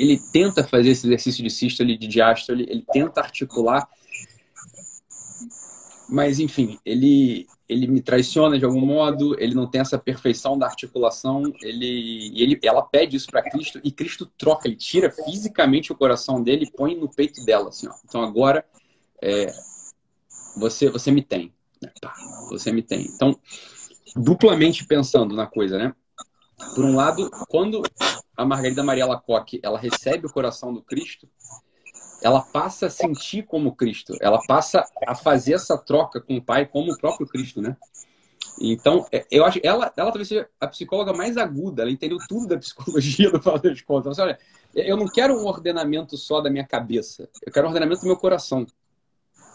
ele 0.00 0.18
tenta 0.32 0.64
fazer 0.64 0.90
esse 0.90 1.06
exercício 1.06 1.44
de 1.44 1.50
sístole, 1.50 1.96
de 1.96 2.06
diástole, 2.06 2.66
ele 2.68 2.84
tenta 2.90 3.20
articular, 3.20 3.86
mas 6.08 6.40
enfim, 6.40 6.78
ele 6.84 7.46
ele 7.68 7.86
me 7.86 8.00
traiciona 8.00 8.58
de 8.58 8.64
algum 8.64 8.84
modo, 8.84 9.40
ele 9.40 9.54
não 9.54 9.64
tem 9.64 9.80
essa 9.80 9.96
perfeição 9.96 10.58
da 10.58 10.66
articulação, 10.66 11.44
ele, 11.62 12.32
ele 12.34 12.58
ela 12.64 12.82
pede 12.82 13.16
isso 13.16 13.28
para 13.30 13.48
Cristo 13.48 13.80
e 13.84 13.92
Cristo 13.92 14.26
troca, 14.36 14.66
ele 14.66 14.74
tira 14.74 15.08
fisicamente 15.08 15.92
o 15.92 15.94
coração 15.94 16.42
dele 16.42 16.64
e 16.64 16.76
põe 16.76 16.96
no 16.96 17.08
peito 17.08 17.44
dela, 17.44 17.68
assim, 17.68 17.86
ó. 17.86 17.94
Então 18.04 18.22
agora 18.22 18.64
é, 19.22 19.52
você 20.56 20.90
você 20.90 21.12
me 21.12 21.22
tem, 21.22 21.52
né? 21.80 21.92
você 22.48 22.72
me 22.72 22.82
tem. 22.82 23.02
Então 23.02 23.38
duplamente 24.16 24.84
pensando 24.84 25.36
na 25.36 25.46
coisa, 25.46 25.78
né? 25.78 25.94
Por 26.74 26.84
um 26.84 26.96
lado, 26.96 27.30
quando 27.48 27.82
a 28.40 28.44
Margarida 28.46 28.82
Maria 28.82 29.06
Lacoque 29.06 29.60
ela 29.62 29.78
recebe 29.78 30.26
o 30.26 30.32
coração 30.32 30.72
do 30.72 30.80
Cristo, 30.80 31.28
ela 32.22 32.40
passa 32.40 32.86
a 32.86 32.90
sentir 32.90 33.42
como 33.42 33.74
Cristo, 33.76 34.16
ela 34.20 34.40
passa 34.46 34.82
a 35.06 35.14
fazer 35.14 35.54
essa 35.54 35.76
troca 35.76 36.20
com 36.20 36.36
o 36.36 36.42
Pai 36.42 36.64
como 36.64 36.90
o 36.90 36.98
próprio 36.98 37.26
Cristo, 37.26 37.60
né? 37.60 37.76
Então, 38.58 39.06
é, 39.12 39.26
eu 39.30 39.44
acho 39.44 39.60
ela, 39.62 39.92
ela 39.96 40.10
talvez 40.10 40.28
seja 40.28 40.48
a 40.58 40.66
psicóloga 40.66 41.12
mais 41.12 41.36
aguda, 41.36 41.82
ela 41.82 41.90
entendeu 41.90 42.18
tudo 42.28 42.46
da 42.46 42.58
psicologia 42.58 43.30
do 43.30 43.40
Father 43.42 43.74
de 43.74 43.84
Contas. 43.84 44.18
Olha, 44.18 44.38
eu 44.74 44.96
não 44.96 45.06
quero 45.06 45.34
um 45.34 45.46
ordenamento 45.46 46.16
só 46.16 46.40
da 46.40 46.50
minha 46.50 46.66
cabeça, 46.66 47.28
eu 47.44 47.52
quero 47.52 47.66
um 47.66 47.70
ordenamento 47.70 48.00
do 48.00 48.06
meu 48.06 48.16
coração. 48.16 48.66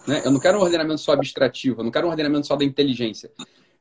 Né? 0.08 0.22
Eu 0.24 0.30
não 0.30 0.40
quero 0.40 0.60
um 0.60 0.62
ordenamento 0.62 1.00
só 1.00 1.14
abstrativo, 1.14 1.82
eu 1.82 1.84
não 1.84 1.92
quero 1.92 2.06
um 2.06 2.12
ordenamento 2.12 2.46
só 2.46 2.56
da 2.56 2.64
inteligência. 2.64 3.32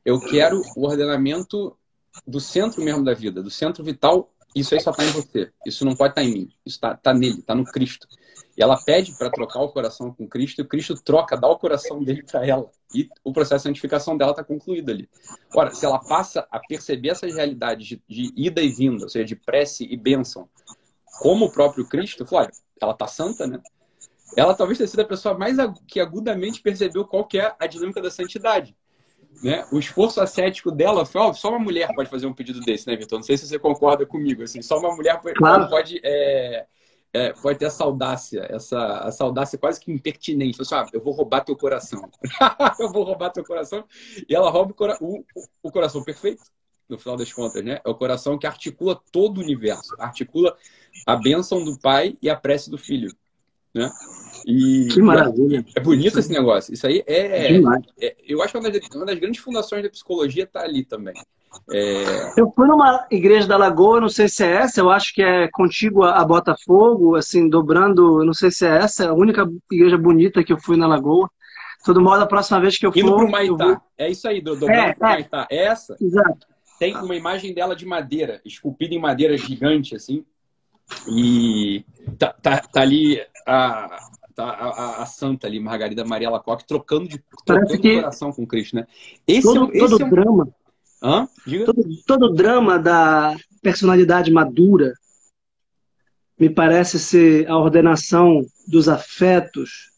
Eu 0.03 0.19
quero 0.19 0.61
o 0.75 0.83
ordenamento 0.83 1.77
do 2.25 2.39
centro 2.39 2.83
mesmo 2.83 3.03
da 3.03 3.13
vida, 3.13 3.43
do 3.43 3.49
centro 3.49 3.83
vital 3.83 4.31
isso 4.55 4.73
aí 4.73 4.79
só 4.79 4.91
está 4.91 5.03
em 5.03 5.11
você. 5.11 5.51
Isso 5.65 5.83
não 5.83 5.95
pode 5.95 6.11
estar 6.11 6.21
tá 6.21 6.27
em 6.27 6.33
mim. 6.33 6.49
Isso 6.65 6.77
está 6.77 6.95
tá 6.95 7.13
nele, 7.13 7.39
está 7.39 7.53
no 7.53 7.65
Cristo. 7.65 8.07
E 8.57 8.63
ela 8.63 8.77
pede 8.77 9.11
para 9.17 9.29
trocar 9.29 9.59
o 9.59 9.69
coração 9.69 10.13
com 10.13 10.27
Cristo, 10.27 10.59
e 10.59 10.61
o 10.61 10.67
Cristo 10.67 10.95
troca, 10.95 11.35
dá 11.35 11.47
o 11.47 11.59
coração 11.59 12.01
dele 12.01 12.23
para 12.23 12.47
ela. 12.47 12.71
E 12.93 13.09
o 13.23 13.33
processo 13.33 13.63
de 13.63 13.69
santificação 13.69 14.15
dela 14.17 14.31
está 14.31 14.43
concluído 14.43 14.89
ali. 14.91 15.09
Ora, 15.53 15.71
se 15.71 15.85
ela 15.85 15.99
passa 15.99 16.47
a 16.49 16.59
perceber 16.59 17.09
essas 17.09 17.35
realidades 17.35 17.85
de, 17.85 18.01
de 18.07 18.33
ida 18.35 18.61
e 18.61 18.69
vinda, 18.69 19.03
ou 19.03 19.09
seja, 19.09 19.25
de 19.25 19.35
prece 19.35 19.83
e 19.83 19.97
bênção, 19.97 20.47
como 21.19 21.45
o 21.45 21.51
próprio 21.51 21.85
Cristo, 21.85 22.25
Flávio, 22.25 22.53
ela 22.81 22.93
está 22.93 23.07
santa, 23.07 23.45
né? 23.45 23.61
Ela 24.37 24.53
talvez 24.53 24.77
tenha 24.77 24.87
sido 24.87 25.01
a 25.01 25.05
pessoa 25.05 25.37
mais 25.37 25.57
que 25.87 25.99
agudamente 25.99 26.61
percebeu 26.61 27.05
qual 27.05 27.25
que 27.25 27.39
é 27.39 27.53
a 27.59 27.67
dinâmica 27.67 28.01
da 28.01 28.09
santidade. 28.09 28.75
Né? 29.43 29.65
O 29.71 29.79
esforço 29.79 30.21
ascético 30.21 30.71
dela 30.71 31.05
foi, 31.05 31.21
ó, 31.21 31.33
só 31.33 31.49
uma 31.49 31.59
mulher 31.59 31.93
pode 31.95 32.09
fazer 32.09 32.25
um 32.25 32.33
pedido 32.33 32.59
desse, 32.61 32.87
né, 32.87 32.95
Vitor? 32.95 33.19
Não 33.19 33.23
sei 33.23 33.37
se 33.37 33.47
você 33.47 33.59
concorda 33.59 34.05
comigo, 34.05 34.43
assim, 34.43 34.61
só 34.61 34.79
uma 34.79 34.95
mulher 34.95 35.19
pode, 35.21 35.35
claro. 35.35 35.69
pode, 35.69 35.99
é, 36.03 36.65
é, 37.13 37.33
pode 37.33 37.59
ter 37.59 37.65
essa 37.65 37.83
audácia, 37.83 38.45
essa, 38.49 39.03
essa 39.07 39.23
audácia 39.23 39.57
quase 39.57 39.79
que 39.79 39.91
impertinente. 39.91 40.61
Assim, 40.61 40.75
ah, 40.75 40.85
eu 40.91 41.01
vou 41.01 41.13
roubar 41.13 41.41
teu 41.41 41.55
coração. 41.55 42.09
eu 42.79 42.91
vou 42.91 43.03
roubar 43.03 43.29
teu 43.29 43.43
coração. 43.43 43.85
E 44.27 44.35
ela 44.35 44.49
rouba 44.49 44.71
o, 44.71 44.75
cora 44.75 44.97
o, 45.01 45.23
o 45.63 45.71
coração 45.71 46.03
perfeito, 46.03 46.43
no 46.89 46.97
final 46.97 47.17
das 47.17 47.31
contas, 47.31 47.63
né? 47.63 47.79
É 47.85 47.89
o 47.89 47.95
coração 47.95 48.37
que 48.37 48.47
articula 48.47 48.99
todo 49.11 49.37
o 49.37 49.41
universo, 49.41 49.95
articula 49.99 50.55
a 51.05 51.15
bênção 51.15 51.63
do 51.63 51.77
pai 51.79 52.17
e 52.21 52.29
a 52.29 52.35
prece 52.35 52.69
do 52.69 52.77
filho, 52.77 53.15
né? 53.73 53.91
E 54.45 54.87
que 54.93 55.01
maravilha. 55.01 55.65
É, 55.75 55.79
bonito 55.79 56.19
esse 56.19 56.31
negócio. 56.31 56.71
Isso 56.71 56.85
aí 56.85 57.03
é, 57.07 57.49
é, 57.49 57.61
é 57.99 58.15
eu 58.27 58.43
acho 58.43 58.53
que 58.53 58.59
uma 58.59 58.69
das, 58.69 58.87
uma 58.93 59.05
das, 59.05 59.17
grandes 59.17 59.41
fundações 59.41 59.81
da 59.81 59.89
psicologia 59.89 60.43
está 60.43 60.61
ali 60.61 60.85
também. 60.85 61.15
É... 61.71 62.39
Eu 62.39 62.51
fui 62.51 62.67
numa 62.67 63.07
igreja 63.09 63.47
da 63.47 63.57
Lagoa, 63.57 63.99
não 63.99 64.09
sei 64.09 64.29
se 64.29 64.43
é 64.43 64.51
essa, 64.51 64.79
eu 64.79 64.91
acho 64.91 65.15
que 65.15 65.23
é 65.23 65.47
contígua 65.47 66.11
a 66.11 66.23
Botafogo, 66.23 67.15
assim, 67.15 67.49
dobrando, 67.49 68.23
não 68.23 68.33
sei 68.33 68.51
se 68.51 68.67
é 68.67 68.77
essa, 68.77 69.05
é 69.05 69.07
a 69.07 69.13
única 69.13 69.49
igreja 69.71 69.97
bonita 69.97 70.43
que 70.43 70.53
eu 70.53 70.59
fui 70.59 70.77
na 70.77 70.85
Lagoa. 70.85 71.29
Todo 71.83 72.01
modo, 72.01 72.21
a 72.21 72.27
próxima 72.27 72.59
vez 72.59 72.77
que 72.77 72.85
eu 72.85 72.91
for. 72.91 72.99
Indo 72.99 73.15
pro 73.15 73.29
Maitá. 73.29 73.65
Vou... 73.65 73.81
É 73.97 74.09
isso 74.09 74.27
aí, 74.27 74.41
do, 74.41 74.55
dobrando 74.55 74.79
é, 74.79 74.93
pro 74.93 75.07
é. 75.07 75.09
Maitá. 75.11 75.47
É 75.49 75.65
essa? 75.65 75.95
Exato. 75.99 76.47
Tem 76.77 76.95
uma 76.95 77.15
imagem 77.15 77.53
dela 77.53 77.75
de 77.75 77.85
madeira, 77.85 78.41
esculpida 78.45 78.93
em 78.93 78.99
madeira 78.99 79.37
gigante, 79.37 79.95
assim. 79.95 80.23
E 81.07 81.83
tá, 82.19 82.33
tá, 82.33 82.57
tá 82.59 82.81
ali 82.81 83.19
a, 83.47 83.97
tá 84.35 84.43
a, 84.43 85.03
a, 85.03 85.05
santa 85.05 85.47
ali, 85.47 85.59
Margarida 85.59 86.03
Maria 86.03 86.29
Lacoque, 86.29 86.67
trocando 86.67 87.07
de 87.07 87.23
trocando 87.45 87.81
de 87.81 87.95
coração 87.95 88.31
com 88.31 88.45
Cristo, 88.45 88.75
né? 88.75 88.85
Esse 89.27 89.43
todo, 89.43 89.57
é, 89.57 89.61
um, 89.61 89.79
todo 89.79 90.01
é 90.01 90.05
um... 90.05 90.09
drama. 90.09 90.49
Hã? 91.01 91.27
Diga. 91.45 91.65
Todo, 91.65 91.83
todo 92.05 92.33
drama 92.33 92.79
da 92.79 93.35
personalidade 93.61 94.31
madura 94.31 94.93
me 96.37 96.49
parece 96.49 96.99
ser 96.99 97.47
a 97.49 97.57
ordenação 97.57 98.45
dos 98.67 98.89
afetos 98.89 99.91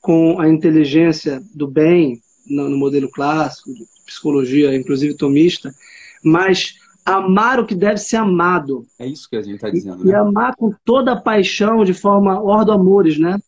com 0.00 0.40
a 0.40 0.48
inteligência 0.48 1.40
do 1.54 1.66
bem, 1.66 2.20
no, 2.48 2.68
no 2.68 2.76
modelo 2.76 3.10
clássico, 3.10 3.72
de 3.72 3.84
psicologia, 4.06 4.74
inclusive 4.74 5.14
tomista, 5.14 5.72
mas 6.24 6.74
amar 7.04 7.60
o 7.60 7.66
que 7.66 7.74
deve 7.74 7.98
ser 7.98 8.16
amado. 8.16 8.86
É 8.98 9.06
isso 9.06 9.28
que 9.28 9.36
a 9.36 9.42
gente 9.42 9.56
está 9.56 9.70
dizendo. 9.70 10.02
E, 10.02 10.06
né? 10.06 10.12
e 10.12 10.14
amar 10.14 10.56
com 10.56 10.72
toda 10.84 11.12
a 11.12 11.20
paixão, 11.20 11.84
de 11.84 11.94
forma 11.94 12.40
ordo 12.40 12.72
amores, 12.72 13.18
né? 13.18 13.38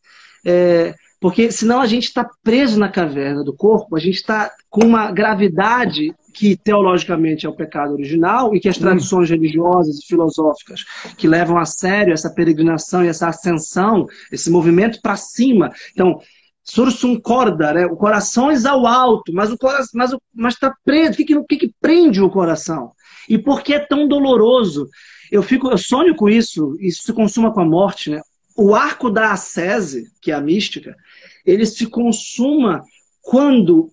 É, 0.45 0.95
porque 1.20 1.51
senão 1.51 1.80
a 1.80 1.86
gente 1.86 2.05
está 2.05 2.28
preso 2.42 2.78
na 2.78 2.88
caverna 2.88 3.42
do 3.42 3.55
corpo, 3.55 3.97
a 3.97 3.99
gente 3.99 4.16
está 4.16 4.51
com 4.68 4.84
uma 4.84 5.11
gravidade 5.11 6.14
que 6.34 6.57
teologicamente 6.57 7.47
é 7.47 7.49
o 7.49 7.55
pecado 7.55 7.95
original 7.95 8.55
e 8.55 8.61
que 8.61 8.68
as 8.68 8.76
hum. 8.76 8.80
tradições 8.80 9.30
religiosas 9.30 9.99
e 9.99 10.07
filosóficas 10.07 10.84
que 11.16 11.28
levam 11.28 11.57
a 11.57 11.64
sério 11.64 12.12
essa 12.12 12.28
peregrinação 12.28 13.05
e 13.05 13.09
essa 13.09 13.28
ascensão, 13.28 14.07
esse 14.30 14.51
movimento 14.51 15.01
para 15.01 15.16
cima. 15.16 15.72
Então, 15.92 16.20
sursum 16.64 17.18
corda, 17.20 17.72
né? 17.72 17.86
o 17.86 17.97
coração 17.97 18.49
ao 18.66 18.86
alto, 18.86 19.32
mas 19.32 19.53
o 19.53 19.57
coração, 19.57 19.92
mas 19.95 20.12
o, 20.12 20.20
mas 20.34 20.55
está 20.55 20.74
preso. 20.84 21.12
O 21.12 21.16
que, 21.16 21.24
que, 21.24 21.36
o 21.36 21.45
que, 21.45 21.57
que 21.57 21.72
prende 21.80 22.20
o 22.20 22.30
coração? 22.30 22.92
E 23.28 23.38
por 23.38 23.62
que 23.62 23.74
é 23.74 23.78
tão 23.78 24.09
doloroso? 24.09 24.88
Eu 25.30 25.42
fico, 25.42 25.70
eu 25.70 25.78
sonho 25.78 26.14
com 26.14 26.28
isso. 26.28 26.76
Isso 26.80 27.03
se 27.03 27.12
consuma 27.12 27.53
com 27.53 27.61
a 27.61 27.64
morte, 27.64 28.11
né? 28.11 28.20
O 28.57 28.74
arco 28.74 29.11
da 29.11 29.32
ascese, 29.32 30.12
que 30.20 30.30
é 30.30 30.34
a 30.34 30.40
mística, 30.40 30.96
ele 31.44 31.66
se 31.66 31.86
consuma 31.86 32.82
quando 33.22 33.90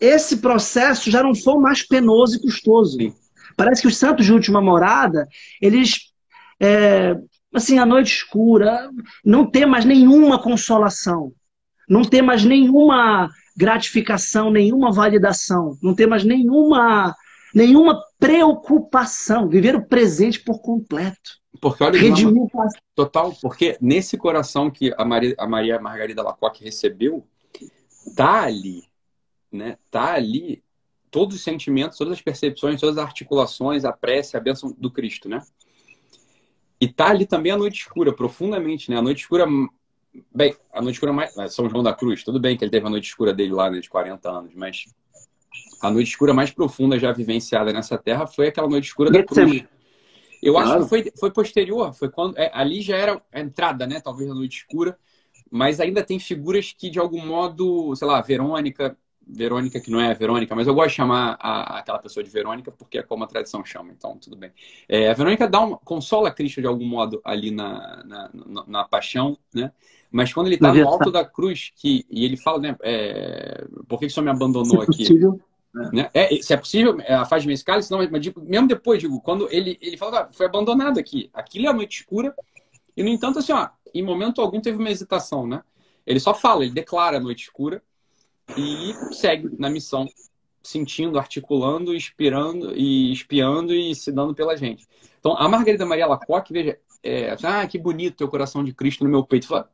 esse 0.00 0.38
processo 0.38 1.10
já 1.10 1.22
não 1.22 1.34
for 1.34 1.60
mais 1.60 1.82
penoso 1.82 2.36
e 2.36 2.40
custoso. 2.40 2.98
Parece 3.56 3.82
que 3.82 3.88
os 3.88 3.96
santos 3.96 4.24
de 4.24 4.32
última 4.32 4.60
morada, 4.60 5.26
eles, 5.60 6.12
é, 6.60 7.16
assim, 7.52 7.78
a 7.78 7.86
noite 7.86 8.14
escura, 8.14 8.88
não 9.24 9.50
tem 9.50 9.66
mais 9.66 9.84
nenhuma 9.84 10.40
consolação, 10.40 11.32
não 11.88 12.02
tem 12.02 12.22
mais 12.22 12.44
nenhuma 12.44 13.28
gratificação, 13.56 14.50
nenhuma 14.50 14.92
validação, 14.92 15.76
não 15.82 15.92
tem 15.92 16.06
mais 16.06 16.22
nenhuma, 16.22 17.14
nenhuma 17.52 18.00
preocupação, 18.20 19.48
viver 19.48 19.74
o 19.74 19.84
presente 19.84 20.38
por 20.38 20.60
completo. 20.60 21.37
Porque 21.60 21.82
olha, 21.82 21.98
total, 22.94 23.34
porque 23.40 23.76
nesse 23.80 24.16
coração 24.16 24.70
que 24.70 24.94
a 24.96 25.04
Maria, 25.04 25.34
a 25.38 25.46
Maria 25.46 25.80
Margarida 25.80 26.22
Lacoque 26.22 26.62
recebeu, 26.62 27.26
tá 28.14 28.42
ali 28.42 28.88
né? 29.50 29.78
Tá 29.90 30.14
ali 30.14 30.62
todos 31.10 31.36
os 31.36 31.42
sentimentos, 31.42 31.96
todas 31.96 32.12
as 32.12 32.20
percepções, 32.20 32.80
todas 32.80 32.98
as 32.98 33.04
articulações, 33.04 33.84
a 33.84 33.92
prece, 33.92 34.36
a 34.36 34.40
bênção 34.40 34.74
do 34.76 34.90
Cristo, 34.90 35.28
né? 35.28 35.42
E 36.80 36.86
tá 36.86 37.08
ali 37.08 37.26
também 37.26 37.50
a 37.50 37.56
noite 37.56 37.80
escura, 37.80 38.12
profundamente, 38.12 38.90
né? 38.90 38.98
A 38.98 39.02
noite 39.02 39.20
escura, 39.20 39.46
bem, 40.32 40.54
a 40.72 40.80
noite 40.80 40.96
escura 40.96 41.12
mais, 41.12 41.32
São 41.52 41.68
João 41.68 41.82
da 41.82 41.94
Cruz, 41.94 42.22
tudo 42.22 42.38
bem 42.38 42.56
que 42.56 42.64
ele 42.64 42.70
teve 42.70 42.86
a 42.86 42.90
noite 42.90 43.08
escura 43.08 43.32
dele 43.32 43.52
lá, 43.52 43.70
né, 43.70 43.80
de 43.80 43.88
40 43.88 44.30
anos, 44.30 44.54
mas 44.54 44.84
a 45.82 45.90
noite 45.90 46.08
escura 46.08 46.34
mais 46.34 46.50
profunda 46.50 46.98
já 46.98 47.10
vivenciada 47.10 47.72
nessa 47.72 47.96
terra 47.96 48.26
foi 48.26 48.48
aquela 48.48 48.68
noite 48.68 48.86
escura 48.86 49.10
da 49.10 49.22
cruz. 49.22 49.64
Eu 50.42 50.54
claro. 50.54 50.70
acho 50.70 50.82
que 50.82 50.88
foi, 50.88 51.12
foi 51.18 51.30
posterior, 51.30 51.92
foi 51.92 52.10
quando 52.10 52.36
é, 52.38 52.50
ali 52.54 52.80
já 52.80 52.96
era 52.96 53.22
a 53.32 53.40
entrada, 53.40 53.86
né, 53.86 54.00
talvez 54.00 54.30
a 54.30 54.34
noite 54.34 54.58
escura, 54.58 54.98
mas 55.50 55.80
ainda 55.80 56.02
tem 56.02 56.18
figuras 56.18 56.72
que 56.76 56.90
de 56.90 56.98
algum 56.98 57.24
modo, 57.24 57.94
sei 57.96 58.06
lá, 58.06 58.20
Verônica, 58.20 58.96
Verônica, 59.26 59.78
que 59.78 59.90
não 59.90 60.00
é 60.00 60.10
a 60.10 60.14
Verônica, 60.14 60.54
mas 60.54 60.66
eu 60.66 60.74
gosto 60.74 60.90
de 60.90 60.94
chamar 60.94 61.36
a, 61.40 61.78
aquela 61.78 61.98
pessoa 61.98 62.24
de 62.24 62.30
Verônica 62.30 62.72
porque 62.72 62.98
é 62.98 63.02
como 63.02 63.24
a 63.24 63.26
tradição 63.26 63.64
chama, 63.64 63.92
então 63.92 64.16
tudo 64.16 64.36
bem. 64.36 64.50
É, 64.88 65.10
a 65.10 65.14
Verônica 65.14 65.46
dá 65.46 65.60
uma, 65.60 65.76
consola 65.78 66.30
Cristo 66.30 66.60
de 66.60 66.66
algum 66.66 66.86
modo 66.86 67.20
ali 67.24 67.50
na, 67.50 68.02
na, 68.04 68.30
na, 68.32 68.64
na 68.66 68.84
paixão, 68.84 69.36
né? 69.54 69.70
Mas 70.10 70.32
quando 70.32 70.46
ele 70.46 70.54
está 70.54 70.72
no 70.72 70.88
alto 70.88 71.10
da 71.10 71.22
cruz, 71.24 71.70
que, 71.76 72.06
e 72.10 72.24
ele 72.24 72.38
fala, 72.38 72.58
né? 72.58 72.76
É, 72.82 73.66
por 73.86 73.98
que 73.98 74.06
o 74.06 74.10
senhor 74.10 74.24
me 74.24 74.30
abandonou 74.30 74.80
aqui? 74.80 74.98
Possível. 74.98 75.38
Né? 75.92 76.10
É, 76.12 76.42
se 76.42 76.52
é 76.52 76.56
possível, 76.56 76.98
é, 77.00 77.14
afasta-me 77.14 77.54
esse 77.54 77.64
cálice, 77.64 77.90
não, 77.90 77.98
mas 78.10 78.32
mesmo 78.36 78.68
depois, 78.68 79.00
digo, 79.00 79.20
quando 79.20 79.48
ele, 79.50 79.78
ele 79.80 79.96
fala, 79.96 80.22
ah, 80.22 80.28
foi 80.32 80.46
abandonado 80.46 80.98
aqui, 80.98 81.30
aquilo 81.32 81.66
é 81.66 81.70
a 81.70 81.72
noite 81.72 82.00
escura, 82.00 82.34
e 82.96 83.02
no 83.02 83.08
entanto, 83.08 83.38
assim, 83.38 83.52
ó, 83.52 83.68
em 83.94 84.02
momento 84.02 84.40
algum 84.40 84.60
teve 84.60 84.78
uma 84.78 84.90
hesitação, 84.90 85.46
né? 85.46 85.62
Ele 86.06 86.18
só 86.18 86.34
fala, 86.34 86.64
ele 86.64 86.72
declara 86.72 87.18
a 87.18 87.20
noite 87.20 87.44
escura, 87.44 87.82
e 88.56 88.94
segue 89.12 89.50
na 89.58 89.68
missão, 89.68 90.08
sentindo, 90.62 91.18
articulando, 91.18 91.94
inspirando 91.94 92.74
e 92.74 93.12
espiando 93.12 93.74
e 93.74 93.94
se 93.94 94.10
dando 94.10 94.34
pela 94.34 94.56
gente. 94.56 94.86
Então, 95.18 95.36
a 95.36 95.48
Margarida 95.48 95.84
Maria 95.84 96.06
Lacoque, 96.06 96.52
veja, 96.52 96.78
é, 97.02 97.36
ah, 97.42 97.66
que 97.66 97.78
bonito 97.78 98.16
ter 98.16 98.24
o 98.24 98.28
coração 98.28 98.64
de 98.64 98.72
Cristo 98.72 99.04
no 99.04 99.10
meu 99.10 99.24
peito. 99.24 99.46
Fala, 99.46 99.70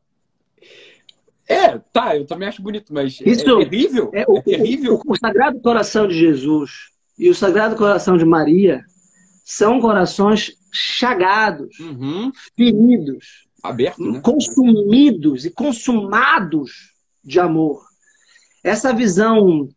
é, 1.49 1.79
tá, 1.93 2.17
eu 2.17 2.27
também 2.27 2.49
acho 2.49 2.63
bonito, 2.63 2.93
mas 2.93 3.21
é 3.21 3.29
Isso, 3.29 3.49
é 3.49 3.65
terrível. 3.65 4.11
É, 4.13 4.25
o, 4.27 4.39
é 4.39 4.43
terrível. 4.43 5.01
O, 5.05 5.13
o, 5.13 5.17
Sagrado 5.19 5.61
Coração 5.61 6.09
de 6.09 6.15
Jesus 6.15 6.71
e 7.19 7.29
o 7.29 7.35
Sagrado 7.35 7.77
Coração 7.77 8.17
de 8.17 8.25
Maria 8.25 8.83
são 9.45 9.81
corações 9.81 10.53
chagados, 10.73 11.79
uhum. 11.79 12.33
feridos, 12.57 13.47
Aberto, 13.63 14.03
né? 14.03 14.21
consumidos 14.21 15.45
e 15.45 15.51
consumados 15.51 16.93
de 17.23 17.39
amor 17.39 17.83
essa 18.65 18.95
visão 18.95 19.69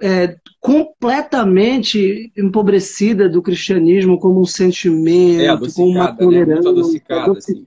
é, 0.00 0.36
completamente 0.58 2.32
empobrecida 2.34 3.28
do 3.28 3.42
cristianismo 3.42 4.18
como 4.18 4.40
um 4.40 4.46
sentimento, 4.46 5.66
é, 5.66 5.72
como 5.72 5.90
uma 5.90 6.10
né? 6.10 6.16
tolerância. 6.18 6.62
Né? 6.62 6.70
Adocicada, 6.70 7.32
assim. 7.38 7.66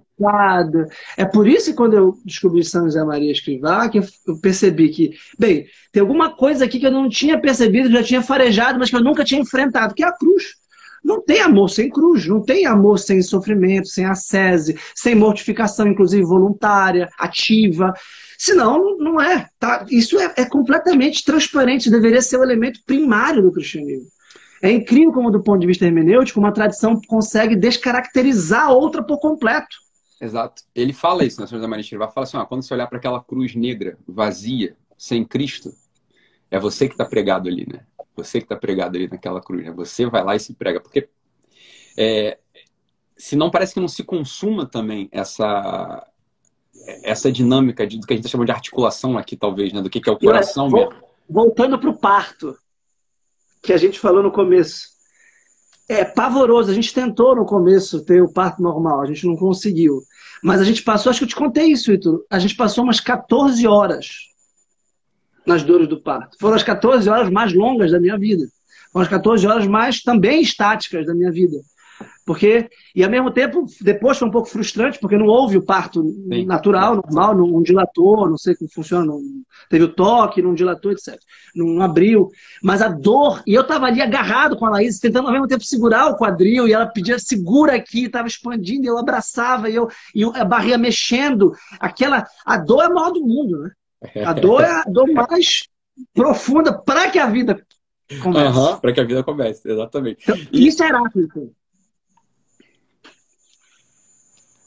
É 1.18 1.26
por 1.26 1.48
isso 1.48 1.72
que 1.72 1.78
quando 1.78 1.94
eu 1.94 2.18
descobri 2.24 2.64
São 2.64 2.86
José 2.86 3.04
Maria 3.04 3.32
Escrivá, 3.32 3.90
que 3.90 4.00
eu 4.00 4.40
percebi 4.42 4.90
que, 4.90 5.12
bem, 5.38 5.68
tem 5.92 6.02
alguma 6.02 6.36
coisa 6.36 6.66
aqui 6.66 6.80
que 6.80 6.88
eu 6.88 6.92
não 6.92 7.10
tinha 7.10 7.40
percebido, 7.40 7.92
já 7.92 8.02
tinha 8.02 8.22
farejado, 8.22 8.80
mas 8.80 8.90
que 8.90 8.96
eu 8.96 9.04
nunca 9.04 9.26
tinha 9.26 9.42
enfrentado, 9.42 9.94
que 9.94 10.04
é 10.04 10.08
a 10.08 10.18
cruz. 10.18 10.56
Não 11.04 11.22
tem 11.22 11.40
amor 11.40 11.70
sem 11.70 11.90
cruz, 11.90 12.26
não 12.26 12.42
tem 12.42 12.66
amor 12.66 12.98
sem 12.98 13.22
sofrimento, 13.22 13.90
sem 13.90 14.06
ascese, 14.06 14.76
sem 14.96 15.14
mortificação, 15.14 15.88
inclusive 15.88 16.24
voluntária, 16.24 17.10
ativa. 17.20 17.94
Senão, 18.40 18.98
não 18.98 19.22
é. 19.22 19.48
Tá? 19.60 19.86
Isso 19.92 20.18
é, 20.20 20.34
é 20.38 20.46
completamente 20.46 21.24
transparente, 21.24 21.92
deveria 21.92 22.22
ser 22.22 22.38
o 22.38 22.44
elemento 22.44 22.80
primário 22.86 23.44
do 23.44 23.52
cristianismo. 23.52 24.08
É 24.64 24.72
incrível 24.72 25.12
como, 25.12 25.30
do 25.30 25.44
ponto 25.44 25.60
de 25.60 25.68
vista 25.68 25.86
hermenêutico, 25.86 26.40
uma 26.40 26.52
tradição 26.52 27.00
consegue 27.08 27.56
descaracterizar 27.56 28.64
a 28.64 28.74
outra 28.74 29.04
por 29.04 29.20
completo. 29.20 29.85
Exato. 30.20 30.64
Ele 30.74 30.94
fala 30.94 31.26
isso 31.26 31.40
na 31.42 31.48
São 31.48 31.58
José 31.58 31.68
Maria 31.68 31.82
Escrivá. 31.82 32.08
Fala 32.08 32.26
assim, 32.26 32.38
ó, 32.38 32.46
quando 32.46 32.64
você 32.64 32.74
olhar 32.74 32.88
para 32.88 32.98
aquela 32.98 33.22
cruz 33.22 33.56
negra, 33.56 33.98
vazia, 34.08 34.76
sem 34.98 35.26
Cristo, 35.26 35.74
é 36.50 36.60
você 36.60 36.88
que 36.88 36.94
está 36.94 37.06
pregado 37.06 37.50
ali, 37.50 37.68
né? 37.72 37.86
Você 38.16 38.40
que 38.40 38.46
está 38.46 38.56
pregado 38.56 38.96
ali 38.96 39.10
naquela 39.10 39.42
cruz, 39.42 39.66
né? 39.66 39.72
Você 39.72 40.06
vai 40.06 40.24
lá 40.24 40.36
e 40.36 40.40
se 40.40 40.54
prega. 40.54 40.80
Porque 40.80 41.10
é, 41.98 42.38
se 43.18 43.36
não 43.36 43.52
parece 43.52 43.74
que 43.74 43.80
não 43.80 43.88
se 43.88 44.04
consuma 44.04 44.66
também 44.66 45.10
essa 45.12 46.08
essa 47.04 47.32
dinâmica 47.32 47.88
de, 47.88 47.98
do 47.98 48.06
que 48.06 48.14
a 48.14 48.16
gente 48.16 48.30
chama 48.30 48.46
de 48.46 48.52
articulação 48.52 49.18
aqui, 49.18 49.36
talvez, 49.36 49.74
né? 49.74 49.82
Do 49.82 49.90
que, 49.90 50.00
que 50.00 50.10
é 50.10 50.14
o 50.14 50.20
coração 50.20 50.70
mesmo. 50.70 50.94
Voltando 51.28 51.80
para 51.80 51.90
o 51.90 51.98
parto, 51.98 52.56
que 53.64 53.74
a 53.74 53.78
gente 53.78 54.00
falou 54.00 54.22
no 54.22 54.32
começo. 54.32 54.95
É 55.88 56.04
pavoroso. 56.04 56.72
A 56.72 56.74
gente 56.74 56.94
tentou 56.94 57.36
no 57.36 57.46
começo 57.46 58.04
ter 58.04 58.22
o 58.22 58.32
parto 58.32 58.62
normal, 58.62 59.02
a 59.02 59.06
gente 59.06 59.26
não 59.26 59.36
conseguiu. 59.36 60.02
Mas 60.44 60.62
a 60.62 60.64
gente 60.64 60.84
passou, 60.84 61.10
acho 61.10 61.20
que 61.20 61.26
eu 61.26 61.30
te 61.30 61.36
contei 61.36 61.68
isso, 61.68 61.92
Ito. 61.92 62.26
A 62.30 62.40
gente 62.40 62.56
passou 62.56 62.84
umas 62.84 63.00
14 63.00 63.66
horas 63.68 64.08
nas 65.46 65.64
dores 65.64 65.88
do 65.88 66.02
parto. 66.02 66.38
Foram 66.40 66.56
as 66.56 66.64
14 66.64 67.08
horas 67.10 67.30
mais 67.30 67.54
longas 67.54 67.92
da 67.92 68.00
minha 68.00 68.18
vida. 68.18 68.48
Foram 68.92 69.04
as 69.04 69.10
14 69.10 69.46
horas 69.46 69.68
mais 69.68 70.02
também 70.02 70.42
estáticas 70.42 71.06
da 71.06 71.14
minha 71.14 71.32
vida. 71.32 71.58
Porque, 72.26 72.70
e 72.96 73.04
ao 73.04 73.10
mesmo 73.10 73.30
tempo, 73.30 73.66
depois 73.82 74.18
foi 74.18 74.28
um 74.28 74.32
pouco 74.32 74.50
frustrante, 74.50 75.00
porque 75.00 75.18
não 75.18 75.28
houve 75.28 75.58
o 75.58 75.62
parto 75.62 76.04
Sim. 76.04 76.46
natural, 76.46 76.96
normal, 76.96 77.36
não, 77.36 77.62
dilatou, 77.62 78.28
não 78.28 78.38
sei 78.38 78.56
como 78.56 78.70
funciona, 78.70 79.06
não, 79.06 79.22
teve 79.70 79.84
o 79.84 79.94
toque, 79.94 80.42
não 80.42 80.56
dilatou, 80.56 80.92
etc. 80.92 81.20
Não, 81.56 81.68
não 81.68 81.84
abriu. 81.84 82.32
Mas 82.64 82.82
a 82.82 82.88
dor, 82.88 83.44
e 83.46 83.54
eu 83.54 83.62
estava 83.62 83.86
ali 83.86 84.02
agarrado 84.02 84.58
com 84.58 84.66
a 84.66 84.72
Laís, 84.72 85.00
tentando 85.00 85.28
ao 85.28 85.34
mesmo 85.34 85.48
tempo 85.48 85.64
segurar 85.64 86.08
o 86.08 86.18
quadril, 86.18 86.68
e 86.68 86.74
ela 86.74 86.88
pedia, 86.88 87.20
segura 87.20 87.76
aqui, 87.76 88.06
estava 88.06 88.28
expandindo, 88.28 88.86
e 88.86 88.88
eu 88.88 88.98
abraçava, 88.98 89.70
e, 89.70 89.76
eu, 89.76 89.88
e 90.14 90.24
a 90.24 90.44
barriga 90.44 90.80
mexendo. 90.80 91.54
Aquela, 91.80 92.26
a 92.44 92.58
dor 92.58 92.84
é 92.84 92.86
a 92.88 92.90
maior 92.90 93.12
do 93.12 93.22
mundo, 93.22 93.60
né? 93.60 93.72
A 94.26 94.34
dor 94.34 94.64
é 94.64 94.72
a 94.72 94.84
dor 94.90 95.08
mais 95.12 95.68
profunda 96.12 96.74
para 96.74 97.10
que 97.10 97.20
a 97.20 97.28
vida 97.28 97.64
comece. 98.22 98.58
Uhum, 98.58 98.80
para 98.80 98.94
que 98.94 99.00
a 99.00 99.04
vida 99.04 99.24
comece, 99.24 99.70
exatamente. 99.70 100.24
Então, 100.24 100.36
e... 100.52 100.68
Isso 100.68 100.84
é 100.84 100.88
Heráclito. 100.88 101.54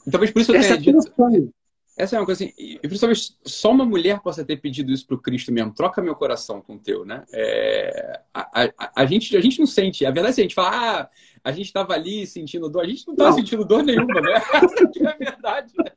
Então, 0.09 0.11
talvez 0.11 0.31
por 0.31 0.41
isso 0.41 0.51
eu 0.51 0.55
Essa 0.55 0.77
tenha 0.77 0.93
dito. 0.93 1.53
Essa 1.95 2.15
é 2.15 2.19
uma 2.19 2.25
coisa 2.25 2.45
assim, 2.45 2.53
e 2.57 2.79
principalmente 2.79 3.35
só 3.43 3.71
uma 3.71 3.85
mulher 3.85 4.21
possa 4.21 4.45
ter 4.45 4.55
pedido 4.55 4.89
isso 4.89 5.05
pro 5.05 5.21
Cristo 5.21 5.51
mesmo. 5.51 5.73
Troca 5.73 6.01
meu 6.01 6.15
coração 6.15 6.61
com 6.61 6.75
o 6.75 6.79
teu, 6.79 7.03
né? 7.03 7.25
É, 7.33 8.21
a, 8.33 8.63
a, 8.63 8.91
a, 8.95 9.05
gente, 9.05 9.35
a 9.35 9.41
gente 9.41 9.59
não 9.59 9.67
sente. 9.67 10.05
A 10.05 10.11
verdade 10.11 10.31
é 10.31 10.35
que 10.35 10.41
a 10.41 10.43
gente 10.43 10.55
fala, 10.55 11.01
ah, 11.01 11.09
a 11.43 11.51
gente 11.51 11.65
estava 11.65 11.93
ali 11.93 12.25
sentindo 12.25 12.69
dor. 12.69 12.83
A 12.83 12.87
gente 12.87 13.05
não 13.05 13.15
estava 13.15 13.33
sentindo 13.33 13.65
dor 13.65 13.83
nenhuma, 13.83 14.21
né? 14.21 14.31
Essa 14.53 15.03
é 15.03 15.07
a 15.07 15.17
verdade. 15.17 15.73
Né? 15.77 15.91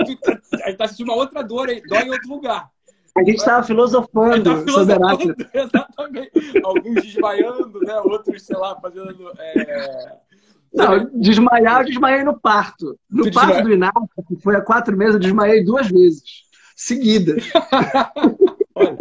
É, 0.00 0.64
a 0.64 0.68
gente 0.70 0.78
tá 0.78 0.88
sentindo 0.88 1.10
uma 1.12 1.16
outra 1.16 1.42
dor, 1.42 1.68
aí, 1.68 1.82
dor 1.82 2.00
em 2.00 2.10
outro 2.10 2.30
lugar. 2.30 2.70
A 3.14 3.20
gente 3.20 3.36
estava 3.36 3.62
filosofando, 3.66 4.64
filosofando 4.64 5.34
Exatamente. 5.52 6.32
Alguns 6.64 7.02
desmaiando, 7.02 7.80
né? 7.80 8.00
Outros, 8.00 8.42
sei 8.42 8.56
lá, 8.56 8.80
fazendo. 8.80 9.30
É 9.38 10.27
Não, 10.78 11.20
desmaiar, 11.20 11.80
eu 11.82 11.86
desmaiei 11.86 12.24
no 12.24 12.38
parto. 12.38 12.98
No 13.10 13.24
tu 13.24 13.32
parto 13.32 13.48
desmaia... 13.48 13.64
do 13.64 13.72
Inácio, 13.72 14.08
que 14.28 14.36
foi 14.42 14.56
há 14.56 14.60
quatro 14.60 14.96
meses, 14.96 15.14
eu 15.14 15.20
desmaiei 15.20 15.64
duas 15.64 15.88
vezes, 15.88 16.22
seguidas. 16.76 17.44
Olha, 18.74 18.96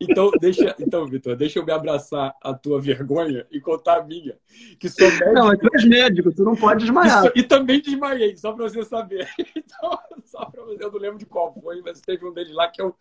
então, 0.00 0.30
deixa, 0.40 0.74
então, 0.80 1.06
Vitor, 1.06 1.36
deixa 1.36 1.58
eu 1.58 1.64
me 1.64 1.72
abraçar 1.72 2.34
a 2.42 2.54
tua 2.54 2.80
vergonha 2.80 3.46
e 3.50 3.60
contar 3.60 3.98
a 3.98 4.02
minha. 4.02 4.36
Que 4.78 4.88
sou 4.88 5.06
médico. 5.06 5.32
Não, 5.32 5.56
tu 5.56 5.68
és 5.74 5.84
médico, 5.84 6.34
tu 6.34 6.42
não 6.42 6.56
pode 6.56 6.80
desmaiar. 6.80 7.26
E, 7.34 7.40
e 7.40 7.42
também 7.42 7.82
desmaiei, 7.82 8.34
só 8.36 8.52
para 8.52 8.68
você 8.68 8.84
saber. 8.84 9.28
Então, 9.54 9.98
só 10.24 10.46
para 10.46 10.64
você, 10.64 10.82
eu 10.82 10.90
não 10.90 10.98
lembro 10.98 11.18
de 11.18 11.26
qual 11.26 11.52
foi, 11.52 11.82
mas 11.82 12.00
teve 12.00 12.26
um 12.26 12.32
deles 12.32 12.54
lá 12.54 12.68
que 12.68 12.80
eu 12.80 12.94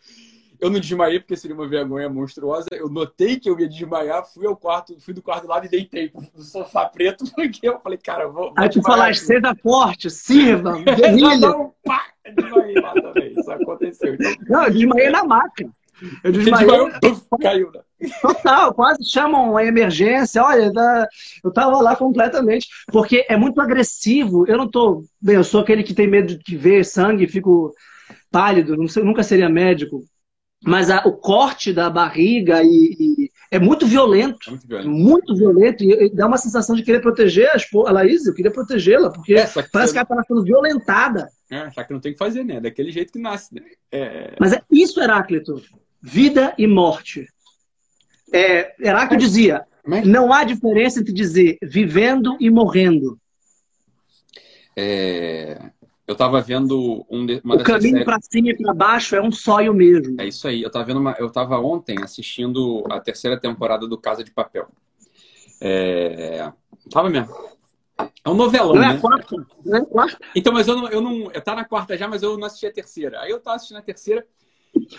eu 0.60 0.70
não 0.70 0.80
desmaiei 0.80 1.20
porque 1.20 1.38
seria 1.38 1.55
uma 1.55 1.68
vergonha 1.68 2.10
monstruosa. 2.10 2.68
Eu 2.72 2.89
notei 2.89 3.39
que 3.39 3.49
eu 3.49 3.57
ia 3.60 3.68
desmaiar, 3.68 4.26
fui 4.26 4.45
ao 4.45 4.57
quarto, 4.57 4.99
fui 4.99 5.14
do 5.14 5.22
quarto 5.22 5.47
lado 5.47 5.66
e 5.66 5.70
deitei 5.70 6.12
no 6.14 6.43
sofá 6.43 6.86
preto, 6.86 7.24
porque 7.34 7.68
eu 7.68 7.80
falei, 7.80 7.97
cara, 7.97 8.28
vou. 8.28 8.49
vou 8.49 8.53
Aí 8.57 8.70
tu 8.70 8.82
falaste, 8.82 9.22
seja 9.22 9.55
forte, 9.62 10.10
sirva, 10.10 10.78
guerrilha. 10.84 11.38
não, 11.38 11.74
pá, 11.84 12.03
desmaiei 12.36 12.76
lá 12.76 12.93
também. 12.93 13.34
Isso 13.38 13.51
aconteceu. 13.51 14.14
Então... 14.16 14.34
Não, 14.49 14.66
eu 14.66 14.72
desmaiei 14.72 15.10
na 15.10 15.24
maca. 15.24 15.70
Eu 16.24 16.32
desmaiei. 16.32 16.68
Desmaiou, 16.68 17.39
caiu, 17.41 17.72
né? 17.72 17.82
Total, 18.22 18.74
quase 18.74 19.03
chamam 19.03 19.57
a 19.57 19.66
emergência. 19.66 20.41
Olha, 20.41 20.72
eu 21.43 21.51
tava 21.51 21.82
lá 21.82 21.95
completamente. 21.95 22.68
Porque 22.88 23.26
é 23.28 23.36
muito 23.36 23.60
agressivo. 23.60 24.45
Eu 24.47 24.57
não 24.57 24.70
tô. 24.70 25.03
Bem, 25.22 25.36
eu 25.36 25.43
sou 25.43 25.60
aquele 25.60 25.84
que 25.84 25.93
tem 25.93 26.07
medo 26.07 26.38
de 26.38 26.57
ver 26.57 26.86
sangue 26.86 27.28
fico 27.28 27.74
pálido. 28.32 28.88
Sei, 28.88 29.03
nunca 29.03 29.24
seria 29.24 29.49
médico 29.49 30.01
mas 30.62 30.89
a, 30.89 30.99
o 31.05 31.14
corte 31.14 31.72
da 31.72 31.89
barriga 31.89 32.62
e, 32.64 32.95
e 32.99 33.32
é 33.51 33.57
muito 33.57 33.88
violento, 33.88 34.49
é 34.49 34.51
muito 34.51 34.68
violento, 34.68 34.89
muito 34.89 35.36
violento 35.36 35.84
e, 35.84 36.05
e, 36.05 36.10
dá 36.10 36.28
uma 36.28 36.38
sensação 36.38 36.76
de 36.76 36.84
querer 36.84 36.99
proteger 36.99 37.49
a, 37.49 37.57
a 37.88 37.91
Laís, 37.91 38.26
eu 38.26 38.34
queria 38.34 38.51
protegê-la, 38.51 39.10
porque 39.10 39.34
é, 39.36 39.45
que 39.45 39.64
parece 39.72 39.93
que 39.93 39.99
ela 39.99 40.03
está 40.03 40.24
sendo 40.24 40.43
violentada. 40.43 41.30
É, 41.49 41.70
só 41.72 41.84
que 41.84 41.93
não 41.93 41.99
tem 41.99 42.12
que 42.12 42.18
fazer, 42.18 42.43
né? 42.43 42.60
Daquele 42.60 42.91
jeito 42.91 43.12
que 43.12 43.20
nasce. 43.20 43.55
Né? 43.55 43.62
É... 43.91 44.36
Mas 44.39 44.53
é 44.53 44.62
isso, 44.72 45.01
Heráclito. 45.01 45.62
Vida 46.01 46.53
e 46.57 46.68
morte. 46.68 47.28
É, 48.32 48.76
Heráclito 48.80 49.24
dizia, 49.24 49.66
mas... 49.86 50.05
não 50.05 50.32
há 50.32 50.43
diferença 50.43 50.99
entre 50.99 51.12
dizer 51.12 51.57
vivendo 51.64 52.38
e 52.39 52.51
morrendo. 52.51 53.20
É... 54.76 55.72
Eu 56.10 56.16
tava 56.16 56.41
vendo 56.41 57.05
um 57.07 57.24
de, 57.24 57.39
uma 57.43 57.53
O 57.53 57.64
caminho 57.64 57.91
séries... 57.91 58.03
para 58.03 58.20
cima 58.20 58.49
e 58.49 58.57
para 58.57 58.74
baixo 58.74 59.16
é 59.16 59.22
um 59.22 59.32
só 59.32 59.62
e 59.62 59.70
o 59.70 59.74
mesmo. 59.76 60.20
É 60.20 60.26
isso 60.28 60.47
aí. 60.47 60.64
Eu 60.64 60.72
tava 60.72 60.84
vendo 60.86 60.99
uma... 60.99 61.16
eu 61.20 61.30
tava 61.30 61.60
ontem 61.60 62.01
assistindo 62.01 62.84
a 62.89 62.99
terceira 62.99 63.39
temporada 63.39 63.88
do 63.88 63.95
Casa 63.95 64.24
de 64.24 64.32
Papel. 64.32 64.68
É... 65.62 66.51
Tava 66.91 67.12
mesmo. 67.12 67.32
É 68.26 68.28
um 68.28 68.34
novelão, 68.34 68.74
não 68.74 68.82
é 68.82 68.93
né? 68.93 68.99
quarta, 68.99 69.36
não 69.64 69.78
é 69.78 69.86
quarta. 69.86 70.18
Então, 70.36 70.51
mas 70.51 70.68
eu 70.68 70.76
não, 70.78 70.88
eu 70.88 70.99
não. 70.99 71.32
Eu 71.32 71.41
tá 71.41 71.53
na 71.53 71.64
quarta 71.64 71.95
já, 71.95 72.07
mas 72.07 72.24
eu 72.24 72.36
não 72.39 72.47
assisti 72.47 72.66
a 72.66 72.74
terceira. 72.74 73.20
Aí 73.22 73.30
eu 73.30 73.39
tava 73.39 73.57
assistindo 73.57 73.78
a 73.78 73.84
terceira 73.84 74.26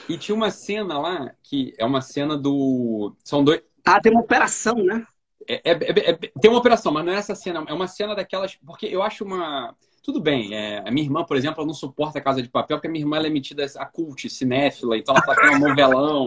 e 0.08 0.16
tinha 0.16 0.36
uma 0.36 0.50
cena 0.52 0.96
lá 0.96 1.34
que 1.42 1.74
é 1.76 1.84
uma 1.84 2.02
cena 2.02 2.36
do. 2.36 3.16
São 3.24 3.42
dois. 3.42 3.60
Ah, 3.84 4.00
tem 4.00 4.12
uma 4.12 4.20
operação, 4.20 4.76
né? 4.76 5.04
É, 5.48 5.54
é, 5.54 5.72
é, 5.72 6.10
é 6.10 6.14
tem 6.40 6.48
uma 6.48 6.60
operação, 6.60 6.92
mas 6.92 7.04
não 7.04 7.12
é 7.12 7.16
essa 7.16 7.34
cena. 7.34 7.64
É 7.66 7.72
uma 7.72 7.88
cena 7.88 8.14
daquelas. 8.14 8.54
Porque 8.64 8.86
eu 8.86 9.02
acho 9.02 9.24
uma 9.24 9.74
tudo 10.02 10.20
bem, 10.20 10.54
é, 10.54 10.82
a 10.86 10.90
minha 10.90 11.04
irmã, 11.04 11.24
por 11.24 11.36
exemplo, 11.36 11.60
ela 11.60 11.66
não 11.66 11.74
suporta 11.74 12.18
a 12.18 12.22
Casa 12.22 12.42
de 12.42 12.48
Papel, 12.48 12.76
porque 12.76 12.88
a 12.88 12.90
minha 12.90 13.02
irmã 13.02 13.18
é 13.18 13.28
metida 13.28 13.64
a 13.76 13.84
cult, 13.84 14.28
cinéfila, 14.30 14.96
então 14.96 15.14
ela 15.14 15.24
fala 15.24 15.38
que 15.38 15.46
é 15.46 15.50
um 15.50 15.58
novelão. 15.58 16.26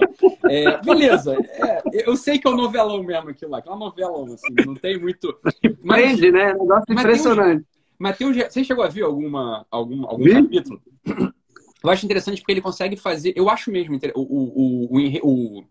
É, 0.49 0.81
beleza, 0.81 1.35
é, 1.35 1.81
eu 2.07 2.15
sei 2.15 2.37
que 2.37 2.47
é 2.47 2.51
um 2.51 2.55
novelão 2.55 3.01
mesmo 3.03 3.29
aquilo 3.29 3.51
lá, 3.51 3.61
que 3.61 3.69
é 3.69 3.71
um 3.71 3.77
novelão, 3.77 4.25
assim, 4.25 4.53
não 4.65 4.75
tem 4.75 4.99
muito... 4.99 5.37
Mas, 5.83 6.01
Prende, 6.03 6.31
né? 6.31 6.53
Negócio 6.53 6.93
impressionante. 6.93 7.65
Mas 7.97 8.17
tem 8.17 8.27
um, 8.27 8.33
você 8.33 8.63
chegou 8.63 8.83
a 8.83 8.89
ver 8.89 9.03
alguma, 9.03 9.65
alguma, 9.71 10.09
algum 10.09 10.29
capítulo? 10.29 10.81
Eu 11.83 11.89
acho 11.89 12.05
interessante 12.05 12.39
porque 12.41 12.51
ele 12.51 12.61
consegue 12.61 12.95
fazer... 12.95 13.33
Eu 13.35 13.49
acho 13.49 13.71
mesmo 13.71 13.99
o, 14.15 14.21
o, 14.21 14.87
o, 15.23 15.59
o 15.59 15.63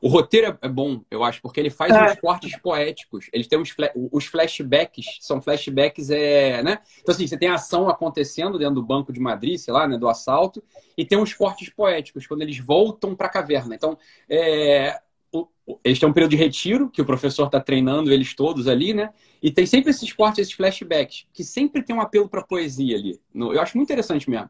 o 0.00 0.08
roteiro 0.08 0.58
é 0.60 0.68
bom, 0.68 1.02
eu 1.10 1.24
acho, 1.24 1.42
porque 1.42 1.58
ele 1.58 1.70
faz 1.70 1.92
é. 1.92 2.12
uns 2.12 2.20
cortes 2.20 2.56
poéticos. 2.60 3.28
Ele 3.32 3.44
tem 3.44 3.58
uns 3.58 3.74
os 4.12 4.26
flashbacks, 4.26 5.18
são 5.20 5.40
flashbacks, 5.40 6.10
é, 6.10 6.62
né? 6.62 6.78
Então, 7.00 7.14
assim, 7.14 7.26
você 7.26 7.36
tem 7.36 7.48
ação 7.48 7.88
acontecendo 7.88 8.58
dentro 8.58 8.76
do 8.76 8.82
Banco 8.82 9.12
de 9.12 9.20
Madrid, 9.20 9.58
sei 9.58 9.74
lá, 9.74 9.88
né, 9.88 9.98
do 9.98 10.08
assalto, 10.08 10.62
e 10.96 11.04
tem 11.04 11.18
uns 11.18 11.34
cortes 11.34 11.68
poéticos, 11.68 12.26
quando 12.26 12.42
eles 12.42 12.58
voltam 12.58 13.14
para 13.14 13.26
a 13.26 13.30
caverna. 13.30 13.74
Então, 13.74 13.98
é, 14.28 15.00
o, 15.32 15.48
eles 15.84 15.98
têm 15.98 16.08
um 16.08 16.12
período 16.12 16.30
de 16.30 16.36
retiro, 16.36 16.88
que 16.88 17.02
o 17.02 17.06
professor 17.06 17.46
está 17.46 17.60
treinando 17.60 18.12
eles 18.12 18.34
todos 18.34 18.68
ali, 18.68 18.94
né? 18.94 19.10
E 19.42 19.50
tem 19.50 19.66
sempre 19.66 19.90
esses 19.90 20.12
cortes, 20.12 20.40
esses 20.40 20.54
flashbacks, 20.54 21.26
que 21.32 21.42
sempre 21.42 21.82
tem 21.82 21.94
um 21.94 22.00
apelo 22.00 22.28
para 22.28 22.42
poesia 22.42 22.96
ali. 22.96 23.20
Eu 23.34 23.60
acho 23.60 23.76
muito 23.76 23.88
interessante 23.88 24.30
mesmo. 24.30 24.48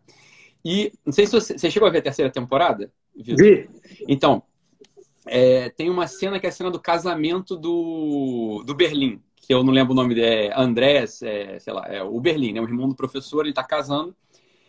E 0.65 0.93
não 1.05 1.13
sei 1.13 1.27
se 1.27 1.33
você, 1.33 1.57
você 1.57 1.71
chegou 1.71 1.89
a 1.89 1.91
ver 1.91 1.99
a 1.99 2.03
terceira 2.03 2.31
temporada? 2.31 2.93
Vi. 3.15 3.69
Então, 4.07 4.43
é, 5.31 5.71
tem 5.71 5.91
uma 5.91 6.07
cena 6.07 6.39
que 6.39 6.47
é 6.47 6.49
a 6.49 6.53
cena 6.53 6.71
do 6.71 6.81
casamento 6.81 7.57
do, 7.57 8.63
do 8.67 8.75
Berlim, 8.75 9.23
que 9.37 9.55
eu 9.55 9.63
não 9.63 9.73
lembro 9.73 9.93
o 9.93 9.97
nome 9.97 10.15
dele, 10.15 10.49
é 10.49 10.61
Andrés, 10.61 11.23
é, 11.23 11.59
sei 11.59 11.73
lá, 11.73 11.87
é 11.89 12.03
o 12.03 12.21
Berlim, 12.21 12.53
né? 12.53 12.61
O 12.61 12.65
irmão 12.65 12.89
do 12.89 12.95
professor, 12.95 13.45
ele 13.45 13.55
tá 13.55 13.65
casando. 13.65 14.15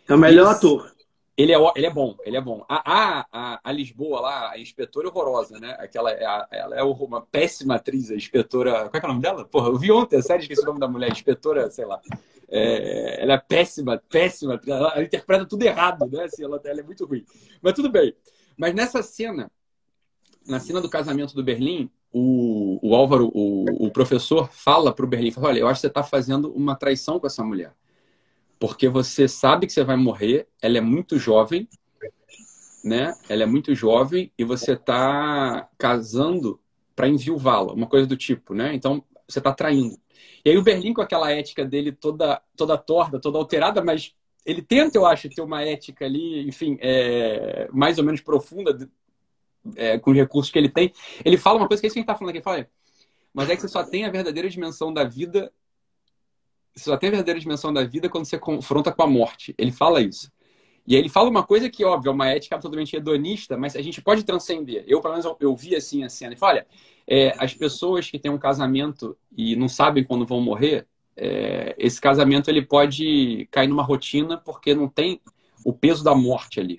É 0.08 0.14
o 0.14 0.18
melhor 0.18 0.46
ele, 0.46 0.56
ator. 0.56 0.92
Ele 1.36 1.52
é, 1.52 1.56
ele 1.76 1.86
é 1.86 1.90
bom, 1.90 2.16
ele 2.24 2.36
é 2.36 2.40
bom. 2.40 2.64
A, 2.68 3.26
a, 3.30 3.60
a 3.62 3.72
Lisboa 3.72 4.20
lá, 4.20 4.50
a 4.52 4.58
inspetora 4.58 5.06
é 5.06 5.10
horrorosa, 5.10 5.58
né? 5.58 5.76
Aquela, 5.78 6.10
é 6.10 6.24
a, 6.24 6.48
ela 6.50 6.76
é 6.76 6.82
uma 6.82 7.20
péssima 7.20 7.76
atriz, 7.76 8.10
a 8.10 8.14
inspetora. 8.14 8.88
Qual 8.88 8.92
é, 8.94 8.98
é 8.98 9.04
o 9.04 9.08
nome 9.08 9.22
dela? 9.22 9.44
Porra, 9.44 9.68
eu 9.68 9.76
vi 9.76 9.90
ontem 9.92 10.16
a 10.16 10.22
série, 10.22 10.42
esqueci 10.42 10.62
o 10.62 10.66
nome 10.66 10.80
da 10.80 10.88
mulher, 10.88 11.10
inspetora, 11.10 11.70
sei 11.70 11.84
lá. 11.84 12.00
É, 12.48 13.22
ela 13.22 13.34
é 13.34 13.38
péssima, 13.38 14.02
péssima. 14.10 14.60
Ela, 14.66 14.92
ela, 14.92 15.02
interpreta 15.02 15.46
tudo 15.46 15.62
errado, 15.62 16.06
né? 16.10 16.24
Assim, 16.24 16.44
ela, 16.44 16.60
ela 16.64 16.80
é 16.80 16.82
muito 16.82 17.06
ruim. 17.06 17.24
Mas 17.62 17.74
tudo 17.74 17.90
bem. 17.90 18.14
Mas 18.56 18.74
nessa 18.74 19.02
cena, 19.02 19.50
na 20.46 20.58
cena 20.60 20.80
do 20.80 20.88
casamento 20.88 21.34
do 21.34 21.42
Berlim, 21.42 21.90
o, 22.12 22.78
o 22.82 22.94
Álvaro, 22.94 23.30
o, 23.34 23.86
o 23.86 23.90
professor, 23.90 24.50
fala 24.52 24.92
para 24.92 25.04
o 25.04 25.08
Berlim, 25.08 25.30
fala, 25.30 25.48
olha, 25.48 25.60
eu 25.60 25.68
acho 25.68 25.78
que 25.78 25.82
você 25.82 25.86
está 25.86 26.02
fazendo 26.02 26.52
uma 26.52 26.74
traição 26.74 27.20
com 27.20 27.26
essa 27.26 27.44
mulher. 27.44 27.74
Porque 28.58 28.88
você 28.88 29.26
sabe 29.28 29.66
que 29.66 29.72
você 29.72 29.84
vai 29.84 29.96
morrer, 29.96 30.48
ela 30.60 30.78
é 30.78 30.80
muito 30.80 31.18
jovem, 31.18 31.68
né? 32.84 33.14
Ela 33.28 33.44
é 33.44 33.46
muito 33.46 33.74
jovem 33.74 34.32
e 34.36 34.44
você 34.44 34.72
está 34.72 35.68
casando 35.78 36.60
para 36.96 37.08
enviuvá-la, 37.08 37.72
uma 37.72 37.86
coisa 37.86 38.06
do 38.06 38.16
tipo, 38.16 38.54
né? 38.54 38.74
Então, 38.74 39.02
você 39.26 39.38
está 39.38 39.52
traindo. 39.52 39.96
E 40.44 40.50
aí 40.50 40.58
o 40.58 40.62
Berlim, 40.62 40.92
com 40.92 41.00
aquela 41.00 41.30
ética 41.30 41.64
dele 41.64 41.92
toda, 41.92 42.42
toda 42.56 42.76
torta, 42.76 43.20
toda 43.20 43.38
alterada, 43.38 43.82
mas 43.82 44.14
ele 44.44 44.62
tenta, 44.62 44.98
eu 44.98 45.06
acho, 45.06 45.28
ter 45.28 45.42
uma 45.42 45.62
ética 45.62 46.04
ali, 46.04 46.46
enfim, 46.48 46.76
é, 46.80 47.68
mais 47.72 47.98
ou 47.98 48.04
menos 48.04 48.20
profunda 48.20 48.76
é, 49.76 49.98
com 49.98 50.10
os 50.10 50.16
recursos 50.16 50.52
que 50.52 50.58
ele 50.58 50.68
tem. 50.68 50.92
Ele 51.24 51.36
fala 51.36 51.58
uma 51.58 51.68
coisa 51.68 51.80
que 51.80 51.86
é 51.86 51.88
isso 51.88 51.94
que 51.94 51.98
a 51.98 52.02
gente 52.02 52.10
está 52.10 52.18
falando 52.18 52.30
aqui. 52.30 52.38
Ele 52.38 52.44
fala, 52.44 52.68
mas 53.32 53.48
é 53.48 53.56
que 53.56 53.62
você 53.62 53.68
só 53.68 53.84
tem 53.84 54.04
a 54.04 54.10
verdadeira 54.10 54.48
dimensão 54.48 54.92
da 54.92 55.04
vida. 55.04 55.52
Você 56.74 56.84
só 56.84 56.96
tem 56.96 57.08
a 57.08 57.12
verdadeira 57.12 57.40
dimensão 57.40 57.72
da 57.72 57.84
vida 57.84 58.08
quando 58.08 58.24
você 58.24 58.38
confronta 58.38 58.92
com 58.92 59.02
a 59.02 59.06
morte. 59.06 59.54
Ele 59.58 59.72
fala 59.72 60.00
isso. 60.00 60.30
E 60.86 60.94
aí 60.94 61.02
ele 61.02 61.08
fala 61.08 61.28
uma 61.28 61.42
coisa 61.42 61.68
que, 61.68 61.84
óbvio, 61.84 62.10
é 62.10 62.12
uma 62.12 62.28
ética 62.28 62.56
absolutamente 62.56 62.96
hedonista, 62.96 63.56
mas 63.56 63.76
a 63.76 63.82
gente 63.82 64.00
pode 64.00 64.24
transcender. 64.24 64.84
Eu, 64.86 65.00
pelo 65.00 65.14
menos, 65.14 65.26
eu, 65.26 65.36
eu 65.40 65.54
vi 65.54 65.76
assim 65.76 66.02
a 66.02 66.08
cena. 66.08 66.32
Ele 66.32 66.40
fala, 66.40 66.54
olha, 66.54 66.66
é, 67.06 67.34
as 67.38 67.54
pessoas 67.54 68.10
que 68.10 68.18
têm 68.18 68.30
um 68.30 68.38
casamento 68.38 69.16
e 69.36 69.54
não 69.56 69.68
sabem 69.68 70.02
quando 70.02 70.26
vão 70.26 70.40
morrer, 70.40 70.86
é, 71.16 71.74
esse 71.78 72.00
casamento 72.00 72.48
ele 72.48 72.62
pode 72.62 73.46
cair 73.50 73.68
numa 73.68 73.82
rotina 73.82 74.38
porque 74.38 74.74
não 74.74 74.88
tem 74.88 75.20
o 75.64 75.72
peso 75.72 76.02
da 76.02 76.14
morte 76.14 76.58
ali. 76.58 76.78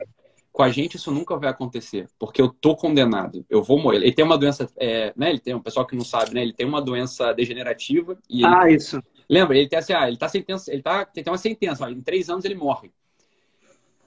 Com 0.52 0.64
a 0.64 0.70
gente 0.70 0.97
isso 0.97 1.12
nunca 1.12 1.38
vai 1.38 1.49
acontecer, 1.49 2.08
porque 2.20 2.41
eu 2.41 2.49
tô 2.49 2.76
condenado, 2.76 3.45
eu 3.49 3.64
vou 3.64 3.80
morrer. 3.80 3.97
Ele 3.97 4.12
tem 4.12 4.26
uma 4.26 4.38
doença, 4.38 4.70
é, 4.78 5.14
né? 5.16 5.30
Ele 5.30 5.39
tem 5.39 5.56
um 5.56 5.62
pessoal 5.62 5.86
que 5.86 5.95
não 5.95 6.04
sabe, 6.04 6.34
né? 6.34 6.41
Ele 6.41 6.54
tem 6.54 6.66
uma 6.66 6.82
doença 6.82 7.34
degenerativa 7.34 8.18
e 8.30 8.43
ele, 8.43 8.54
ah, 8.54 8.70
isso. 8.70 9.02
Lembra? 9.30 9.58
Ele 9.58 9.70
tem 9.70 9.80
assim, 9.80 9.93
ah, 9.93 10.08
ele 10.08 10.18
tá 10.18 10.28
sentença, 10.28 10.72
ele 10.74 10.82
tá 10.82 11.06
tem 11.06 11.24
uma 11.26 11.38
sentença, 11.38 11.86
ó, 11.86 11.89
em 11.89 12.02
três 12.02 12.30
anos 12.30 12.43
ele 12.43 12.56
morre. 12.56 12.91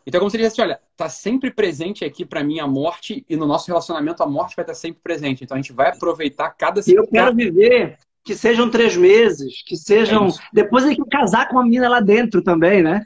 Então, 0.07 0.21
como 0.21 0.31
se 0.31 0.37
ele 0.37 0.45
dissesse, 0.45 0.61
olha, 0.61 0.79
tá 0.97 1.09
sempre 1.09 1.51
presente 1.51 2.05
aqui 2.05 2.27
para 2.27 2.45
mim 2.45 2.61
a 2.61 2.67
morte 2.67 3.25
e 3.29 3.37
no 3.37 3.47
nosso 3.47 3.69
relacionamento 3.69 4.23
a 4.23 4.27
morte 4.27 4.55
vai 4.55 4.63
estar 4.63 4.75
sempre 4.75 5.01
presente. 5.03 5.45
Então 5.45 5.57
a 5.57 5.61
gente 5.61 5.73
vai 5.73 5.89
aproveitar 5.89 6.51
cada. 6.51 6.83
E 6.87 6.93
eu 6.93 7.07
quero 7.07 7.35
viver 7.35 7.97
que 8.23 8.35
sejam 8.35 8.71
três 8.71 8.97
meses, 8.97 9.63
que 9.67 9.77
sejam. 9.77 10.29
É 10.29 10.33
Depois 10.53 10.85
ele 10.85 10.97
quer 10.97 11.09
casar 11.09 11.49
com 11.49 11.57
uma 11.57 11.65
menina 11.65 11.89
lá 11.89 12.01
dentro 12.01 12.43
também, 12.43 12.83
né? 12.83 13.05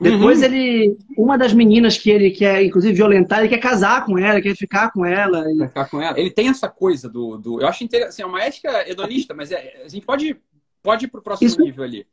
Depois 0.00 0.38
uhum. 0.38 0.44
ele. 0.44 0.96
Uma 1.16 1.38
das 1.38 1.52
meninas 1.52 1.96
que 1.96 2.10
ele 2.10 2.30
quer, 2.30 2.62
inclusive, 2.64 2.94
violentar, 2.94 3.40
ele 3.40 3.48
quer 3.48 3.58
casar 3.58 4.04
com 4.04 4.18
ela, 4.18 4.40
quer 4.40 4.56
ficar 4.56 4.90
com 4.90 5.04
ela. 5.04 5.44
E... 5.52 5.68
ficar 5.68 5.88
com 5.88 6.00
ela. 6.00 6.18
Ele 6.18 6.30
tem 6.30 6.48
essa 6.48 6.68
coisa 6.68 7.08
do. 7.08 7.38
do 7.38 7.60
eu 7.60 7.68
acho 7.68 7.84
interessante, 7.84 8.10
assim, 8.10 8.22
é 8.22 8.26
uma 8.26 8.42
ética 8.42 8.90
hedonista, 8.90 9.34
mas 9.34 9.50
é, 9.52 9.82
a 9.84 9.88
gente 9.88 10.04
pode, 10.04 10.36
pode 10.82 11.04
ir 11.04 11.08
para 11.08 11.20
o 11.20 11.22
próximo 11.22 11.46
Isso, 11.46 11.60
nível 11.60 11.84
ali. 11.84 12.06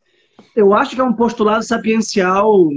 Eu 0.56 0.74
acho 0.74 0.96
que 0.96 1.02
é 1.02 1.04
um 1.04 1.14
postulado 1.14 1.64
sapiencial 1.64 2.70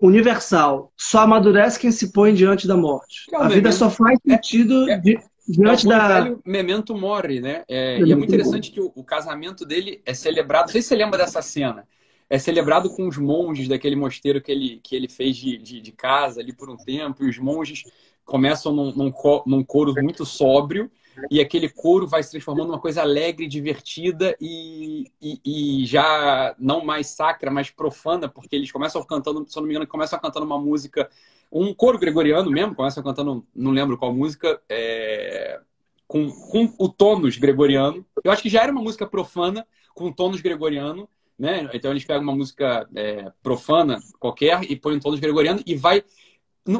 universal. 0.00 0.92
Só 0.96 1.20
amadurece 1.20 1.78
quem 1.78 1.92
se 1.92 2.12
põe 2.12 2.34
diante 2.34 2.66
da 2.66 2.76
morte. 2.76 3.26
Realmente. 3.30 3.52
A 3.52 3.54
vida 3.54 3.72
só 3.72 3.90
faz 3.90 4.18
é, 4.26 4.32
sentido 4.32 4.88
é, 4.88 4.94
é. 4.94 5.30
Diante 5.48 5.84
é 5.84 5.88
o 5.88 5.90
da... 5.90 6.08
velho 6.08 6.42
memento 6.44 6.94
mori, 6.94 7.40
né? 7.40 7.64
É, 7.68 8.00
e 8.00 8.12
é 8.12 8.14
muito 8.14 8.32
interessante 8.32 8.70
que 8.70 8.80
o, 8.80 8.92
o, 8.94 9.02
casamento 9.02 9.64
dele 9.64 10.00
é 10.06 10.14
celebrado. 10.14 10.66
Não 10.66 10.72
sei 10.72 10.82
se 10.82 10.88
você 10.88 10.94
lembra 10.94 11.18
dessa 11.18 11.42
cena. 11.42 11.86
É 12.30 12.38
celebrado 12.38 12.88
com 12.88 13.06
os 13.06 13.18
monges 13.18 13.68
daquele 13.68 13.96
mosteiro 13.96 14.40
que 14.40 14.50
ele, 14.52 14.80
que 14.82 14.96
ele 14.96 15.08
fez 15.08 15.36
de, 15.36 15.58
de, 15.58 15.80
de 15.80 15.92
casa 15.92 16.40
ali 16.40 16.52
por 16.52 16.70
um 16.70 16.76
tempo. 16.76 17.24
E 17.24 17.28
os 17.28 17.38
monges 17.38 17.82
começam 18.24 18.72
num, 18.72 18.92
num, 18.94 19.12
num 19.46 19.64
coro 19.64 19.92
muito 20.00 20.24
sóbrio 20.24 20.90
e 21.30 21.40
aquele 21.40 21.68
coro 21.68 22.06
vai 22.06 22.22
se 22.22 22.30
transformando 22.30 22.68
numa 22.68 22.80
coisa 22.80 23.02
alegre, 23.02 23.46
divertida 23.46 24.36
e, 24.40 25.10
e, 25.20 25.40
e, 25.82 25.86
já 25.86 26.54
não 26.58 26.84
mais 26.84 27.08
sacra, 27.08 27.50
mas 27.50 27.70
profana, 27.70 28.28
porque 28.28 28.54
eles 28.54 28.70
começam 28.70 29.02
cantando, 29.04 29.44
se 29.48 29.58
eu 29.58 29.60
não 29.60 29.66
me 29.66 29.74
engano, 29.74 29.86
começam 29.86 30.18
cantando 30.18 30.46
uma 30.46 30.58
música, 30.58 31.10
um 31.50 31.74
coro 31.74 31.98
gregoriano 31.98 32.50
mesmo, 32.50 32.74
começam 32.74 33.02
cantando, 33.02 33.44
não 33.54 33.72
lembro 33.72 33.98
qual 33.98 34.14
música, 34.14 34.60
é, 34.68 35.60
com, 36.06 36.30
com 36.30 36.72
o 36.78 36.88
tônus 36.88 37.36
gregoriano. 37.36 38.06
Eu 38.22 38.30
acho 38.32 38.42
que 38.42 38.48
já 38.48 38.62
era 38.62 38.72
uma 38.72 38.82
música 38.82 39.06
profana, 39.06 39.66
com 39.94 40.12
tônus 40.12 40.40
gregoriano, 40.40 41.08
né? 41.40 41.70
Então 41.72 41.90
eles 41.90 42.04
pegam 42.04 42.22
uma 42.22 42.34
música 42.34 42.86
é, 42.94 43.32
profana 43.42 43.98
qualquer 44.18 44.62
e 44.70 44.76
põem 44.76 44.96
um 44.96 45.00
tônus 45.00 45.18
gregoriano 45.18 45.62
e 45.64 45.74
vai 45.74 46.04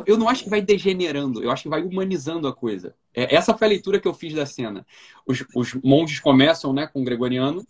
eu 0.07 0.19
não 0.19 0.29
acho 0.29 0.45
que 0.45 0.51
vai 0.51 0.61
degenerando, 0.61 1.43
eu 1.43 1.51
acho 1.51 1.63
que 1.63 1.69
vai 1.69 1.83
humanizando 1.83 2.47
a 2.47 2.55
coisa. 2.55 2.95
É, 3.15 3.35
essa 3.35 3.57
foi 3.57 3.67
a 3.67 3.71
leitura 3.71 3.99
que 3.99 4.07
eu 4.07 4.13
fiz 4.13 4.35
da 4.35 4.45
cena. 4.45 4.87
Os, 5.27 5.43
os 5.57 5.75
monges 5.83 6.21
começam 6.21 6.71
né, 6.73 6.87
com 6.87 7.01
o 7.01 7.05
gregoriano, 7.05 7.65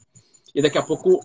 e 0.52 0.60
daqui 0.60 0.76
a 0.76 0.82
pouco 0.82 1.24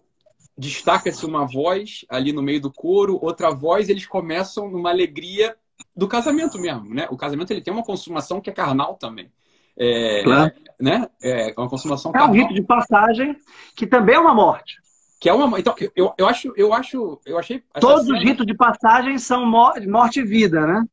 destaca-se 0.56 1.26
uma 1.26 1.44
voz 1.46 2.06
ali 2.08 2.32
no 2.32 2.44
meio 2.44 2.62
do 2.62 2.72
coro, 2.72 3.20
outra 3.20 3.50
voz, 3.50 3.90
eles 3.90 4.06
começam 4.06 4.70
numa 4.70 4.92
alegria 4.92 5.58
do 5.98 6.08
casamento 6.08 6.60
mesmo. 6.60 6.94
Né? 6.94 7.08
O 7.10 7.18
casamento 7.18 7.52
ele 7.52 7.62
tem 7.62 7.74
uma 7.74 7.84
consumação 7.84 8.40
que 8.40 8.52
é 8.52 8.54
carnal 8.54 8.94
também. 8.94 9.32
É, 9.76 10.24
claro. 10.24 10.54
né? 10.80 11.10
é 11.22 11.54
uma 11.58 11.68
consumação 11.68 12.12
é 12.12 12.14
carnal. 12.14 12.30
um 12.30 12.34
rito 12.40 12.54
de 12.54 12.62
passagem 12.62 13.36
que 13.76 13.88
também 13.88 14.16
é 14.16 14.20
uma 14.20 14.36
morte. 14.36 14.85
Que 15.26 15.30
é 15.30 15.34
uma. 15.34 15.60
Então, 15.60 15.74
eu, 15.96 16.14
eu 16.20 16.28
acho, 16.28 16.54
eu 16.56 16.72
acho, 16.72 17.20
eu 17.26 17.40
achei. 17.40 17.64
Todos 17.80 18.06
cena... 18.06 18.16
os 18.16 18.24
ritos 18.24 18.46
de 18.46 18.54
passagem 18.54 19.18
são 19.18 19.44
morte 19.44 20.20
e 20.20 20.24
vida, 20.24 20.68
né? 20.68 20.86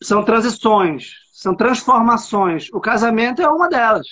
São 0.00 0.24
transições, 0.24 1.14
são 1.32 1.52
transformações. 1.52 2.68
O 2.72 2.78
casamento 2.78 3.42
é 3.42 3.48
uma 3.48 3.68
delas. 3.68 4.06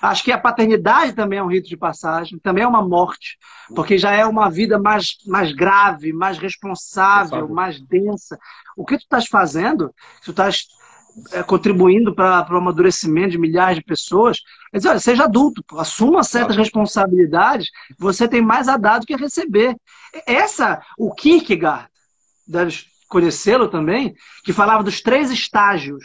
Acho 0.00 0.22
que 0.22 0.30
a 0.30 0.38
paternidade 0.38 1.12
também 1.12 1.40
é 1.40 1.42
um 1.42 1.50
rito 1.50 1.68
de 1.68 1.76
passagem, 1.76 2.38
também 2.38 2.62
é 2.62 2.66
uma 2.66 2.86
morte, 2.86 3.36
porque 3.74 3.98
já 3.98 4.12
é 4.12 4.24
uma 4.24 4.48
vida 4.48 4.78
mais, 4.78 5.08
mais 5.26 5.52
grave, 5.52 6.12
mais 6.12 6.38
responsável, 6.38 7.48
mais 7.48 7.80
densa. 7.80 8.38
O 8.76 8.86
que 8.86 8.96
tu 8.96 9.02
estás 9.02 9.26
fazendo? 9.26 9.92
Tu 10.24 10.30
estás 10.30 10.68
é, 11.32 11.42
contribuindo 11.42 12.14
para 12.14 12.46
o 12.50 12.56
amadurecimento 12.56 13.30
de 13.30 13.38
milhares 13.38 13.76
de 13.76 13.84
pessoas, 13.84 14.38
é 14.72 14.78
dizer, 14.78 14.90
olha, 14.90 14.98
seja 14.98 15.24
adulto, 15.24 15.62
assuma 15.76 16.22
certas 16.22 16.56
responsabilidades, 16.56 17.70
você 17.98 18.26
tem 18.26 18.40
mais 18.40 18.68
a 18.68 18.76
dar 18.76 18.98
do 18.98 19.06
que 19.06 19.14
a 19.14 19.18
receber. 19.18 19.76
Essa, 20.26 20.82
o 20.98 21.12
Kierkegaard, 21.14 21.88
deve 22.46 22.84
conhecê-lo 23.08 23.68
também, 23.68 24.14
que 24.44 24.52
falava 24.52 24.82
dos 24.82 25.00
três 25.00 25.30
estágios. 25.30 26.04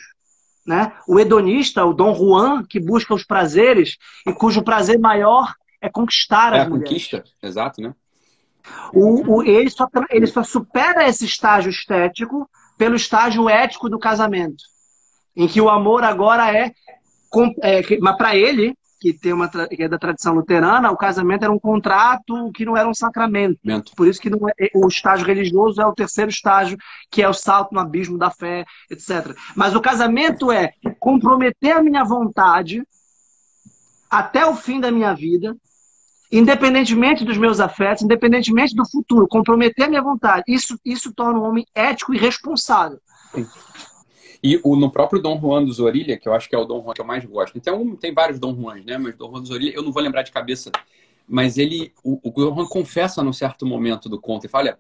Né? 0.65 0.91
O 1.07 1.17
hedonista, 1.17 1.85
o 1.85 1.93
Dom 1.93 2.13
Juan, 2.13 2.63
que 2.65 2.79
busca 2.79 3.13
os 3.13 3.23
prazeres 3.23 3.97
e 4.25 4.33
cujo 4.33 4.63
prazer 4.63 4.99
maior 4.99 5.53
é 5.79 5.89
conquistar 5.89 6.53
é 6.53 6.61
as 6.61 6.67
mulheres. 6.67 6.89
conquista, 6.89 7.23
exato, 7.41 7.81
né? 7.81 7.93
O, 8.93 9.37
o, 9.37 9.43
ele, 9.43 9.69
só, 9.69 9.87
ele 10.09 10.27
só 10.27 10.43
supera 10.43 11.07
esse 11.07 11.23
estágio 11.23 11.69
estético 11.69 12.49
pelo 12.77 12.97
estágio 12.97 13.47
ético 13.47 13.89
do 13.89 13.97
casamento 13.97 14.65
em 15.37 15.47
que 15.47 15.61
o 15.61 15.69
amor 15.69 16.03
agora 16.03 16.51
é, 16.51 16.73
é 17.61 17.99
mas 18.01 18.17
para 18.17 18.35
ele 18.35 18.75
que 18.99 19.13
tem 19.13 19.31
uma 19.31 19.47
que 19.47 19.83
é 19.83 19.87
da 19.87 19.99
tradição 19.99 20.33
luterana, 20.33 20.91
o 20.91 20.97
casamento 20.97 21.43
era 21.43 21.51
um 21.51 21.59
contrato 21.59 22.51
que 22.51 22.65
não 22.65 22.75
era 22.75 22.89
um 22.89 22.95
sacramento. 22.95 23.59
Por 23.95 24.07
isso 24.07 24.19
que 24.19 24.27
é, 24.59 24.71
o 24.73 24.87
estágio 24.87 25.23
religioso 25.25 25.79
é 25.79 25.85
o 25.85 25.93
terceiro 25.93 26.31
estágio, 26.31 26.77
que 27.11 27.21
é 27.21 27.29
o 27.29 27.33
salto 27.33 27.73
no 27.73 27.79
abismo 27.79 28.17
da 28.17 28.31
fé, 28.31 28.65
etc. 28.89 29.37
Mas 29.55 29.75
o 29.75 29.81
casamento 29.81 30.51
é 30.51 30.73
comprometer 30.99 31.73
a 31.73 31.83
minha 31.83 32.03
vontade 32.03 32.81
até 34.09 34.43
o 34.47 34.55
fim 34.55 34.79
da 34.79 34.91
minha 34.91 35.13
vida, 35.13 35.55
independentemente 36.31 37.23
dos 37.23 37.37
meus 37.37 37.59
afetos, 37.59 38.03
independentemente 38.03 38.75
do 38.75 38.89
futuro, 38.89 39.27
comprometer 39.27 39.85
a 39.85 39.89
minha 39.89 40.01
vontade. 40.01 40.43
Isso, 40.47 40.79
isso 40.83 41.13
torna 41.13 41.39
o 41.39 41.43
homem 41.43 41.67
ético 41.75 42.15
e 42.15 42.17
responsável. 42.17 42.99
Sim. 43.35 43.45
E 44.43 44.59
o, 44.63 44.75
no 44.75 44.91
próprio 44.91 45.21
Dom 45.21 45.39
Juan 45.39 45.63
dos 45.63 45.79
Orilha, 45.79 46.17
que 46.17 46.27
eu 46.27 46.33
acho 46.33 46.47
que 46.47 46.55
é 46.55 46.57
o 46.57 46.65
Dom 46.65 46.83
Juan 46.83 46.93
que 46.93 47.01
eu 47.01 47.05
mais 47.05 47.25
gosto. 47.25 47.57
Então, 47.57 47.95
tem 47.95 48.13
vários 48.13 48.39
Dom 48.39 48.55
Juans, 48.55 48.85
né? 48.85 48.97
Mas 48.97 49.15
Dom 49.15 49.31
Juan 49.31 49.41
dos 49.41 49.51
Orilha, 49.51 49.73
eu 49.75 49.81
não 49.81 49.91
vou 49.91 50.01
lembrar 50.01 50.21
de 50.21 50.31
cabeça. 50.31 50.71
Mas 51.27 51.57
ele, 51.57 51.91
o, 52.03 52.19
o 52.23 52.31
Dom 52.31 52.55
Juan 52.55 52.67
confessa 52.67 53.23
num 53.23 53.33
certo 53.33 53.65
momento 53.65 54.07
do 54.07 54.19
conto 54.19 54.45
e 54.45 54.49
fala: 54.49 54.69
olha, 54.69 54.79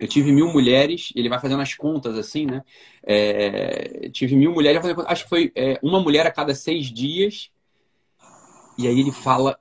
eu 0.00 0.08
tive 0.08 0.32
mil 0.32 0.48
mulheres, 0.48 1.12
ele 1.14 1.28
vai 1.28 1.38
fazendo 1.38 1.60
as 1.60 1.74
contas 1.74 2.16
assim, 2.16 2.46
né? 2.46 2.64
É, 3.02 4.08
tive 4.10 4.34
mil 4.36 4.52
mulheres, 4.52 4.80
acho 5.06 5.24
que 5.24 5.30
foi 5.30 5.52
é, 5.54 5.78
uma 5.82 6.00
mulher 6.00 6.26
a 6.26 6.30
cada 6.30 6.54
seis 6.54 6.86
dias. 6.86 7.50
E 8.78 8.86
aí 8.86 9.00
ele 9.00 9.10
fala, 9.10 9.58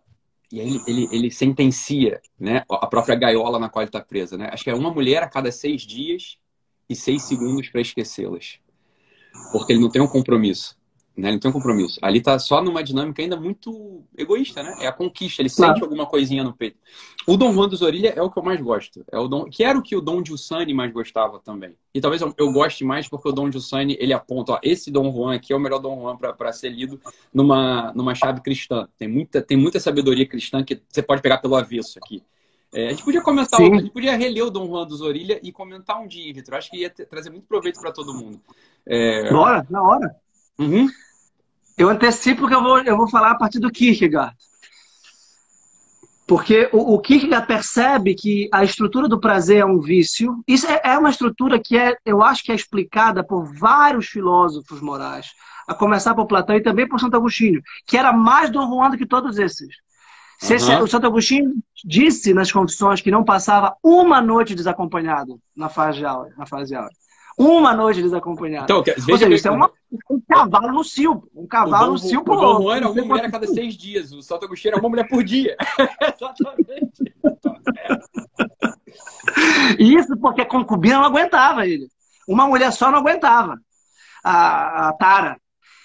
e 0.52 0.62
aí 0.62 0.68
ele, 0.68 0.82
ele, 0.88 1.10
ele 1.12 1.32
sentencia 1.32 2.22
né, 2.40 2.64
a 2.70 2.86
própria 2.86 3.16
gaiola 3.16 3.58
na 3.58 3.68
qual 3.68 3.82
ele 3.82 3.90
está 3.90 4.00
presa. 4.00 4.38
Né? 4.38 4.48
Acho 4.54 4.64
que 4.64 4.70
é 4.70 4.76
uma 4.76 4.92
mulher 4.92 5.24
a 5.24 5.28
cada 5.28 5.52
seis 5.52 5.82
dias 5.82 6.38
e 6.88 6.96
seis 6.96 7.24
segundos 7.24 7.68
para 7.70 7.82
esquecê-las 7.82 8.60
porque 9.52 9.74
ele 9.74 9.82
não 9.82 9.90
tem 9.90 10.02
um 10.02 10.08
compromisso. 10.08 10.78
Né? 11.18 11.30
Ele 11.30 11.36
não 11.36 11.40
tem 11.40 11.50
um 11.50 11.54
compromisso. 11.54 12.00
Ali 12.02 12.22
tá 12.22 12.38
só 12.38 12.62
numa 12.62 12.84
dinâmica 12.84 13.24
ainda 13.24 13.36
muito 13.36 14.04
egoísta, 14.16 14.62
né? 14.62 14.78
É 14.80 14.88
a 14.88 14.92
conquista, 14.92 15.42
ele 15.42 15.50
claro. 15.50 15.74
sente 15.74 15.84
alguma 15.84 16.06
coisinha 16.06 16.44
no 16.44 16.54
peito. 16.54 16.78
O 17.26 17.36
Dom 17.36 17.52
Juan 17.54 17.68
dos 17.68 17.82
Orilha 17.82 18.14
é 18.16 18.22
o 18.22 18.30
que 18.30 18.38
eu 18.38 18.44
mais 18.44 18.62
gosto. 18.62 19.04
É 19.12 19.18
o 19.18 19.28
Dom, 19.28 19.46
que 19.46 19.64
era 19.64 19.78
o 19.78 19.82
que 19.82 19.96
o 19.96 20.02
Dom 20.02 20.24
Giussani 20.24 20.76
mais 20.76 20.94
gostava 20.94 21.40
também. 21.40 21.76
E 21.92 22.00
talvez 22.00 22.22
eu, 22.22 22.32
eu 22.38 22.52
goste 22.52 22.86
mais 22.86 23.08
porque 23.08 23.28
o 23.28 23.32
Dom 23.32 23.52
Giussani, 23.52 23.98
ele 24.00 24.14
aponta, 24.14 24.54
ó, 24.54 24.60
esse 24.62 24.92
Dom 24.92 25.12
Juan 25.12 25.36
aqui 25.36 25.52
é 25.52 25.56
o 25.56 25.60
melhor 25.60 25.80
Dom 25.80 26.00
Juan 26.00 26.16
para 26.18 26.54
ser 26.54 26.70
lido 26.70 27.02
numa, 27.34 27.92
numa 27.96 28.14
chave 28.14 28.40
cristã. 28.42 28.88
Tem 28.96 29.08
muita, 29.08 29.42
tem 29.42 29.58
muita 29.58 29.80
sabedoria 29.80 30.28
cristã 30.28 30.64
que 30.64 30.80
você 30.88 31.02
pode 31.02 31.24
pegar 31.24 31.40
pelo 31.40 31.56
avesso 31.56 31.98
aqui. 31.98 32.22
É, 32.74 32.88
a 32.88 32.90
gente 32.90 33.04
podia 33.04 33.22
comentar, 33.22 33.60
a 33.60 33.64
gente 33.64 33.92
podia 33.92 34.18
reler 34.18 34.44
o 34.44 34.50
Dom 34.50 34.68
Juan 34.68 34.86
dos 34.86 35.02
Orilha 35.02 35.40
e 35.42 35.52
comentar 35.52 36.00
um 36.00 36.08
dia, 36.08 36.34
Vitor. 36.34 36.56
Acho 36.56 36.70
que 36.70 36.78
ia 36.78 36.90
trazer 36.90 37.30
muito 37.30 37.48
proveito 37.48 37.80
para 37.80 37.92
todo 37.92 38.14
mundo. 38.14 38.42
É... 38.86 39.30
Bora, 39.32 39.66
na 39.70 39.82
hora. 39.82 40.16
Uhum. 40.60 40.88
Eu 41.78 41.90
antecipo 41.90 42.48
que 42.48 42.54
eu 42.54 42.62
vou, 42.62 42.80
eu 42.80 42.98
vou 42.98 43.08
falar 43.08 43.32
a 43.32 43.38
partir 43.38 43.60
do 43.60 43.72
Kierkegaard. 43.72 44.36
Porque 46.28 46.70
o, 46.74 46.96
o 46.96 47.00
Kierkegaard 47.00 47.48
percebe 47.48 48.14
que 48.14 48.50
a 48.52 48.64
estrutura 48.64 49.08
do 49.08 49.20
prazer 49.20 49.60
é 49.60 49.66
um 49.66 49.80
vício. 49.80 50.44
Isso 50.46 50.68
é, 50.68 50.82
é 50.84 50.98
uma 50.98 51.10
estrutura 51.10 51.58
que 51.58 51.78
é, 51.78 51.96
eu 52.06 52.22
acho 52.22 52.44
que 52.44 52.52
é 52.52 52.56
explicada 52.56 53.24
por 53.24 53.46
vários 53.46 54.08
filósofos 54.08 54.82
morais, 54.82 55.28
a 55.66 55.74
começar 55.74 56.14
por 56.14 56.28
Platão 56.28 56.56
e 56.56 56.62
também 56.62 56.88
por 56.88 57.00
Santo 57.00 57.16
Agostinho, 57.16 57.62
que 57.86 57.96
era 57.96 58.12
mais 58.12 58.50
Dom 58.50 58.68
Juan 58.68 58.90
do 58.90 58.98
que 58.98 59.06
todos 59.06 59.38
esses. 59.38 59.70
Uhum. 60.44 60.84
O 60.84 60.88
Santo 60.88 61.08
Agostinho 61.08 61.52
disse 61.84 62.34
nas 62.34 62.52
confissões 62.52 63.02
que 63.02 63.10
não 63.10 63.24
passava 63.24 63.76
uma 63.84 64.22
noite 64.22 64.54
desacompanhado 64.54 65.40
na 65.56 65.68
fase 65.68 66.00
de 66.00 66.06
aula. 66.06 66.30
Na 66.38 66.46
fase 66.46 66.76
aula. 66.76 66.90
Uma 67.38 67.74
noite 67.74 68.02
desacompanhado. 68.02 68.66
Então, 68.66 68.84
veja 68.84 69.12
Ou 69.12 69.18
seja, 69.18 69.36
isso 69.36 69.48
é 69.48 69.52
uma, 69.52 69.72
um 70.10 70.20
cavalo 70.28 70.72
no 70.72 70.84
cio. 70.84 71.24
Um 71.36 71.48
cavalo 71.48 71.92
no 71.92 71.98
cio. 71.98 72.22
O 72.22 72.24
Dom 72.24 72.62
Juan 72.62 72.78
era 72.78 72.90
uma 72.90 73.04
mulher 73.04 73.26
a 73.26 73.32
cada 73.32 73.48
seis 73.48 73.76
dias. 73.76 74.12
O 74.12 74.22
Santo 74.22 74.46
Agostinho 74.46 74.74
era 74.74 74.82
uma 74.82 74.90
mulher 74.90 75.08
por 75.08 75.24
dia. 75.24 75.56
Exatamente. 76.02 77.14
Isso 79.78 80.18
porque 80.18 80.42
a 80.42 80.46
concubina 80.46 80.98
não 80.98 81.06
aguentava 81.06 81.68
ele. 81.68 81.88
Uma 82.28 82.48
mulher 82.48 82.72
só 82.72 82.92
não 82.92 83.00
aguentava. 83.00 83.60
A, 84.24 84.90
a 84.90 84.94
Tara. 84.94 85.38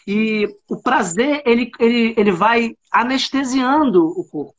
E 0.06 0.48
o 0.68 0.80
prazer, 0.80 1.42
ele, 1.46 1.70
ele, 1.78 2.14
ele 2.16 2.32
vai 2.32 2.76
anestesiando 2.90 4.04
o 4.04 4.24
corpo. 4.24 4.54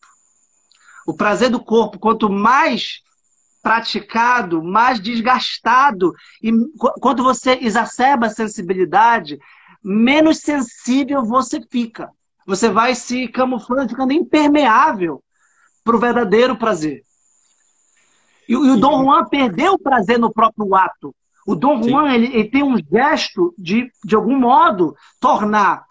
O 1.05 1.13
prazer 1.13 1.49
do 1.49 1.63
corpo, 1.63 1.99
quanto 1.99 2.29
mais 2.29 3.01
praticado, 3.61 4.61
mais 4.61 4.99
desgastado, 4.99 6.13
e 6.41 6.51
quando 6.99 7.23
você 7.23 7.57
exacerba 7.61 8.27
a 8.27 8.29
sensibilidade, 8.29 9.39
menos 9.81 10.39
sensível 10.39 11.23
você 11.23 11.61
fica. 11.69 12.09
Você 12.45 12.69
vai 12.69 12.93
se 12.93 13.27
camuflando, 13.29 13.89
ficando 13.89 14.11
impermeável 14.11 15.23
para 15.83 15.95
o 15.95 15.99
verdadeiro 15.99 16.57
prazer. 16.57 17.03
E, 18.47 18.53
e 18.53 18.55
o 18.55 18.77
Dom 18.77 19.03
Juan 19.03 19.25
perdeu 19.25 19.73
o 19.73 19.79
prazer 19.79 20.19
no 20.19 20.31
próprio 20.31 20.75
ato. 20.75 21.15
O 21.45 21.55
Dom 21.55 21.81
Juan 21.83 22.13
ele, 22.13 22.27
ele, 22.27 22.49
tem 22.49 22.63
um 22.63 22.77
gesto 22.77 23.53
de, 23.57 23.91
de 24.03 24.15
algum 24.15 24.37
modo, 24.37 24.95
tornar 25.19 25.85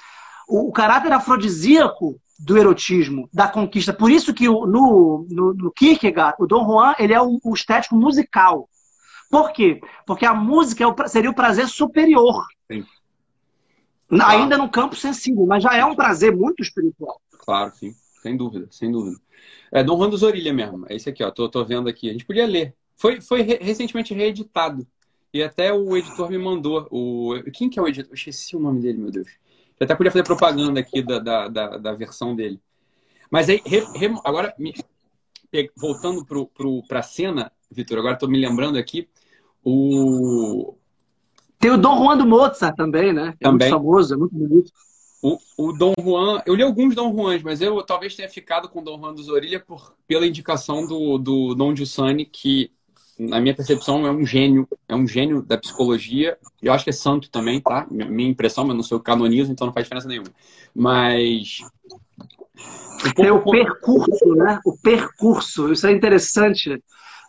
o, 0.48 0.68
o 0.68 0.72
caráter 0.72 1.12
afrodisíaco 1.12 2.18
do 2.38 2.56
erotismo, 2.56 3.28
da 3.32 3.46
conquista. 3.46 3.92
Por 3.92 4.10
isso 4.10 4.34
que 4.34 4.46
no, 4.46 4.66
no, 4.66 5.54
no 5.54 5.72
Kierkegaard, 5.72 6.36
o 6.38 6.46
Dom 6.46 6.64
Juan 6.64 6.94
ele 6.98 7.12
é 7.12 7.20
o, 7.20 7.38
o 7.44 7.54
estético 7.54 7.94
musical. 7.94 8.68
Por 9.30 9.52
quê? 9.52 9.80
Porque 10.06 10.26
a 10.26 10.34
música 10.34 10.84
é 10.84 10.86
o, 10.86 10.94
seria 11.08 11.30
o 11.30 11.34
prazer 11.34 11.68
superior. 11.68 12.44
Sim. 12.70 12.84
Ainda 14.10 14.58
no 14.58 14.70
campo 14.70 14.94
sensível, 14.94 15.46
mas 15.46 15.62
já 15.62 15.74
é 15.74 15.84
um 15.84 15.94
prazer 15.94 16.36
muito 16.36 16.62
espiritual. 16.62 17.20
Claro, 17.38 17.72
sim. 17.74 17.94
Sem 18.22 18.36
dúvida, 18.36 18.68
sem 18.70 18.92
dúvida. 18.92 19.18
É 19.72 19.82
Dom 19.82 19.96
Juan 19.96 20.10
dos 20.10 20.22
Orilha 20.22 20.52
mesmo. 20.52 20.86
É 20.88 20.94
esse 20.94 21.08
aqui, 21.08 21.24
ó. 21.24 21.30
Tô, 21.30 21.48
tô 21.48 21.64
vendo 21.64 21.88
aqui. 21.88 22.08
A 22.08 22.12
gente 22.12 22.26
podia 22.26 22.46
ler. 22.46 22.74
Foi, 22.94 23.20
foi 23.20 23.42
re 23.42 23.58
recentemente 23.60 24.14
reeditado. 24.14 24.86
E 25.32 25.42
até 25.42 25.72
o 25.72 25.96
editor 25.96 26.28
me 26.30 26.38
mandou. 26.38 26.86
O... 26.90 27.34
Quem 27.52 27.70
que 27.70 27.78
é 27.78 27.82
o 27.82 27.88
editor? 27.88 28.10
Eu 28.10 28.14
esqueci 28.14 28.54
o 28.54 28.60
nome 28.60 28.80
dele, 28.80 28.98
meu 28.98 29.10
Deus. 29.10 29.28
Eu 29.80 29.84
até 29.84 29.94
podia 29.94 30.12
fazer 30.12 30.24
propaganda 30.24 30.80
aqui 30.80 31.02
da, 31.02 31.18
da, 31.18 31.48
da, 31.48 31.78
da 31.78 31.92
versão 31.94 32.36
dele. 32.36 32.60
Mas 33.30 33.48
aí, 33.48 33.62
re, 33.64 33.80
re, 33.94 34.14
agora, 34.24 34.54
me, 34.58 34.74
voltando 35.76 36.26
para 36.86 37.00
a 37.00 37.02
cena, 37.02 37.50
Vitor, 37.70 37.98
agora 37.98 38.14
estou 38.14 38.28
me 38.28 38.38
lembrando 38.38 38.78
aqui, 38.78 39.08
o... 39.64 40.74
Tem 41.58 41.70
o 41.70 41.78
Dom 41.78 41.96
Juan 41.96 42.18
do 42.18 42.26
Mozart 42.26 42.76
também, 42.76 43.12
né? 43.12 43.34
É 43.40 43.44
também. 43.44 43.70
muito 43.70 43.82
famoso, 43.82 44.14
é 44.14 44.16
muito 44.16 44.34
bonito. 44.34 44.72
O, 45.22 45.38
o 45.56 45.72
Dom 45.72 45.94
Juan, 46.00 46.42
eu 46.44 46.54
li 46.54 46.62
alguns 46.62 46.94
Dom 46.94 47.14
Juans, 47.14 47.42
mas 47.42 47.60
eu 47.60 47.80
talvez 47.84 48.16
tenha 48.16 48.28
ficado 48.28 48.68
com 48.68 48.80
o 48.80 48.84
Dom 48.84 48.98
Juan 48.98 49.14
dos 49.14 49.28
Orilha 49.28 49.60
por, 49.60 49.94
pela 50.06 50.26
indicação 50.26 50.86
do, 50.86 51.16
do 51.18 51.54
Dom 51.54 51.74
Giussani, 51.74 52.26
que 52.26 52.72
na 53.28 53.40
minha 53.40 53.54
percepção, 53.54 54.06
é 54.06 54.10
um 54.10 54.24
gênio, 54.26 54.68
é 54.88 54.94
um 54.94 55.06
gênio 55.06 55.42
da 55.42 55.56
psicologia. 55.56 56.36
Eu 56.60 56.72
acho 56.72 56.84
que 56.84 56.90
é 56.90 56.92
santo 56.92 57.30
também, 57.30 57.60
tá? 57.60 57.86
Minha 57.90 58.30
impressão, 58.30 58.64
mas 58.66 58.76
não 58.76 58.82
sou 58.82 59.00
canonizo, 59.00 59.52
então 59.52 59.66
não 59.66 59.74
faz 59.74 59.84
diferença 59.84 60.08
nenhuma. 60.08 60.28
Mas. 60.74 61.58
Um 63.18 63.24
é 63.24 63.32
o 63.32 63.42
percurso, 63.42 64.34
né? 64.36 64.60
O 64.64 64.76
percurso. 64.76 65.72
Isso 65.72 65.86
é 65.86 65.92
interessante 65.92 66.82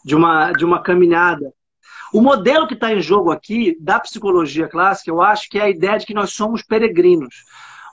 de 0.06 0.16
uma, 0.16 0.52
de 0.52 0.66
uma 0.66 0.82
caminhada. 0.82 1.54
O 2.14 2.22
modelo 2.22 2.68
que 2.68 2.76
está 2.76 2.94
em 2.94 3.02
jogo 3.02 3.32
aqui, 3.32 3.76
da 3.80 4.00
psicologia 4.00 4.68
clássica, 4.68 5.10
eu 5.10 5.22
acho 5.22 5.50
que 5.50 5.58
é 5.58 5.64
a 5.64 5.70
ideia 5.70 5.98
de 5.98 6.06
que 6.06 6.14
nós 6.14 6.34
somos 6.34 6.62
peregrinos. 6.62 7.44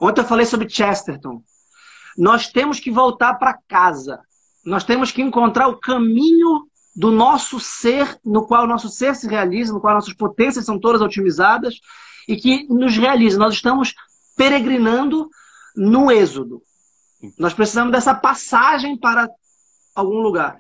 Ontem 0.01 0.21
eu 0.21 0.27
falei 0.27 0.45
sobre 0.45 0.69
Chesterton. 0.69 1.43
Nós 2.19 2.49
temos 2.49 2.79
que 2.81 2.91
voltar 2.91 3.35
para 3.35 3.59
casa. 3.67 4.21
Nós 4.65 4.85
temos 4.85 5.11
que 5.11 5.23
encontrar 5.23 5.69
o 5.69 5.79
caminho 5.79 6.70
do 7.01 7.11
nosso 7.11 7.59
ser, 7.59 8.21
no 8.23 8.47
qual 8.47 8.65
o 8.65 8.67
nosso 8.67 8.91
ser 8.91 9.17
se 9.17 9.27
realiza, 9.27 9.73
no 9.73 9.81
qual 9.81 9.95
nossas 9.95 10.13
potências 10.13 10.67
são 10.67 10.79
todas 10.79 11.01
otimizadas 11.01 11.81
e 12.29 12.37
que 12.37 12.67
nos 12.69 12.95
realiza. 12.95 13.39
Nós 13.39 13.55
estamos 13.55 13.95
peregrinando 14.37 15.31
no 15.75 16.13
êxodo. 16.13 16.63
Nós 17.39 17.55
precisamos 17.55 17.91
dessa 17.91 18.15
passagem 18.15 18.99
para 18.99 19.31
algum 19.95 20.19
lugar. 20.19 20.59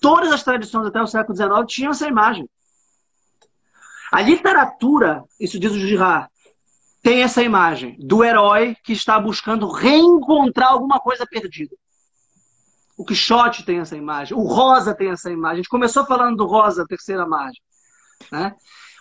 Todas 0.00 0.30
as 0.30 0.44
tradições 0.44 0.86
até 0.86 1.02
o 1.02 1.06
século 1.08 1.36
XIX 1.36 1.50
tinham 1.66 1.90
essa 1.90 2.06
imagem. 2.06 2.48
A 4.12 4.22
literatura, 4.22 5.24
isso 5.40 5.58
diz 5.58 5.72
o 5.72 5.80
Girard, 5.80 6.28
tem 7.02 7.24
essa 7.24 7.42
imagem 7.42 7.96
do 7.98 8.22
herói 8.22 8.76
que 8.84 8.92
está 8.92 9.18
buscando 9.18 9.68
reencontrar 9.68 10.70
alguma 10.70 11.00
coisa 11.00 11.26
perdida. 11.26 11.74
O 13.02 13.04
Quixote 13.04 13.64
tem 13.64 13.80
essa 13.80 13.96
imagem, 13.96 14.38
o 14.38 14.44
Rosa 14.44 14.94
tem 14.94 15.10
essa 15.10 15.28
imagem. 15.28 15.54
A 15.54 15.56
gente 15.56 15.68
começou 15.68 16.06
falando 16.06 16.36
do 16.36 16.46
Rosa, 16.46 16.86
terceira 16.86 17.26
margem. 17.26 17.60
Né? 18.30 18.54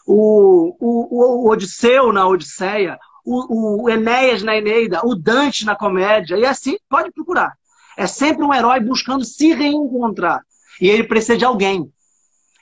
O, 0.08 0.76
o, 0.80 1.46
o 1.46 1.50
Odisseu 1.52 2.12
na 2.12 2.28
Odisseia, 2.28 2.98
o, 3.24 3.84
o 3.84 3.90
Enéas 3.92 4.42
na 4.42 4.58
Eneida, 4.58 5.02
o 5.04 5.14
Dante 5.14 5.68
na 5.68 5.76
comédia, 5.76 6.36
e 6.36 6.48
assim 6.48 6.80
pode 6.90 7.12
procurar. 7.12 7.54
É 7.96 8.08
sempre 8.08 8.44
um 8.44 8.52
herói 8.52 8.80
buscando 8.80 9.24
se 9.24 9.54
reencontrar. 9.54 10.42
E 10.82 10.90
ele 10.90 11.04
precisa 11.04 11.38
de 11.38 11.46
alguém. 11.46 11.88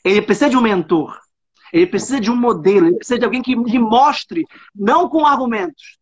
Ele 0.03 0.21
precisa 0.21 0.49
de 0.49 0.57
um 0.57 0.61
mentor. 0.61 1.17
Ele 1.71 1.87
precisa 1.87 2.19
de 2.19 2.29
um 2.29 2.35
modelo. 2.35 2.87
Ele 2.87 2.97
precisa 2.97 3.17
de 3.17 3.23
alguém 3.23 3.41
que 3.41 3.55
lhe 3.55 3.79
mostre, 3.79 4.43
não 4.75 5.07
com 5.07 5.25
argumentos. 5.25 5.97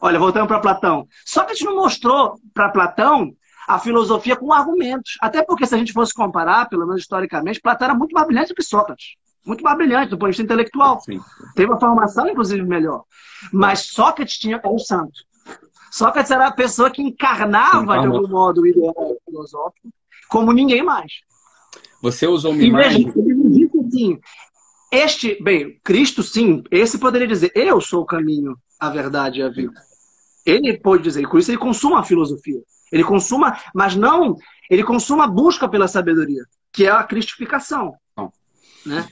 Olha, 0.00 0.18
voltando 0.18 0.48
para 0.48 0.60
Platão. 0.60 1.06
Só 1.26 1.44
que 1.44 1.52
a 1.52 1.54
gente 1.54 1.66
não 1.66 1.76
mostrou 1.76 2.40
para 2.54 2.70
Platão 2.70 3.36
a 3.68 3.78
filosofia 3.78 4.34
com 4.34 4.50
argumentos. 4.50 5.18
Até 5.20 5.42
porque, 5.42 5.66
se 5.66 5.74
a 5.74 5.78
gente 5.78 5.92
fosse 5.92 6.14
comparar, 6.14 6.70
pelo 6.70 6.86
menos 6.86 7.02
historicamente, 7.02 7.60
Platão 7.60 7.88
era 7.88 7.94
muito 7.94 8.14
mais 8.14 8.26
brilhante 8.26 8.48
do 8.48 8.54
que 8.54 8.62
Sócrates. 8.62 9.16
Muito 9.44 9.62
mais 9.62 9.76
brilhante 9.76 10.08
do 10.08 10.16
ponto 10.16 10.30
de 10.30 10.30
vista 10.30 10.42
intelectual. 10.42 11.00
Sim. 11.00 11.20
Teve 11.54 11.70
uma 11.70 11.78
formação, 11.78 12.26
inclusive, 12.26 12.62
melhor. 12.62 13.04
Mas 13.52 13.80
Sócrates 13.80 14.38
tinha 14.38 14.58
o 14.64 14.78
santo. 14.78 15.12
Sócrates 15.90 16.30
era 16.30 16.46
a 16.46 16.52
pessoa 16.52 16.90
que 16.90 17.02
encarnava, 17.02 18.00
de 18.00 18.06
algum 18.06 18.26
modo, 18.26 18.62
o 18.62 18.66
ideal 18.66 18.94
filosófico, 19.24 19.88
como 20.30 20.52
ninguém 20.52 20.82
mais. 20.82 21.12
Você 22.00 22.26
usou 22.26 22.52
uma 22.52 22.62
imagem... 22.62 23.08
Assim, 23.08 24.18
este, 24.90 25.42
bem, 25.42 25.78
Cristo 25.84 26.22
sim, 26.22 26.62
esse 26.70 26.98
poderia 26.98 27.26
dizer, 27.26 27.52
eu 27.54 27.80
sou 27.80 28.02
o 28.02 28.06
caminho, 28.06 28.56
a 28.80 28.88
verdade 28.88 29.40
e 29.40 29.42
a 29.42 29.48
vida. 29.50 29.78
Ele 30.46 30.78
pode 30.78 31.02
dizer, 31.02 31.26
com 31.26 31.38
isso 31.38 31.50
ele 31.50 31.58
consuma 31.58 32.00
a 32.00 32.02
filosofia. 32.02 32.60
Ele 32.92 33.04
consuma, 33.04 33.58
mas 33.74 33.94
não, 33.94 34.36
ele 34.70 34.84
consuma 34.84 35.24
a 35.24 35.28
busca 35.28 35.68
pela 35.68 35.88
sabedoria, 35.88 36.44
que 36.72 36.86
é 36.86 36.90
a 36.90 37.04
cristificação. 37.04 37.94
Né? 38.84 39.06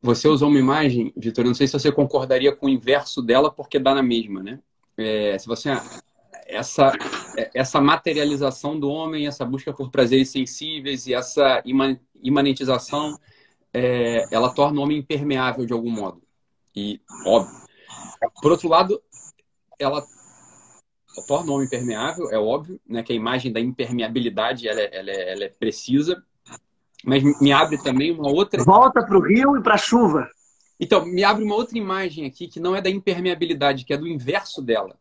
Você 0.00 0.28
usou 0.28 0.48
uma 0.48 0.58
imagem, 0.58 1.12
Vitor, 1.16 1.44
não 1.44 1.54
sei 1.54 1.66
se 1.66 1.72
você 1.72 1.90
concordaria 1.90 2.54
com 2.54 2.66
o 2.66 2.70
inverso 2.70 3.22
dela, 3.22 3.50
porque 3.50 3.78
dá 3.78 3.94
na 3.94 4.02
mesma, 4.02 4.42
né? 4.42 4.60
É, 4.96 5.38
se 5.38 5.46
você 5.46 5.70
essa 6.46 6.92
essa 7.52 7.80
materialização 7.80 8.78
do 8.78 8.88
homem, 8.88 9.26
essa 9.26 9.44
busca 9.44 9.72
por 9.72 9.90
prazeres 9.90 10.30
sensíveis 10.30 11.06
e 11.06 11.14
essa 11.14 11.62
imanentização, 12.22 13.18
é, 13.74 14.24
ela 14.30 14.50
torna 14.50 14.80
o 14.80 14.82
homem 14.84 14.98
impermeável 14.98 15.66
de 15.66 15.72
algum 15.72 15.90
modo. 15.90 16.22
E 16.74 17.00
óbvio. 17.26 17.54
Por 18.40 18.52
outro 18.52 18.68
lado, 18.68 19.02
ela 19.78 20.06
torna 21.22 21.50
o 21.50 21.54
homem 21.54 21.66
impermeável, 21.66 22.30
é 22.30 22.38
óbvio, 22.38 22.80
né, 22.86 23.02
que 23.02 23.12
a 23.12 23.16
imagem 23.16 23.52
da 23.52 23.60
impermeabilidade 23.60 24.68
ela 24.68 24.80
é, 24.80 24.98
ela 24.98 25.10
é, 25.10 25.32
ela 25.32 25.44
é 25.44 25.48
precisa, 25.48 26.22
mas 27.04 27.22
me 27.40 27.52
abre 27.52 27.80
também 27.82 28.10
uma 28.10 28.30
outra. 28.30 28.62
Volta 28.64 29.04
para 29.04 29.16
o 29.16 29.22
rio 29.22 29.56
e 29.56 29.62
para 29.62 29.74
a 29.74 29.78
chuva. 29.78 30.28
Então, 30.78 31.06
me 31.06 31.24
abre 31.24 31.44
uma 31.44 31.54
outra 31.54 31.78
imagem 31.78 32.26
aqui 32.26 32.48
que 32.48 32.60
não 32.60 32.74
é 32.74 32.80
da 32.80 32.90
impermeabilidade, 32.90 33.84
que 33.84 33.92
é 33.92 33.96
do 33.96 34.08
inverso 34.08 34.60
dela. 34.60 34.98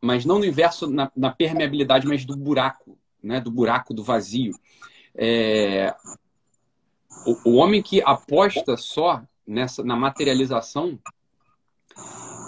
Mas 0.00 0.24
não 0.24 0.38
no 0.38 0.44
inverso 0.44 0.88
na, 0.88 1.10
na 1.16 1.30
permeabilidade, 1.30 2.06
mas 2.06 2.24
do 2.24 2.36
buraco, 2.36 2.96
né? 3.22 3.40
do 3.40 3.50
buraco, 3.50 3.94
do 3.94 4.04
vazio. 4.04 4.52
É... 5.14 5.94
O, 7.26 7.50
o 7.50 7.54
homem 7.56 7.82
que 7.82 8.00
aposta 8.02 8.76
só 8.76 9.22
nessa, 9.46 9.82
na 9.82 9.96
materialização 9.96 10.98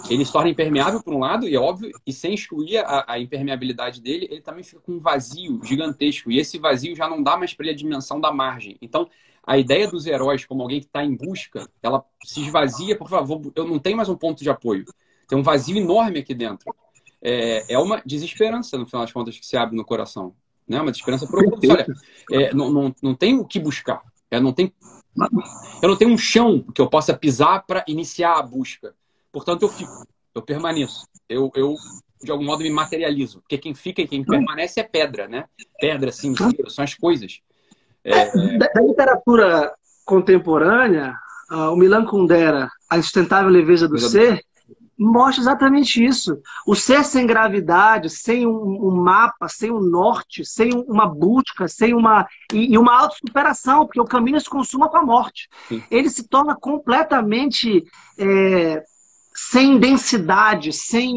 ele 0.09 0.25
se 0.25 0.31
torna 0.31 0.49
impermeável 0.49 1.01
por 1.01 1.13
um 1.13 1.19
lado, 1.19 1.47
e 1.47 1.55
é 1.55 1.59
óbvio, 1.59 1.91
e 2.05 2.11
sem 2.11 2.33
excluir 2.33 2.77
a, 2.79 3.05
a, 3.07 3.19
impermeabilidade 3.19 4.01
dele, 4.01 4.27
ele 4.29 4.41
também 4.41 4.63
fica 4.63 4.81
com 4.81 4.93
um 4.93 4.99
vazio 4.99 5.61
gigantesco. 5.63 6.31
E 6.31 6.39
esse 6.39 6.57
vazio 6.57 6.95
já 6.95 7.07
não 7.09 7.23
dá 7.23 7.37
mais 7.37 7.53
para 7.53 7.65
ele 7.65 7.73
a 7.73 7.77
dimensão 7.77 8.19
da 8.19 8.31
margem. 8.31 8.77
Então, 8.81 9.07
a 9.45 9.57
ideia 9.57 9.87
dos 9.87 10.05
heróis 10.05 10.45
como 10.45 10.61
alguém 10.61 10.79
que 10.79 10.85
está 10.85 11.03
em 11.03 11.15
busca, 11.15 11.69
ela 11.81 12.03
se 12.23 12.41
esvazia, 12.41 12.97
por 12.97 13.09
favor, 13.09 13.41
eu 13.55 13.65
não 13.65 13.79
tenho 13.79 13.97
mais 13.97 14.09
um 14.09 14.15
ponto 14.15 14.43
de 14.43 14.49
apoio. 14.49 14.85
Tem 15.27 15.37
um 15.37 15.43
vazio 15.43 15.77
enorme 15.77 16.19
aqui 16.19 16.33
dentro. 16.33 16.73
É, 17.21 17.73
é 17.73 17.79
uma 17.79 18.01
desesperança, 18.05 18.77
no 18.77 18.85
final 18.85 19.03
das 19.03 19.13
contas, 19.13 19.37
que 19.37 19.45
se 19.45 19.55
abre 19.55 19.75
no 19.75 19.85
coração. 19.85 20.35
Né? 20.67 20.79
Uma 20.81 20.91
desesperança 20.91 21.25
profunda. 21.27 21.73
Olha, 21.73 21.87
é, 22.31 22.53
não, 22.53 22.71
não, 22.71 22.95
não 23.01 23.15
tem 23.15 23.37
o 23.39 23.45
que 23.45 23.59
buscar. 23.59 24.01
É, 24.29 24.39
não 24.39 24.51
tem, 24.51 24.73
eu 25.81 25.89
não 25.89 25.95
tenho 25.95 26.11
um 26.11 26.17
chão 26.17 26.61
que 26.73 26.81
eu 26.81 26.89
possa 26.89 27.13
pisar 27.13 27.65
para 27.65 27.83
iniciar 27.87 28.37
a 28.37 28.41
busca. 28.41 28.95
Portanto, 29.33 29.63
eu 29.63 29.69
fico, 29.69 30.07
eu 30.35 30.41
permaneço. 30.43 31.07
Eu, 31.27 31.51
eu, 31.55 31.75
de 32.21 32.31
algum 32.31 32.45
modo, 32.45 32.61
me 32.61 32.69
materializo. 32.69 33.41
Porque 33.41 33.57
quem 33.57 33.73
fica 33.73 34.03
e 34.03 34.07
quem 34.07 34.23
permanece 34.23 34.79
é 34.79 34.83
pedra, 34.83 35.27
né? 35.27 35.45
Pedra, 35.79 36.11
cinzeiro, 36.11 36.69
são 36.69 36.83
as 36.83 36.93
coisas. 36.93 37.39
É... 38.03 38.57
Da, 38.59 38.67
da, 38.67 38.81
literatura 38.81 39.73
contemporânea, 40.05 41.17
uh, 41.51 41.71
o 41.71 41.75
Milan 41.75 42.05
Kundera, 42.05 42.69
A 42.87 42.97
Insustentável 42.97 43.49
Leveza 43.49 43.87
do 43.87 43.97
Ser, 43.97 44.45
mostra 44.97 45.41
exatamente 45.41 46.03
isso. 46.03 46.37
O 46.67 46.75
ser 46.75 47.03
sem 47.03 47.25
gravidade, 47.25 48.09
sem 48.09 48.45
um, 48.45 48.87
um, 48.87 48.91
mapa, 48.91 49.47
sem 49.47 49.71
um 49.71 49.79
norte, 49.79 50.45
sem 50.45 50.71
uma 50.87 51.07
busca, 51.07 51.67
sem 51.67 51.93
uma. 51.93 52.27
e, 52.53 52.73
e 52.73 52.77
uma 52.77 52.99
autossuperação, 52.99 53.85
porque 53.85 53.99
o 53.99 54.05
caminho 54.05 54.39
se 54.39 54.49
consuma 54.49 54.89
com 54.89 54.97
a 54.97 55.03
morte. 55.03 55.49
Sim. 55.67 55.83
Ele 55.89 56.09
se 56.09 56.27
torna 56.27 56.55
completamente. 56.55 57.83
É, 58.17 58.83
sem 59.35 59.77
densidade, 59.77 60.71
sem 60.71 61.13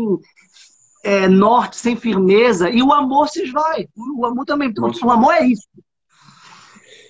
é, 1.04 1.28
norte, 1.28 1.76
sem 1.76 1.96
firmeza, 1.96 2.68
e 2.68 2.82
o 2.82 2.92
amor 2.92 3.28
se 3.28 3.42
esvai. 3.42 3.88
O 3.96 4.26
amor 4.26 4.44
também. 4.44 4.72
Nossa. 4.76 5.04
O 5.06 5.10
amor 5.10 5.34
é 5.34 5.46
isso. 5.46 5.68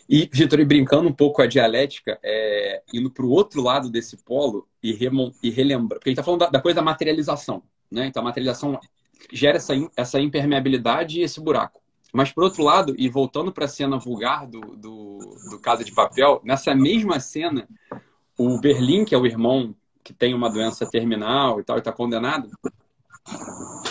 E, 0.09 0.29
Vitor, 0.33 0.61
e 0.61 0.65
brincando 0.65 1.09
um 1.09 1.13
pouco 1.13 1.43
a 1.43 1.47
dialética, 1.47 2.19
é, 2.23 2.83
indo 2.93 3.11
para 3.11 3.25
o 3.25 3.31
outro 3.31 3.61
lado 3.61 3.91
desse 3.91 4.17
polo 4.19 4.69
e, 4.83 4.93
remon, 4.93 5.33
e 5.43 5.51
relembrar, 5.51 5.99
porque 5.99 6.11
a 6.11 6.13
gente 6.13 6.21
está 6.21 6.23
falando 6.23 6.41
da, 6.41 6.51
da, 6.51 6.61
coisa 6.61 6.77
da 6.77 6.83
materialização, 6.83 7.63
né? 7.91 8.07
Então 8.07 8.23
a 8.23 8.25
materialização 8.25 8.79
gera 9.33 9.57
essa, 9.57 9.73
essa 9.97 10.21
impermeabilidade 10.21 11.19
e 11.19 11.23
esse 11.23 11.41
buraco. 11.41 11.81
Mas, 12.13 12.33
por 12.33 12.45
outro 12.45 12.63
lado, 12.63 12.95
e 12.97 13.09
voltando 13.09 13.53
para 13.53 13.65
a 13.65 13.69
cena 13.69 13.99
vulgar 13.99 14.47
do, 14.47 14.61
do, 14.61 15.19
do 15.51 15.59
Casa 15.61 15.85
de 15.85 15.93
Papel, 15.93 16.41
nessa 16.45 16.75
mesma 16.75 17.19
cena, 17.19 17.69
o 18.39 18.61
Berlim, 18.61 19.05
que 19.05 19.15
é 19.15 19.19
o 19.19 19.27
irmão 19.27 19.75
que 20.07 20.13
tem 20.13 20.33
uma 20.35 20.49
doença 20.49 20.89
terminal 20.89 21.59
e 21.59 21.65
tal, 21.65 21.77
e 21.77 21.81
está 21.81 21.91
condenado, 21.91 22.49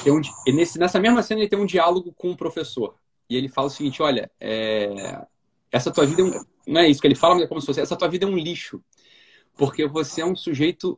um, 0.08 0.22
nesse, 0.54 0.80
nessa 0.80 0.98
mesma 0.98 1.22
cena 1.22 1.42
ele 1.42 1.50
tem 1.50 1.60
um 1.60 1.66
diálogo 1.66 2.14
com 2.14 2.30
um 2.30 2.36
professor. 2.38 2.96
E 3.30 3.36
ele 3.36 3.50
fala 3.50 3.68
o 3.68 3.70
seguinte: 3.70 4.02
olha, 4.02 4.32
é, 4.40 5.26
essa 5.70 5.92
tua 5.92 6.06
vida 6.06 6.22
é 6.22 6.24
um, 6.24 6.46
não 6.66 6.82
é 6.82 6.88
isso 6.88 7.02
que 7.02 7.08
ele 7.08 7.16
fala, 7.16 7.36
mas 7.36 7.44
é 7.44 7.48
como 7.48 7.60
se 7.60 7.68
fosse 7.68 7.82
essa 7.82 7.98
tua 7.98 8.08
vida 8.08 8.26
é 8.26 8.30
um 8.30 8.38
lixo, 8.38 8.82
porque 9.58 9.86
você 9.86 10.22
é 10.22 10.26
um 10.26 10.38
sujeito 10.38 10.98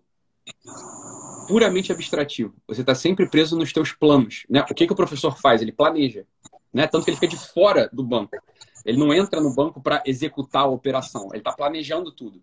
puramente 1.47 1.91
abstrativo. 1.91 2.53
Você 2.67 2.81
está 2.81 2.93
sempre 2.93 3.27
preso 3.27 3.57
nos 3.57 3.73
teus 3.73 3.93
planos. 3.93 4.45
Né? 4.47 4.63
O 4.69 4.75
que, 4.75 4.85
que 4.85 4.93
o 4.93 4.95
professor 4.95 5.35
faz? 5.39 5.63
Ele 5.63 5.71
planeja. 5.71 6.25
Né? 6.71 6.85
Tanto 6.85 7.05
que 7.05 7.09
ele 7.09 7.17
fica 7.17 7.35
de 7.35 7.37
fora 7.37 7.89
do 7.91 8.03
banco. 8.03 8.37
Ele 8.85 8.99
não 8.99 9.11
entra 9.11 9.41
no 9.41 9.53
banco 9.53 9.81
para 9.81 10.03
executar 10.05 10.63
a 10.63 10.67
operação. 10.67 11.29
Ele 11.31 11.39
está 11.39 11.51
planejando 11.51 12.11
tudo. 12.11 12.41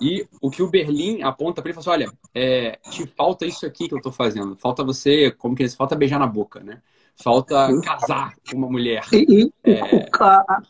E 0.00 0.26
o 0.40 0.50
que 0.50 0.62
o 0.62 0.70
Berlim 0.70 1.22
aponta 1.22 1.60
para 1.60 1.70
ele, 1.70 1.80
fala 1.80 1.94
assim, 1.94 2.04
olha, 2.04 2.12
é, 2.34 2.78
te 2.90 3.06
falta 3.06 3.44
isso 3.44 3.66
aqui 3.66 3.86
que 3.86 3.94
eu 3.94 3.98
estou 3.98 4.12
fazendo. 4.12 4.56
Falta 4.56 4.82
você, 4.82 5.30
como 5.30 5.54
que 5.54 5.62
eles 5.62 5.74
falta 5.74 5.94
beijar 5.94 6.18
na 6.18 6.26
boca, 6.26 6.60
né? 6.60 6.80
Falta 7.22 7.68
casar 7.82 8.34
com 8.48 8.56
uma 8.56 8.70
mulher. 8.70 9.04
E, 9.12 9.52
é... 9.62 10.08
a, 10.18 10.62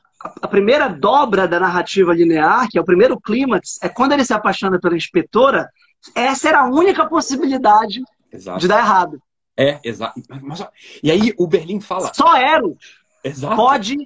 a, 0.43 0.49
primeira 0.49 0.89
dobra 0.89 1.47
da 1.47 1.61
narrativa 1.61 2.13
linear, 2.13 2.69
que 2.69 2.77
é 2.77 2.81
o 2.81 2.85
primeiro 2.85 3.21
clímax, 3.21 3.79
é 3.83 3.89
quando 3.89 4.13
ele 4.13 4.25
se 4.25 4.35
apaixona 4.35 4.81
pela 4.81 4.97
inspetora, 4.97 5.71
essa 6.15 6.49
era 6.49 6.63
a 6.63 6.69
única 6.69 7.07
possibilidade 7.07 8.03
exato. 8.33 8.59
de 8.59 8.67
dar 8.67 8.79
errado. 8.79 9.23
É, 9.57 9.79
exato. 9.85 10.21
Mas, 10.43 10.67
e 11.03 11.11
aí 11.11 11.35
o 11.39 11.47
Berlim 11.47 11.81
fala. 11.81 12.13
Só 12.15 12.37
Eros 12.37 12.79
exato. 13.23 13.57
pode. 13.57 13.97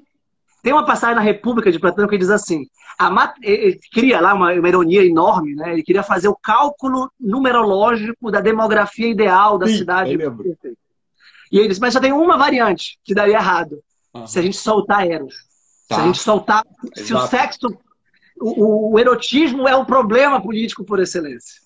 Tem 0.64 0.72
uma 0.72 0.86
passagem 0.86 1.14
na 1.14 1.20
República 1.20 1.70
de 1.70 1.78
Platão 1.78 2.08
que 2.08 2.16
diz 2.16 2.30
assim: 2.30 2.66
mat... 3.12 3.36
ele 3.42 3.78
cria 3.92 4.18
lá 4.18 4.32
uma, 4.32 4.50
uma, 4.50 4.68
ironia 4.68 5.04
enorme, 5.04 5.54
né? 5.54 5.74
Ele 5.74 5.82
queria 5.82 6.02
fazer 6.02 6.28
o 6.28 6.34
cálculo 6.34 7.12
numerológico 7.20 8.30
da 8.30 8.40
demografia 8.40 9.06
ideal 9.06 9.58
da 9.58 9.66
Sim, 9.66 9.76
cidade. 9.76 10.16
E 11.52 11.58
ele 11.58 11.68
disse: 11.68 11.80
mas 11.82 11.92
só 11.92 12.00
tem 12.00 12.12
uma 12.12 12.38
variante 12.38 12.98
que 13.04 13.14
daria 13.14 13.36
errado. 13.36 13.78
Uhum. 14.14 14.26
Se 14.26 14.38
a 14.38 14.42
gente 14.42 14.56
soltar 14.56 15.06
Eros. 15.06 15.34
Tá. 15.86 15.96
Se 15.96 16.00
a 16.00 16.02
tá. 16.02 16.06
gente 16.06 16.22
soltar. 16.22 16.64
Exato. 16.96 17.06
Se 17.06 17.14
o 17.14 17.26
sexo. 17.26 17.78
O, 18.40 18.94
o 18.94 18.98
erotismo 18.98 19.68
é 19.68 19.76
o 19.76 19.84
problema 19.84 20.40
político 20.40 20.82
por 20.82 20.98
excelência. 20.98 21.60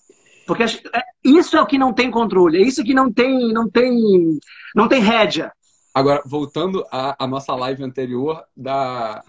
Porque 0.45 0.63
é, 0.63 1.03
isso 1.23 1.55
é 1.55 1.61
o 1.61 1.65
que 1.65 1.77
não 1.77 1.93
tem 1.93 2.11
controle, 2.11 2.57
é 2.57 2.61
isso 2.61 2.83
que 2.83 2.93
não 2.93 3.11
tem, 3.11 3.53
não 3.53 3.69
tem, 3.69 4.39
não 4.75 4.87
tem 4.87 5.01
rédea. 5.01 5.51
Agora, 5.93 6.21
voltando 6.25 6.85
à, 6.91 7.23
à 7.23 7.27
nossa 7.27 7.53
live 7.55 7.83
anterior 7.83 8.43
da, 8.55 9.23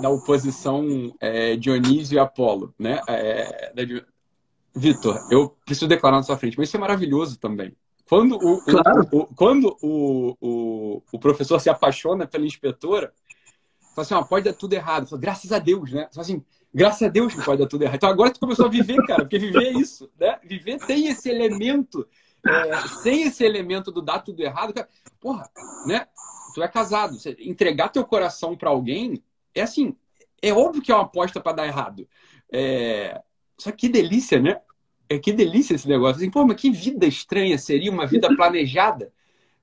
da 0.00 0.10
oposição 0.10 1.14
é, 1.20 1.56
Dionísio 1.56 2.16
e 2.16 2.18
Apolo, 2.18 2.74
né? 2.78 3.00
É, 3.08 3.72
Vitor, 4.74 5.26
eu 5.30 5.56
preciso 5.64 5.88
declarar 5.88 6.18
na 6.18 6.22
sua 6.22 6.36
frente, 6.36 6.56
mas 6.56 6.68
isso 6.68 6.76
é 6.76 6.80
maravilhoso 6.80 7.38
também. 7.38 7.74
Quando 8.08 8.36
o, 8.36 8.62
claro. 8.62 9.08
o, 9.12 9.18
o 9.18 9.26
quando 9.34 9.76
o, 9.82 10.36
o, 10.40 11.02
o, 11.12 11.18
professor 11.18 11.60
se 11.60 11.68
apaixona 11.68 12.26
pela 12.26 12.46
inspetora, 12.46 13.12
fala 13.94 14.02
assim, 14.02 14.14
ó, 14.14 14.22
pode 14.22 14.44
dar 14.44 14.54
tudo 14.54 14.72
errado. 14.72 15.08
Fala, 15.08 15.20
Graças 15.20 15.52
a 15.52 15.58
Deus, 15.58 15.92
né? 15.92 16.08
Fala 16.12 16.22
assim, 16.22 16.42
Graças 16.72 17.02
a 17.02 17.08
Deus 17.08 17.34
que 17.34 17.42
pode 17.42 17.60
dar 17.62 17.66
tudo 17.66 17.82
errado. 17.82 17.96
Então 17.96 18.10
agora 18.10 18.30
tu 18.30 18.40
começou 18.40 18.66
a 18.66 18.68
viver, 18.68 18.96
cara, 19.06 19.22
porque 19.22 19.38
viver 19.38 19.68
é 19.68 19.72
isso, 19.72 20.10
né? 20.18 20.38
Viver 20.44 20.78
tem 20.78 21.06
esse 21.06 21.28
elemento. 21.28 22.06
É, 22.48 22.88
sem 23.02 23.22
esse 23.22 23.44
elemento 23.44 23.90
do 23.90 24.02
dar 24.02 24.20
tudo 24.20 24.40
errado, 24.40 24.72
cara, 24.72 24.88
porra, 25.20 25.48
né? 25.86 26.06
Tu 26.54 26.62
é 26.62 26.68
casado, 26.68 27.16
entregar 27.38 27.88
teu 27.88 28.04
coração 28.04 28.56
para 28.56 28.70
alguém 28.70 29.22
é 29.54 29.62
assim, 29.62 29.94
é 30.40 30.52
óbvio 30.52 30.82
que 30.82 30.92
é 30.92 30.94
uma 30.94 31.04
aposta 31.04 31.40
para 31.40 31.56
dar 31.56 31.66
errado. 31.66 32.06
É... 32.52 33.20
Só 33.58 33.72
que 33.72 33.88
delícia, 33.88 34.40
né? 34.40 34.60
É 35.08 35.18
que 35.18 35.32
delícia 35.32 35.74
esse 35.74 35.88
negócio. 35.88 36.16
Assim, 36.16 36.30
pô, 36.30 36.46
mas 36.46 36.56
que 36.56 36.70
vida 36.70 37.06
estranha 37.06 37.58
seria 37.58 37.90
uma 37.90 38.06
vida 38.06 38.28
planejada. 38.36 39.12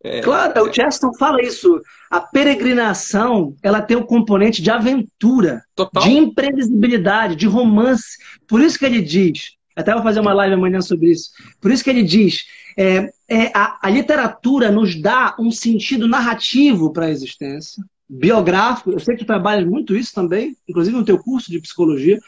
É, 0.03 0.21
claro, 0.21 0.69
o 0.69 0.73
Cheston 0.73 1.13
fala 1.17 1.41
isso. 1.41 1.81
A 2.11 2.19
peregrinação, 2.19 3.55
ela 3.63 3.81
tem 3.81 3.95
um 3.95 4.05
componente 4.05 4.61
de 4.61 4.69
aventura, 4.69 5.63
Total. 5.73 6.03
de 6.03 6.11
imprevisibilidade, 6.11 7.35
de 7.35 7.47
romance. 7.47 8.17
Por 8.47 8.61
isso 8.61 8.77
que 8.77 8.85
ele 8.85 9.01
diz, 9.01 9.54
até 9.75 9.93
vou 9.93 10.03
fazer 10.03 10.19
uma 10.19 10.33
live 10.33 10.53
amanhã 10.53 10.81
sobre 10.81 11.11
isso. 11.11 11.31
Por 11.59 11.71
isso 11.71 11.83
que 11.83 11.89
ele 11.89 12.03
diz, 12.03 12.45
é, 12.77 13.09
é 13.27 13.51
a, 13.53 13.77
a 13.81 13.89
literatura 13.89 14.71
nos 14.71 14.99
dá 14.99 15.35
um 15.39 15.51
sentido 15.51 16.07
narrativo 16.07 16.91
para 16.93 17.07
a 17.07 17.11
existência, 17.11 17.83
biográfico. 18.07 18.91
Eu 18.91 18.99
sei 18.99 19.15
que 19.15 19.23
tu 19.23 19.27
trabalhas 19.27 19.67
muito 19.67 19.95
isso 19.95 20.13
também, 20.13 20.55
inclusive 20.67 20.95
no 20.95 21.05
teu 21.05 21.17
curso 21.17 21.51
de 21.51 21.59
psicologia, 21.59 22.19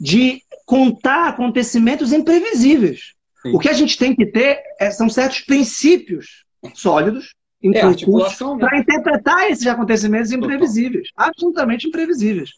de 0.00 0.40
contar 0.64 1.28
acontecimentos 1.28 2.12
imprevisíveis. 2.12 3.14
Sim. 3.42 3.54
O 3.54 3.58
que 3.58 3.68
a 3.68 3.72
gente 3.72 3.98
tem 3.98 4.14
que 4.14 4.26
ter 4.26 4.60
é, 4.78 4.90
são 4.90 5.08
certos 5.08 5.40
princípios 5.40 6.44
sólidos, 6.74 7.34
é, 7.62 7.68
né? 7.68 8.68
para 8.68 8.78
interpretar 8.78 9.50
esses 9.50 9.66
acontecimentos 9.66 10.30
imprevisíveis, 10.30 11.08
Total. 11.08 11.28
absolutamente 11.28 11.88
imprevisíveis. 11.88 12.50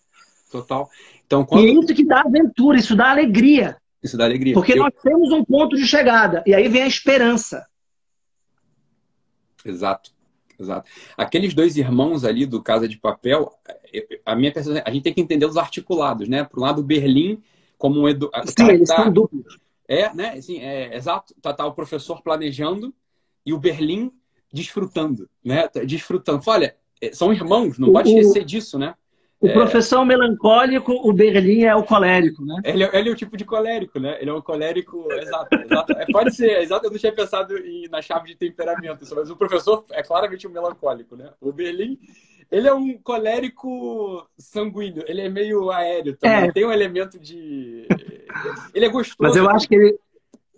Total. 0.50 0.88
Então, 1.24 1.44
quando... 1.44 1.64
E 1.64 1.68
é 1.68 1.72
isso 1.72 1.94
que 1.94 2.04
dá 2.04 2.20
aventura, 2.20 2.78
isso 2.78 2.96
dá 2.96 3.10
alegria. 3.10 3.76
Isso 4.06 4.16
dá 4.16 4.24
alegria. 4.24 4.54
Porque 4.54 4.72
Eu... 4.72 4.78
nós 4.78 4.92
temos 5.02 5.30
um 5.32 5.44
ponto 5.44 5.76
de 5.76 5.86
chegada, 5.86 6.42
e 6.46 6.54
aí 6.54 6.68
vem 6.68 6.82
a 6.82 6.86
esperança. 6.86 7.66
Exato. 9.64 10.14
Exato. 10.58 10.88
Aqueles 11.16 11.52
dois 11.52 11.76
irmãos 11.76 12.24
ali 12.24 12.46
do 12.46 12.62
Casa 12.62 12.88
de 12.88 12.96
Papel, 12.96 13.52
a 14.24 14.34
minha 14.34 14.52
a 14.84 14.90
gente 14.90 15.02
tem 15.02 15.12
que 15.12 15.20
entender 15.20 15.44
os 15.44 15.56
articulados, 15.56 16.28
né? 16.28 16.44
Por 16.44 16.58
um 16.58 16.62
lado, 16.62 16.82
Berlim 16.82 17.42
como 17.76 18.00
um 18.00 18.08
edu... 18.08 18.30
Sim, 18.46 18.68
eles 18.70 18.88
tá... 18.88 18.96
são 18.96 19.12
duplos. 19.12 19.58
É, 19.86 20.12
né? 20.14 20.30
Assim, 20.30 20.58
é, 20.60 20.96
exato. 20.96 21.34
Tá, 21.42 21.52
tá 21.52 21.66
o 21.66 21.74
professor 21.74 22.22
planejando 22.22 22.94
e 23.44 23.52
o 23.52 23.58
Berlim 23.58 24.10
desfrutando, 24.52 25.28
né? 25.44 25.68
Desfrutando. 25.86 26.42
Olha, 26.46 26.74
é, 27.00 27.12
são 27.12 27.32
irmãos, 27.32 27.78
não 27.78 27.90
o, 27.90 27.92
pode 27.92 28.08
esquecer 28.08 28.44
disso, 28.44 28.78
né? 28.78 28.94
O 29.40 29.48
é... 29.48 29.52
professor 29.52 30.04
melancólico, 30.04 30.92
o 30.92 31.12
Berlim 31.12 31.64
é 31.64 31.74
o 31.74 31.82
colérico, 31.82 32.44
né? 32.44 32.60
Ele, 32.64 32.84
é, 32.84 32.98
ele 32.98 33.10
é 33.10 33.12
o 33.12 33.16
tipo 33.16 33.36
de 33.36 33.44
colérico, 33.44 34.00
né? 34.00 34.16
Ele 34.20 34.30
é 34.30 34.32
um 34.32 34.40
colérico, 34.40 35.12
exato. 35.12 35.54
exato. 35.54 35.92
É, 35.92 36.06
pode 36.10 36.34
ser, 36.34 36.62
exato. 36.62 36.86
Eu 36.86 36.90
não 36.90 36.98
tinha 36.98 37.12
pensado 37.12 37.56
em, 37.58 37.86
na 37.88 38.00
chave 38.00 38.28
de 38.28 38.34
temperamento, 38.36 39.04
mas 39.14 39.30
o 39.30 39.36
professor 39.36 39.84
é 39.90 40.02
claramente 40.02 40.46
um 40.46 40.50
melancólico, 40.50 41.16
né? 41.16 41.30
O 41.38 41.52
Berlim, 41.52 41.98
ele 42.50 42.66
é 42.66 42.72
um 42.72 42.96
colérico 42.98 44.26
sanguíneo, 44.38 45.04
ele 45.06 45.20
é 45.20 45.28
meio 45.28 45.70
aéreo 45.70 46.16
também. 46.16 46.48
É. 46.48 46.52
Tem 46.52 46.64
um 46.64 46.72
elemento 46.72 47.18
de. 47.18 47.86
Ele 48.74 48.86
é 48.86 48.88
gostoso. 48.88 49.16
Mas 49.20 49.36
eu 49.36 49.50
acho 49.50 49.68
que 49.68 49.74
ele, 49.74 49.98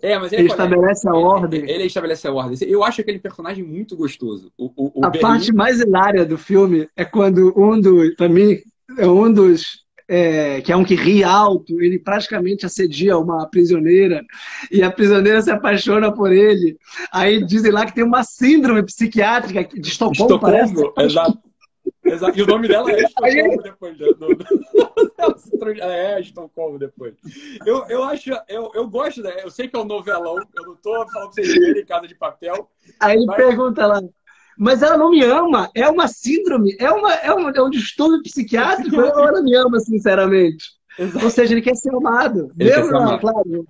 é, 0.01 0.17
mas 0.17 0.31
ele, 0.31 0.43
ele 0.43 0.49
estabelece 0.49 1.07
a 1.07 1.13
ordem. 1.13 1.69
Ele 1.69 1.83
estabelece 1.85 2.27
a 2.27 2.33
ordem. 2.33 2.69
Eu 2.69 2.83
acho 2.83 3.01
aquele 3.01 3.19
personagem 3.19 3.63
muito 3.63 3.95
gostoso. 3.95 4.51
O, 4.57 4.71
o, 4.75 5.01
o 5.01 5.05
a 5.05 5.09
Berlim... 5.09 5.21
parte 5.21 5.53
mais 5.53 5.79
hilária 5.79 6.25
do 6.25 6.37
filme 6.37 6.87
é 6.95 7.03
quando 7.03 7.53
um 7.57 7.79
dos, 7.79 8.15
pra 8.15 8.29
mim, 8.29 8.57
é 8.97 9.07
um 9.07 9.31
dos 9.31 9.83
é, 10.07 10.59
que 10.61 10.71
é 10.71 10.75
um 10.75 10.83
que 10.83 10.95
ri 10.95 11.23
alto, 11.23 11.79
ele 11.79 11.99
praticamente 11.99 12.65
assedia 12.65 13.15
uma 13.17 13.47
prisioneira 13.47 14.25
e 14.71 14.81
a 14.81 14.89
prisioneira 14.89 15.39
se 15.41 15.51
apaixona 15.51 16.11
por 16.11 16.31
ele. 16.31 16.77
Aí 17.13 17.45
dizem 17.45 17.71
lá 17.71 17.85
que 17.85 17.93
tem 17.93 18.03
uma 18.03 18.23
síndrome 18.23 18.81
psiquiátrica 18.83 19.63
de 19.79 19.87
Estocolmo, 19.87 20.33
Estocolmo 20.33 20.93
parece. 20.95 21.13
Exato. 21.13 21.48
Exato. 22.13 22.37
E 22.37 22.41
o 22.41 22.47
nome 22.47 22.67
dela 22.67 22.91
é 22.91 23.03
Estocolmo 23.03 23.61
depois. 23.63 23.97
Do, 23.97 24.13
do... 24.13 25.81
é, 25.81 26.19
Estocolmo 26.19 26.79
depois. 26.79 27.15
Eu, 27.65 27.85
eu 27.87 28.03
acho, 28.03 28.31
eu, 28.47 28.71
eu 28.73 28.87
gosto, 28.87 29.21
né? 29.21 29.33
Eu 29.43 29.51
sei 29.51 29.67
que 29.67 29.75
é 29.75 29.79
um 29.79 29.85
novelão, 29.85 30.37
eu 30.37 30.63
não 30.65 30.75
tô 30.75 30.91
falando 30.91 31.11
pra 31.11 31.25
vocês 31.25 31.47
verem 31.47 31.81
em 31.81 31.85
casa 31.85 32.07
de 32.07 32.15
papel. 32.15 32.69
Aí 32.99 33.17
ele 33.17 33.25
mas... 33.25 33.37
pergunta 33.37 33.85
lá, 33.85 34.01
mas 34.57 34.81
ela 34.81 34.97
não 34.97 35.11
me 35.11 35.23
ama, 35.23 35.69
é 35.73 35.87
uma 35.89 36.07
síndrome, 36.07 36.75
é, 36.79 36.91
uma, 36.91 37.13
é, 37.13 37.33
um, 37.33 37.49
é 37.49 37.61
um 37.61 37.69
distúrbio 37.69 38.23
psiquiátrico, 38.23 38.99
ela 38.99 39.41
me 39.41 39.55
ama, 39.55 39.79
sinceramente? 39.79 40.79
Exato. 40.97 41.23
Ou 41.23 41.31
seja, 41.31 41.53
ele 41.53 41.61
quer 41.61 41.75
ser 41.75 41.95
amado. 41.95 42.51
Ele 42.59 42.69
Mesmo, 42.69 42.91
não, 42.91 43.17
claro 43.17 43.65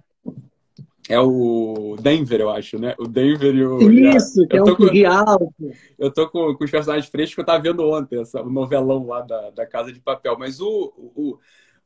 é 1.09 1.19
o 1.19 1.95
Denver, 1.99 2.39
eu 2.39 2.51
acho, 2.51 2.77
né? 2.77 2.93
O 2.99 3.07
Denver 3.07 3.55
e 3.55 3.65
o. 3.65 3.91
Isso, 4.15 4.47
que 4.47 4.55
é 4.55 4.61
um 4.61 4.75
com, 4.75 4.85
alto. 5.07 5.53
Eu 5.97 6.11
tô 6.11 6.29
com, 6.29 6.53
com 6.53 6.63
os 6.63 6.69
personagens 6.69 7.09
frescos 7.09 7.33
que 7.33 7.41
eu 7.41 7.45
tava 7.45 7.63
vendo 7.63 7.83
ontem, 7.83 8.21
essa, 8.21 8.43
o 8.43 8.49
novelão 8.49 9.07
lá 9.07 9.21
da, 9.21 9.49
da 9.49 9.65
Casa 9.65 9.91
de 9.91 9.99
Papel. 9.99 10.37
Mas 10.37 10.61
o, 10.61 10.93
o, 10.95 11.39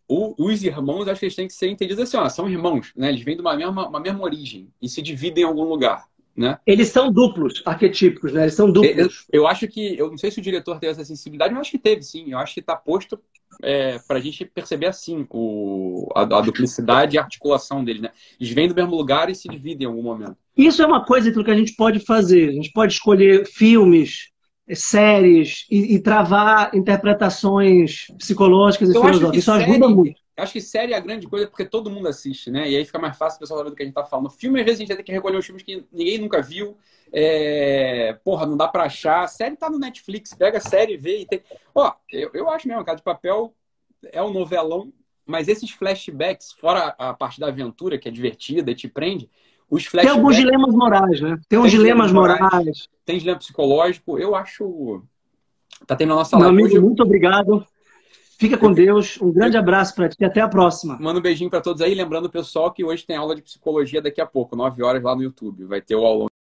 o, 0.10 0.46
os 0.46 0.62
irmãos, 0.62 1.08
acho 1.08 1.22
que 1.22 1.26
eles 1.28 1.36
têm 1.36 1.48
que 1.48 1.54
ser 1.54 1.70
entendidos 1.70 2.04
assim, 2.04 2.18
ó, 2.18 2.28
são 2.28 2.50
irmãos, 2.50 2.92
né? 2.98 3.08
Eles 3.08 3.24
vêm 3.24 3.36
de 3.36 3.42
uma 3.42 3.56
mesma, 3.56 3.88
uma 3.88 4.00
mesma 4.02 4.22
origem 4.22 4.68
e 4.82 4.90
se 4.90 5.02
dividem 5.02 5.46
em 5.46 5.48
algum 5.48 5.64
lugar. 5.64 6.06
Né? 6.36 6.58
Eles 6.66 6.90
são 6.90 7.12
duplos, 7.12 7.62
arquetípicos, 7.64 8.34
né? 8.34 8.44
Eles 8.44 8.56
são 8.56 8.72
duplos. 8.72 9.26
Eu, 9.32 9.42
eu, 9.42 9.48
acho 9.48 9.68
que, 9.68 9.96
eu 9.98 10.10
não 10.10 10.18
sei 10.18 10.32
se 10.32 10.40
o 10.40 10.42
diretor 10.42 10.80
teve 10.80 10.92
essa 10.92 11.06
sensibilidade, 11.06 11.52
mas 11.52 11.58
eu 11.58 11.62
acho 11.62 11.72
que 11.72 11.78
teve, 11.78 12.02
sim. 12.02 12.32
Eu 12.32 12.40
acho 12.40 12.56
que 12.56 12.60
está 12.60 12.76
posto 12.76 13.20
é, 13.62 14.00
para 14.08 14.18
a 14.18 14.22
gente 14.22 14.44
perceber 14.46 14.88
assim 14.88 15.28
o, 15.30 16.10
a, 16.16 16.22
a, 16.22 16.42
duplicidade 16.42 17.16
e 17.16 17.20
a 17.20 17.22
articulação 17.22 17.84
deles, 17.84 18.02
né? 18.02 18.10
Eles 18.40 18.52
vêm 18.52 18.68
do 18.68 18.74
mesmo 18.74 18.96
lugar 18.96 19.30
e 19.30 19.36
se 19.36 19.48
dividem 19.48 19.86
em 19.86 19.90
algum 19.90 20.02
momento. 20.02 20.36
Isso 20.58 20.82
é 20.82 20.86
uma 20.86 21.06
coisa 21.06 21.32
que 21.32 21.52
a 21.52 21.56
gente 21.56 21.76
pode 21.76 22.00
fazer. 22.00 22.50
A 22.50 22.54
gente 22.54 22.72
pode 22.72 22.94
escolher 22.94 23.46
filmes, 23.46 24.30
séries 24.74 25.66
e, 25.70 25.96
e 25.96 26.00
travar 26.00 26.74
interpretações 26.74 28.08
psicológicas 28.18 28.90
e 28.90 28.94
filosóficas. 28.94 29.38
Isso 29.38 29.52
série, 29.52 29.72
ajuda 29.72 29.90
muito. 29.90 30.23
Acho 30.38 30.54
que 30.54 30.62
série 30.62 30.94
é 30.94 30.96
a 30.96 31.00
grande 31.00 31.28
coisa 31.28 31.48
porque 31.48 31.66
todo 31.66 31.90
mundo 31.90 32.08
assiste, 32.08 32.50
né? 32.50 32.70
E 32.70 32.76
aí 32.76 32.86
fica 32.86 33.00
mais 33.00 33.18
fácil 33.18 33.38
o 33.38 33.40
pessoal 33.40 33.60
saber 33.60 33.70
do 33.70 33.76
que 33.76 33.84
a 33.84 33.86
gente 33.86 33.96
tá 33.96 34.04
falando. 34.04 34.30
Filme, 34.30 34.60
às 34.60 34.66
vezes, 34.66 34.82
a 34.82 34.86
gente 34.86 34.96
tem 34.96 35.06
que 35.06 35.12
recolher 35.12 35.38
os 35.38 35.46
filmes 35.46 35.64
que 35.64 35.86
ninguém 35.92 36.18
nunca 36.18 36.42
viu. 36.42 36.78
É... 37.12 38.18
Porra, 38.24 38.46
não 38.46 38.58
dá 38.58 38.68
pra 38.68 38.86
achar. 38.86 39.24
A 39.24 39.28
série 39.28 39.56
tá 39.56 39.70
no 39.70 39.78
Netflix, 39.78 40.34
pega 40.34 40.58
a 40.58 40.62
série, 40.62 40.98
vê 40.98 41.20
e 41.20 41.26
tem. 41.26 41.42
Ó, 41.76 41.94
eu, 42.12 42.32
eu 42.34 42.50
acho 42.50 42.68
mesmo, 42.68 42.84
Casa 42.84 42.98
de 42.98 43.04
Papel 43.04 43.54
é 44.12 44.22
um 44.22 44.32
novelão, 44.34 44.92
mas 45.26 45.48
esses 45.48 45.72
flashbacks, 45.72 46.52
fora 46.52 46.96
a 46.98 47.14
parte 47.14 47.40
da 47.40 47.48
aventura, 47.48 47.98
que 47.98 48.10
é 48.10 48.12
divertida 48.12 48.72
e 48.72 48.76
te 48.76 48.88
prende, 48.88 49.30
os 49.70 49.86
flashbacks. 49.86 50.12
Tem 50.12 50.20
alguns 50.20 50.36
dilemas 50.36 50.76
morais, 50.76 51.22
né? 51.22 51.40
Tem 51.48 51.60
uns 51.60 51.72
tem 51.72 51.80
dilemas 51.80 52.12
morais, 52.12 52.40
morais. 52.40 52.90
Tem 53.06 53.18
dilema 53.18 53.40
psicológico. 53.40 54.20
Eu 54.20 54.36
acho. 54.36 55.04
Tá 55.88 55.96
tendo 55.96 56.14
a 56.14 56.18
nossa 56.18 56.38
live. 56.38 56.56
Meu 56.56 56.66
amigo, 56.66 56.78
hoje... 56.78 56.86
muito 56.86 57.04
obrigado. 57.04 57.66
Fica 58.38 58.58
com 58.58 58.72
Deus. 58.72 59.20
Um 59.22 59.32
grande 59.32 59.58
abraço 59.58 59.96
para 59.96 60.10
ti. 60.10 60.24
Até 60.24 60.42
a 60.42 60.48
próxima. 60.48 60.98
Manda 61.00 61.20
um 61.20 61.22
beijinho 61.22 61.50
para 61.50 61.62
todos 61.62 61.82
aí. 61.82 61.94
Lembrando, 61.94 62.30
pessoal, 62.30 62.72
que 62.72 62.84
hoje 62.84 63.06
tem 63.06 63.16
aula 63.16 63.36
de 63.36 63.42
psicologia 63.42 64.02
daqui 64.02 64.22
a 64.22 64.26
pouco, 64.26 64.56
9 64.56 64.84
horas 64.84 65.04
lá 65.04 65.16
no 65.16 65.24
YouTube. 65.24 65.66
Vai 65.66 65.82
ter 65.82 65.96
o 65.96 66.06
aulão. 66.06 66.28